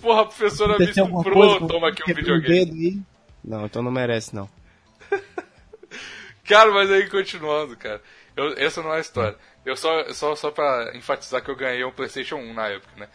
Porra, 0.00 0.22
a 0.22 0.24
professora 0.26 0.78
me 0.78 0.86
com- 0.92 1.66
Toma 1.66 1.88
aqui 1.88 2.02
um 2.02 2.14
videogame. 2.14 2.70
aí? 2.70 3.13
Não, 3.44 3.66
então 3.66 3.82
não 3.82 3.90
merece 3.90 4.34
não. 4.34 4.48
Cara, 6.44 6.72
mas 6.72 6.90
aí 6.90 7.08
continuando, 7.08 7.76
cara. 7.76 8.02
Eu, 8.36 8.52
essa 8.58 8.82
não 8.82 8.92
é 8.92 8.98
a 8.98 9.00
história. 9.00 9.36
Eu 9.64 9.76
só, 9.76 10.12
só, 10.12 10.34
só 10.36 10.50
pra 10.50 10.92
enfatizar 10.94 11.42
que 11.42 11.50
eu 11.50 11.56
ganhei 11.56 11.84
um 11.84 11.90
PlayStation 11.90 12.36
1 12.36 12.52
na 12.52 12.68
época, 12.68 12.92
né? 12.96 13.08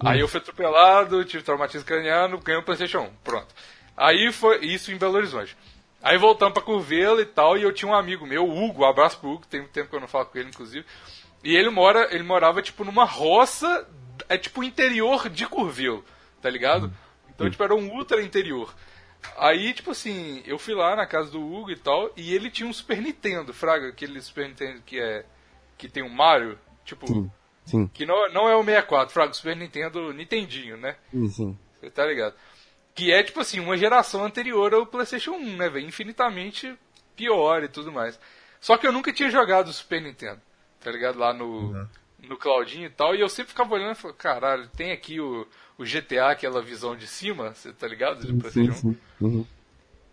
Aí 0.00 0.18
eu 0.18 0.26
fui 0.26 0.40
atropelado, 0.40 1.24
tive 1.24 1.44
traumatismo 1.44 1.86
craniano, 1.86 2.38
ganhei 2.38 2.60
um 2.60 2.64
PlayStation 2.64 3.02
1. 3.02 3.10
Pronto. 3.22 3.54
Aí 3.96 4.32
foi 4.32 4.64
isso 4.64 4.90
em 4.90 4.96
Belo 4.96 5.14
Horizonte. 5.14 5.56
Aí 6.02 6.18
voltamos 6.18 6.54
pra 6.54 6.62
Curvelo 6.62 7.20
e 7.20 7.26
tal, 7.26 7.56
e 7.56 7.62
eu 7.62 7.72
tinha 7.72 7.88
um 7.88 7.94
amigo 7.94 8.26
meu, 8.26 8.44
Hugo, 8.48 8.82
um 8.82 8.88
abraço 8.88 9.18
pro 9.18 9.30
Hugo, 9.30 9.46
tem 9.46 9.64
tempo 9.68 9.88
que 9.88 9.94
eu 9.94 10.00
não 10.00 10.08
falo 10.08 10.26
com 10.26 10.36
ele, 10.36 10.48
inclusive. 10.48 10.84
E 11.44 11.54
ele 11.54 11.70
mora, 11.70 12.08
ele 12.12 12.24
morava, 12.24 12.60
tipo, 12.60 12.84
numa 12.84 13.04
roça, 13.04 13.86
é 14.28 14.36
tipo 14.36 14.64
interior 14.64 15.28
de 15.28 15.46
Curvelo, 15.46 16.04
tá 16.40 16.50
ligado? 16.50 16.92
Então, 17.32 17.48
tipo, 17.48 17.62
era 17.62 17.74
um 17.74 17.88
ultra 17.94 18.20
interior. 18.20 18.74
Aí, 19.36 19.72
tipo 19.72 19.90
assim, 19.90 20.42
eu 20.46 20.58
fui 20.58 20.74
lá 20.74 20.96
na 20.96 21.06
casa 21.06 21.30
do 21.30 21.40
Hugo 21.40 21.70
e 21.70 21.76
tal, 21.76 22.10
e 22.16 22.34
ele 22.34 22.50
tinha 22.50 22.68
um 22.68 22.72
Super 22.72 23.00
Nintendo, 23.00 23.52
Fraga, 23.54 23.88
aquele 23.88 24.20
Super 24.20 24.48
Nintendo 24.48 24.82
que 24.82 25.00
é. 25.00 25.24
que 25.78 25.88
tem 25.88 26.02
um 26.02 26.08
Mario, 26.08 26.58
tipo. 26.84 27.06
Sim, 27.06 27.30
sim, 27.64 27.86
Que 27.88 28.04
não, 28.04 28.28
não 28.32 28.48
é 28.48 28.56
o 28.56 28.64
64, 28.64 29.12
Fraga, 29.12 29.32
o 29.32 29.34
Super 29.34 29.56
Nintendo 29.56 30.12
Nintendinho, 30.12 30.76
né? 30.76 30.96
sim, 31.10 31.28
sim. 31.28 31.58
Você 31.80 31.90
tá 31.90 32.06
ligado? 32.06 32.34
Que 32.94 33.10
é, 33.10 33.22
tipo 33.22 33.40
assim, 33.40 33.58
uma 33.58 33.76
geração 33.76 34.24
anterior 34.24 34.74
ao 34.74 34.86
PlayStation 34.86 35.32
1, 35.32 35.56
né, 35.56 35.68
velho? 35.68 35.86
Infinitamente 35.86 36.76
pior 37.16 37.62
e 37.62 37.68
tudo 37.68 37.90
mais. 37.90 38.18
Só 38.60 38.76
que 38.76 38.86
eu 38.86 38.92
nunca 38.92 39.12
tinha 39.12 39.30
jogado 39.30 39.68
o 39.68 39.72
Super 39.72 40.00
Nintendo, 40.00 40.40
tá 40.80 40.90
ligado? 40.90 41.18
Lá 41.18 41.32
no, 41.32 41.88
no 42.18 42.36
Claudinho 42.36 42.86
e 42.86 42.90
tal. 42.90 43.14
E 43.14 43.20
eu 43.20 43.28
sempre 43.28 43.50
ficava 43.50 43.74
olhando 43.74 43.92
e 43.92 43.96
falava, 43.96 44.18
caralho, 44.18 44.68
tem 44.68 44.92
aqui 44.92 45.20
o, 45.20 45.46
o 45.78 45.84
GTA, 45.84 46.30
aquela 46.30 46.60
visão 46.62 46.94
de 46.96 47.06
cima, 47.06 47.54
você 47.54 47.72
tá 47.72 47.86
ligado? 47.88 48.20
De 48.20 48.26
Sim, 48.32 48.38
PlayStation 48.38 48.72
1. 48.72 48.74
sim. 48.74 48.98
Uhum. 49.20 49.46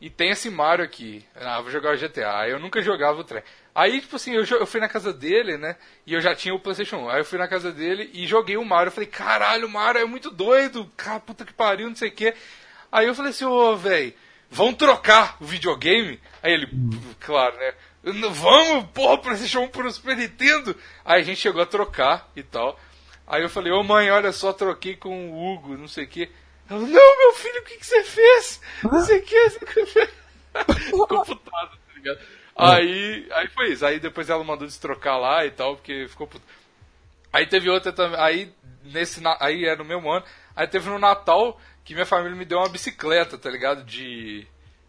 E 0.01 0.09
tem 0.09 0.29
esse 0.29 0.49
Mario 0.49 0.85
aqui. 0.85 1.25
Ah, 1.35 1.59
vou 1.61 1.69
jogar 1.69 1.93
o 1.93 1.97
GTA. 1.97 2.39
Aí 2.39 2.51
eu 2.51 2.59
nunca 2.59 2.81
jogava 2.81 3.19
o 3.19 3.23
trem. 3.23 3.43
Aí, 3.75 3.99
tipo 3.99 4.15
assim, 4.15 4.31
eu, 4.33 4.45
eu 4.45 4.65
fui 4.65 4.79
na 4.79 4.87
casa 4.87 5.11
dele, 5.11 5.57
né? 5.57 5.75
E 6.07 6.13
eu 6.13 6.21
já 6.21 6.33
tinha 6.33 6.55
o 6.55 6.59
PlayStation 6.59 6.97
1. 6.97 7.09
Aí 7.09 7.19
eu 7.19 7.25
fui 7.25 7.37
na 7.37 7.49
casa 7.49 7.69
dele 7.71 8.09
e 8.13 8.25
joguei 8.25 8.55
o 8.55 8.63
Mario. 8.63 8.87
Eu 8.87 8.93
falei, 8.93 9.09
caralho, 9.09 9.67
o 9.67 9.69
Mario 9.69 10.01
é 10.01 10.05
muito 10.05 10.31
doido. 10.31 10.89
Cara, 10.95 11.19
puta 11.19 11.43
que 11.43 11.51
pariu, 11.53 11.89
não 11.89 11.95
sei 11.97 12.07
o 12.09 12.13
quê. 12.13 12.33
Aí 12.89 13.07
eu 13.07 13.13
falei 13.15 13.31
assim, 13.31 13.43
ô, 13.43 13.75
velho, 13.75 14.13
vão 14.49 14.73
trocar 14.73 15.35
o 15.41 15.45
videogame? 15.45 16.17
Aí 16.41 16.53
ele, 16.53 16.69
claro, 17.19 17.57
né? 17.57 17.73
"N- 18.05 18.29
Vamos, 18.29 18.85
porra, 18.93 19.17
PlayStation 19.17 19.63
1 19.63 19.67
pro 19.67 19.91
Super 19.91 20.15
Nintendo. 20.15 20.73
Aí 21.03 21.19
a 21.19 21.25
gente 21.25 21.41
chegou 21.41 21.61
a 21.61 21.65
trocar 21.65 22.29
e 22.37 22.41
tal. 22.41 22.79
Aí 23.29 23.43
eu 23.43 23.49
falei, 23.49 23.71
ô 23.71 23.83
mãe, 23.83 24.09
olha 24.09 24.31
só, 24.31 24.51
troquei 24.51 24.95
com 24.95 25.29
o 25.29 25.53
Hugo, 25.53 25.77
não 25.77 25.87
sei 25.87 26.05
o 26.05 26.07
quê. 26.07 26.31
Ela, 26.67 26.79
não, 26.79 27.17
meu 27.17 27.33
filho, 27.35 27.61
o 27.61 27.63
que, 27.63 27.77
que 27.77 27.85
você 27.85 28.03
fez? 28.03 28.59
Não 28.83 29.01
sei 29.03 29.19
o 29.19 29.21
que, 29.21 29.43
não 29.43 29.49
sei 29.51 29.83
o 29.83 29.85
que. 29.85 30.73
Ficou 30.73 31.07
putada, 31.25 31.69
tá 31.69 31.93
ligado? 31.95 32.19
Aí, 32.55 33.27
aí 33.31 33.47
foi 33.49 33.71
isso. 33.71 33.85
Aí 33.85 33.99
depois 33.99 34.29
ela 34.29 34.43
mandou 34.43 34.67
destrocar 34.67 35.19
lá 35.19 35.45
e 35.45 35.51
tal, 35.51 35.75
porque 35.75 36.07
ficou 36.09 36.27
puta. 36.27 36.43
Aí 37.31 37.45
teve 37.45 37.69
outra 37.69 37.93
também. 37.93 38.19
Aí, 38.19 38.53
nesse, 38.83 39.21
aí 39.39 39.65
era 39.65 39.77
no 39.77 39.85
mesmo 39.85 40.11
ano. 40.11 40.25
Aí 40.55 40.67
teve 40.67 40.89
no 40.89 40.99
Natal 40.99 41.59
que 41.85 41.93
minha 41.93 42.05
família 42.05 42.35
me 42.35 42.45
deu 42.45 42.57
uma 42.57 42.69
bicicleta, 42.69 43.37
tá 43.37 43.49
ligado? 43.49 43.83
De. 43.83 44.45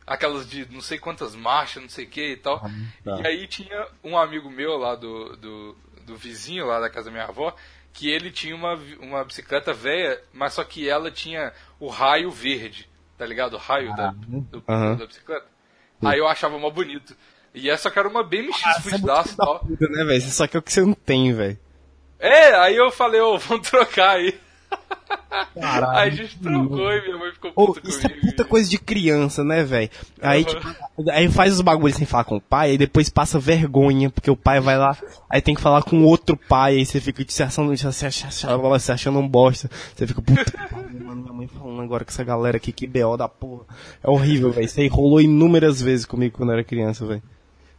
aquelas 0.06 0.48
de 0.48 0.66
não 0.72 0.80
sei 0.80 0.98
quantas 0.98 1.34
marchas, 1.36 1.82
não 1.82 1.88
sei 1.88 2.06
o 2.06 2.08
que 2.08 2.32
e 2.32 2.36
tal. 2.36 2.60
tá. 3.04 3.20
E 3.20 3.26
aí 3.26 3.46
tinha 3.46 3.86
um 4.02 4.18
amigo 4.18 4.50
meu 4.50 4.76
lá 4.76 4.94
do, 4.96 5.36
do, 5.36 5.76
do 6.02 6.16
vizinho 6.16 6.66
lá 6.66 6.80
da 6.80 6.90
casa 6.90 7.06
da 7.06 7.12
minha 7.12 7.24
avó, 7.24 7.54
que 7.92 8.08
ele 8.10 8.30
tinha 8.30 8.54
uma, 8.54 8.78
uma 9.00 9.24
bicicleta 9.24 9.72
velha, 9.72 10.20
mas 10.32 10.54
só 10.54 10.64
que 10.64 10.88
ela 10.88 11.10
tinha 11.10 11.52
o 11.78 11.88
raio 11.88 12.30
verde, 12.30 12.88
tá 13.18 13.26
ligado? 13.26 13.54
O 13.54 13.58
raio 13.58 13.94
da, 13.96 14.12
do, 14.12 14.62
Aham. 14.68 14.96
da 14.96 15.06
bicicleta. 15.06 15.46
Aí 16.02 16.18
eu 16.18 16.26
achava 16.26 16.58
mó 16.58 16.70
bonito. 16.70 17.16
E 17.52 17.68
essa 17.68 17.90
que 17.90 17.98
era 17.98 18.08
uma 18.08 18.22
BMX 18.22 18.60
fudidaço 18.82 19.34
e 19.34 19.36
Da 19.36 19.44
tal. 19.44 19.58
puta, 19.60 19.88
né, 19.88 20.04
velho? 20.04 20.22
Só 20.22 20.46
que 20.46 20.56
é 20.56 20.60
o 20.60 20.62
que 20.62 20.72
você 20.72 20.80
não 20.82 20.94
tem, 20.94 21.32
velho. 21.34 21.58
É, 22.18 22.54
aí 22.54 22.76
eu 22.76 22.90
falei, 22.90 23.20
ô, 23.20 23.36
vamos 23.40 23.68
trocar 23.68 24.16
aí. 24.16 24.38
Caralho, 25.60 25.98
aí 25.98 26.08
a 26.08 26.14
gente 26.14 26.38
trocou 26.38 26.92
e 26.92 27.02
minha 27.02 27.18
mãe 27.18 27.32
ficou 27.32 27.52
puta 27.52 27.88
isso 27.88 27.98
é 28.06 28.08
comigo. 28.08 28.26
puta 28.26 28.44
coisa 28.44 28.70
de 28.70 28.78
criança, 28.78 29.42
né, 29.42 29.62
velho? 29.64 29.90
Aí, 30.20 30.44
Aham. 30.44 30.72
tipo, 30.72 31.10
aí 31.10 31.28
faz 31.28 31.54
os 31.54 31.60
bagulhos 31.60 31.96
sem 31.96 32.06
falar 32.06 32.24
com 32.24 32.36
o 32.36 32.40
pai, 32.40 32.70
aí 32.70 32.78
depois 32.78 33.08
passa 33.08 33.38
vergonha, 33.38 34.10
porque 34.10 34.30
o 34.30 34.36
pai 34.36 34.60
vai 34.60 34.78
lá, 34.78 34.96
aí 35.28 35.40
tem 35.40 35.54
que 35.54 35.60
falar 35.60 35.82
com 35.82 36.04
outro 36.04 36.36
pai, 36.36 36.76
aí 36.76 36.86
você 36.86 37.00
fica 37.00 37.24
se 37.28 37.42
achando, 37.42 37.76
se 37.76 38.92
achando, 38.92 39.18
um 39.18 39.28
bosta. 39.28 39.70
Você 39.94 40.06
fica, 40.06 40.22
puta 40.22 40.68
mano, 40.70 41.22
minha 41.22 41.32
mãe 41.32 41.46
falando 41.48 41.82
agora 41.82 42.04
com 42.04 42.10
essa 42.10 42.24
galera 42.24 42.56
aqui, 42.56 42.72
que 42.72 42.86
BO 42.86 43.16
da 43.16 43.28
porra. 43.28 43.64
É 44.02 44.08
horrível, 44.08 44.50
velho. 44.52 44.64
Isso 44.64 44.80
aí 44.80 44.88
rolou 44.88 45.20
inúmeras 45.20 45.80
vezes 45.80 46.06
comigo 46.06 46.36
quando 46.36 46.50
eu 46.50 46.54
era 46.54 46.64
criança, 46.64 47.04
velho. 47.06 47.22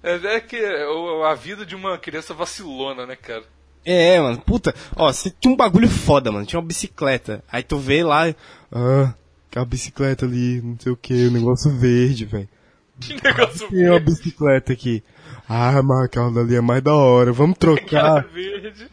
É, 0.03 0.35
é 0.35 0.39
que 0.39 0.57
a 0.57 1.33
vida 1.35 1.65
de 1.65 1.75
uma 1.75 1.97
criança 1.97 2.33
vacilona, 2.33 3.05
né, 3.05 3.15
cara? 3.15 3.43
É, 3.83 4.19
mano, 4.19 4.37
puta, 4.39 4.75
ó, 4.95 5.11
você 5.11 5.31
tinha 5.31 5.53
um 5.53 5.57
bagulho 5.57 5.89
foda, 5.89 6.31
mano, 6.31 6.45
tinha 6.45 6.59
uma 6.59 6.67
bicicleta, 6.67 7.43
aí 7.51 7.63
tu 7.63 7.77
vê 7.77 8.03
lá, 8.03 8.33
ah, 8.71 9.13
aquela 9.49 9.65
bicicleta 9.65 10.25
ali, 10.25 10.61
não 10.61 10.77
sei 10.79 10.91
o 10.91 10.95
que, 10.95 11.25
o 11.25 11.31
negócio 11.31 11.71
verde, 11.71 12.25
velho. 12.25 12.49
Que 13.01 13.15
negócio 13.23 13.67
Tem 13.67 13.89
uma 13.89 13.99
bicicleta 13.99 14.73
aqui. 14.73 15.03
Ah, 15.49 15.81
mas 15.81 16.05
aquela 16.05 16.29
dali 16.29 16.55
é 16.55 16.61
mais 16.61 16.83
da 16.83 16.93
hora, 16.93 17.33
vamos 17.33 17.57
trocar. 17.57 18.27
verde. 18.27 18.87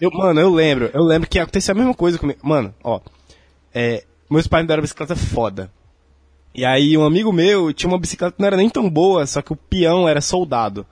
Eu, 0.00 0.10
mano, 0.12 0.40
eu 0.40 0.50
lembro, 0.50 0.90
eu 0.94 1.02
lembro 1.02 1.28
que 1.28 1.38
aconteceu 1.38 1.72
a 1.72 1.76
mesma 1.76 1.94
coisa 1.94 2.18
comigo. 2.18 2.38
Mano, 2.42 2.72
ó, 2.84 3.00
é, 3.74 4.04
meus 4.30 4.46
pais 4.46 4.62
me 4.62 4.68
deram 4.68 4.80
uma 4.80 4.82
bicicleta 4.82 5.16
foda. 5.16 5.70
E 6.54 6.64
aí 6.64 6.96
um 6.96 7.04
amigo 7.04 7.32
meu 7.32 7.72
tinha 7.72 7.90
uma 7.90 7.98
bicicleta 7.98 8.36
que 8.36 8.40
não 8.40 8.46
era 8.46 8.56
nem 8.56 8.70
tão 8.70 8.88
boa, 8.88 9.26
só 9.26 9.42
que 9.42 9.52
o 9.52 9.56
peão 9.56 10.08
era 10.08 10.20
soldado. 10.20 10.86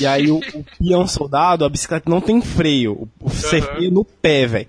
E 0.00 0.06
aí 0.06 0.30
o, 0.30 0.38
o 0.38 0.64
peão 0.78 1.06
soldado, 1.06 1.64
a 1.64 1.68
bicicleta 1.68 2.08
não 2.10 2.20
tem 2.20 2.40
freio. 2.42 3.08
O, 3.20 3.28
você 3.28 3.56
Aham. 3.58 3.66
freia 3.66 3.90
no 3.90 4.04
pé, 4.04 4.46
velho. 4.46 4.68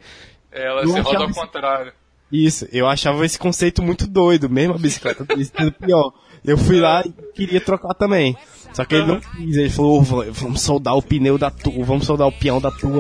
Ela 0.52 0.82
Eu 0.82 0.90
se 0.90 1.00
roda 1.00 1.24
ao 1.26 1.32
contrário. 1.34 1.94
Isso, 2.32 2.68
eu 2.72 2.88
achava 2.88 3.26
esse 3.26 3.38
conceito 3.40 3.82
muito 3.82 4.06
doido, 4.08 4.50
mesmo 4.50 4.76
a 4.76 4.78
bicicleta 4.80 5.26
sendo 5.58 5.72
pior. 5.72 6.12
Eu 6.46 6.58
fui 6.58 6.80
lá 6.80 7.04
e 7.06 7.12
queria 7.34 7.60
trocar 7.60 7.94
também. 7.94 8.36
Só 8.72 8.86
que 8.86 8.96
ele 8.96 9.06
não 9.08 9.20
quis, 9.20 9.58
ele 9.58 9.70
falou, 9.70 9.98
"Ô, 10.00 10.02
va- 10.04 10.26
vamos 10.30 10.62
soldar 10.62 10.96
o 10.96 11.02
pneu 11.02 11.38
da 11.40 11.50
tua, 11.50 11.84
vamos 11.84 12.06
soldar 12.06 12.28
o 12.28 12.32
peão 12.32 12.62
da 12.62 12.70
tua. 12.72 13.00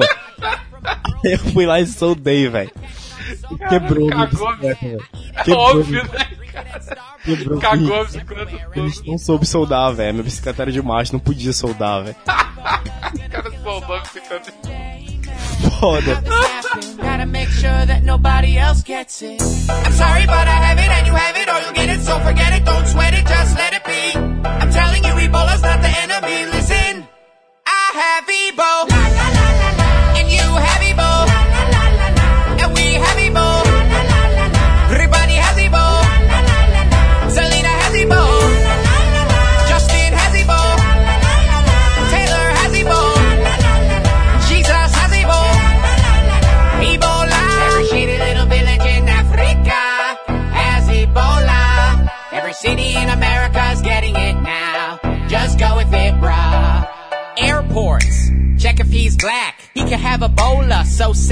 eu 1.24 1.38
fui 1.38 1.66
lá 1.66 1.80
e 1.80 1.86
soldei, 1.88 2.50
velho. 2.50 2.72
Quebrou 3.70 4.10
Cagou. 4.10 4.54
É 4.64 4.76
Quebrou, 5.44 5.58
óbvio, 5.58 6.04
né, 6.04 6.28
quebrou. 7.24 7.60
Cagou 7.60 8.02
a 8.02 8.04
bicicleta 8.04 8.70
Eles 8.76 9.02
não 9.06 9.18
soube 9.18 9.46
soldar, 9.46 9.94
velho. 9.94 10.14
Minha 10.14 10.24
bicicleta 10.24 10.62
era 10.64 10.72
de 10.72 10.82
macho, 10.82 11.14
não 11.14 11.20
podia 11.20 11.54
soldar, 11.54 12.04
velho. 12.04 12.16
O 12.24 12.26
cara 13.30 13.52
soldou 13.64 13.96
a 13.96 14.00
bicicleta. 14.00 14.54
Foda. 15.80 16.24
Gotta 16.98 17.26
make 17.26 17.50
sure 17.52 17.86
that 17.86 18.04
nobody 18.04 18.58
else 18.58 18.82
gets 18.84 19.22
it. 19.22 19.42
I'm 19.42 19.92
sorry, 19.94 20.26
but 20.26 20.48
I 20.48 20.58
have 20.68 20.80
it 20.80 20.90
and 20.90 21.08
you 21.08 21.14
have 21.14 21.36
it, 21.38 21.50
or 21.50 21.60
you'll 21.62 21.74
get 21.74 21.90
it. 21.90 22.02
So 22.02 22.20
forget 22.20 22.54
it, 22.54 22.66
don't 22.66 22.88
sweat 22.88 23.14
it, 23.14 23.26
just 23.26 23.58
let 23.58 23.74
it 23.74 23.84
be. 23.84 24.20
I'm 24.46 24.72
telling 24.72 25.04
you, 25.04 25.12
Ebola's 25.12 25.62
not 25.62 25.82
the 25.82 25.90
enemy. 26.04 26.46
Listen, 26.52 27.08
I 27.66 27.92
have 28.02 28.30
Ebo, 28.30 28.72
and 30.20 30.32
you 30.32 30.40
have 30.40 30.82
Ebo, 30.84 31.09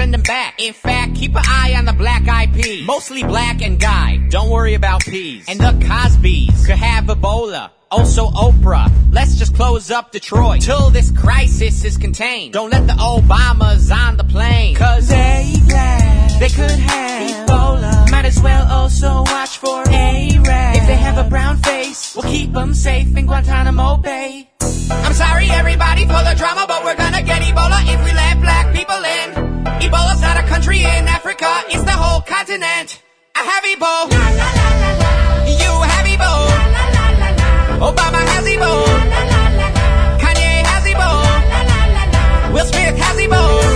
send 0.07 0.15
him 0.15 0.21
back. 0.21 0.55
In 0.59 0.73
fact, 0.73 1.15
keep 1.15 1.35
an 1.35 1.43
eye 1.45 1.75
on 1.77 1.85
the 1.85 1.93
black 1.93 2.23
IP. 2.27 2.85
Mostly 2.85 3.23
black 3.23 3.61
and 3.61 3.79
guy. 3.79 4.17
Don't 4.29 4.49
worry 4.49 4.73
about 4.73 5.01
peas. 5.01 5.45
And 5.47 5.59
the 5.59 5.73
Cosbys 5.85 6.65
could 6.65 6.77
have 6.77 7.05
Ebola. 7.05 7.71
Also 7.89 8.29
Oprah. 8.29 8.91
Let's 9.11 9.35
just 9.35 9.55
close 9.55 9.91
up 9.91 10.11
Detroit 10.11 10.61
till 10.61 10.89
this 10.89 11.11
crisis 11.11 11.83
is 11.85 11.97
contained. 11.97 12.53
Don't 12.53 12.69
let 12.69 12.85
the 12.87 12.93
Obamas 12.93 13.91
on 13.91 14.17
the 14.17 14.25
plane. 14.25 14.75
Cause 14.75 15.07
they 15.07 15.53
glad 15.67 16.39
they 16.39 16.49
could 16.49 16.71
have 16.71 17.49
Ebola. 17.49 18.11
Might 18.11 18.25
as 18.25 18.41
well 18.41 18.65
also 18.69 19.23
watch 19.31 19.57
for 19.57 19.83
A-Rab. 19.87 20.75
If 20.77 20.87
they 20.87 20.97
have 20.97 21.17
a 21.17 21.29
brown 21.29 21.57
face, 21.57 22.15
we'll 22.15 22.29
keep 22.29 22.51
them 22.51 22.73
safe 22.73 23.15
in 23.15 23.25
Guantanamo 23.25 23.97
Bay. 23.97 24.49
I'm 24.89 25.13
sorry 25.13 25.49
everybody 25.49 26.03
for 26.03 26.23
the 26.23 26.35
drama, 26.37 26.65
but 26.67 26.83
we're 26.83 26.97
gonna 26.97 27.23
get 27.23 27.41
Ebola 27.41 27.79
if 27.93 28.03
we 28.03 28.11
let 28.11 28.41
black 28.41 28.75
people 28.75 29.03
in. 29.03 29.46
Ebola's 29.83 30.21
not 30.21 30.37
a 30.37 30.43
country 30.47 30.79
in 30.79 31.07
Africa, 31.07 31.47
it's 31.69 31.83
the 31.83 31.91
whole 31.91 32.21
continent. 32.21 33.01
I 33.35 33.41
have 33.51 33.63
Ebola. 33.73 34.17
You 35.61 35.71
have 35.91 36.05
Ebola. 36.13 36.55
Obama 37.89 38.21
has 38.31 38.45
Ebola. 38.45 38.95
Kanye 40.23 40.51
has 40.69 40.83
Ebola. 40.91 42.53
Will 42.53 42.65
Smith 42.65 42.97
has 42.97 43.17
Ebola. 43.17 43.66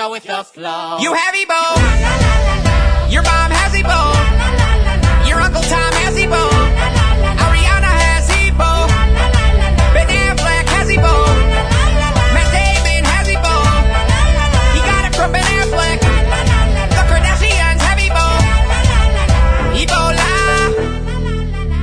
Now. 0.00 0.14
Just 0.14 0.24
go 0.24 0.32
with 0.32 0.54
the 0.54 0.60
flow. 0.60 0.98
You 1.00 1.12
have 1.12 1.34
Ebola. 1.34 3.12
Your 3.12 3.22
mom 3.22 3.50
has 3.50 3.72
Ebola. 3.72 5.28
Your 5.28 5.40
Uncle 5.40 5.62
Tom 5.62 5.92
has 6.00 6.16
Ebola. 6.16 6.62
Ariana 7.44 7.92
has 8.04 8.28
Ebola. 8.30 8.98
Ben 9.94 10.08
Affleck 10.08 10.66
has 10.74 10.88
Ebola. 10.88 11.34
Matt 12.34 12.48
Damon 12.54 13.04
has 13.12 13.28
Ebola. 13.28 13.74
He 14.74 14.80
got 14.90 15.02
it 15.08 15.14
from 15.16 15.32
Ben 15.32 15.44
Affleck. 15.60 16.00
The 16.96 17.02
Kardashians 17.10 17.80
have 17.86 17.98
Ebola. 18.08 18.42
Ebola. 19.82 20.30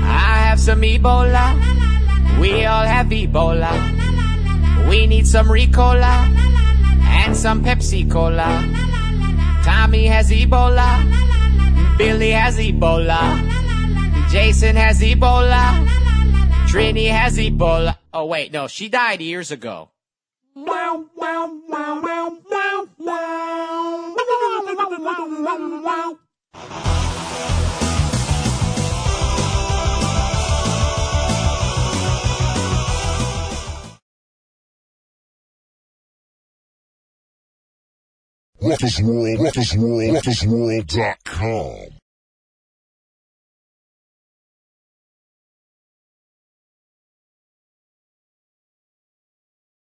I 0.03 0.37
have 0.47 0.59
some 0.59 0.81
Ebola. 0.81 1.45
We 2.39 2.65
all 2.65 2.85
have 2.85 3.07
Ebola. 3.07 3.71
We 4.89 5.07
need 5.07 5.27
some 5.27 5.47
Ricola 5.47 6.46
and 7.27 7.35
some 7.35 7.61
Pepsi 7.61 8.09
Cola. 8.09 8.63
Tommy 9.65 10.05
has 10.05 10.31
Ebola. 10.31 11.03
Billy 11.97 12.31
has 12.31 12.57
Ebola. 12.57 13.19
Jason 14.31 14.77
has 14.77 15.01
Ebola. 15.01 15.85
Trini 16.69 17.09
has 17.11 17.37
Ebola. 17.37 17.97
Oh 18.13 18.27
wait, 18.27 18.53
no, 18.53 18.69
she 18.69 18.87
died 18.87 19.19
years 19.19 19.51
ago. 19.51 19.89
What 20.53 21.01
is 21.01 21.07
world? 21.17 21.51
What 25.43 25.59
is 25.59 25.83
world? 25.83 26.19
Ruckusworld, 38.59 39.39
ruckusworld, 39.39 40.89
Com. 41.25 41.96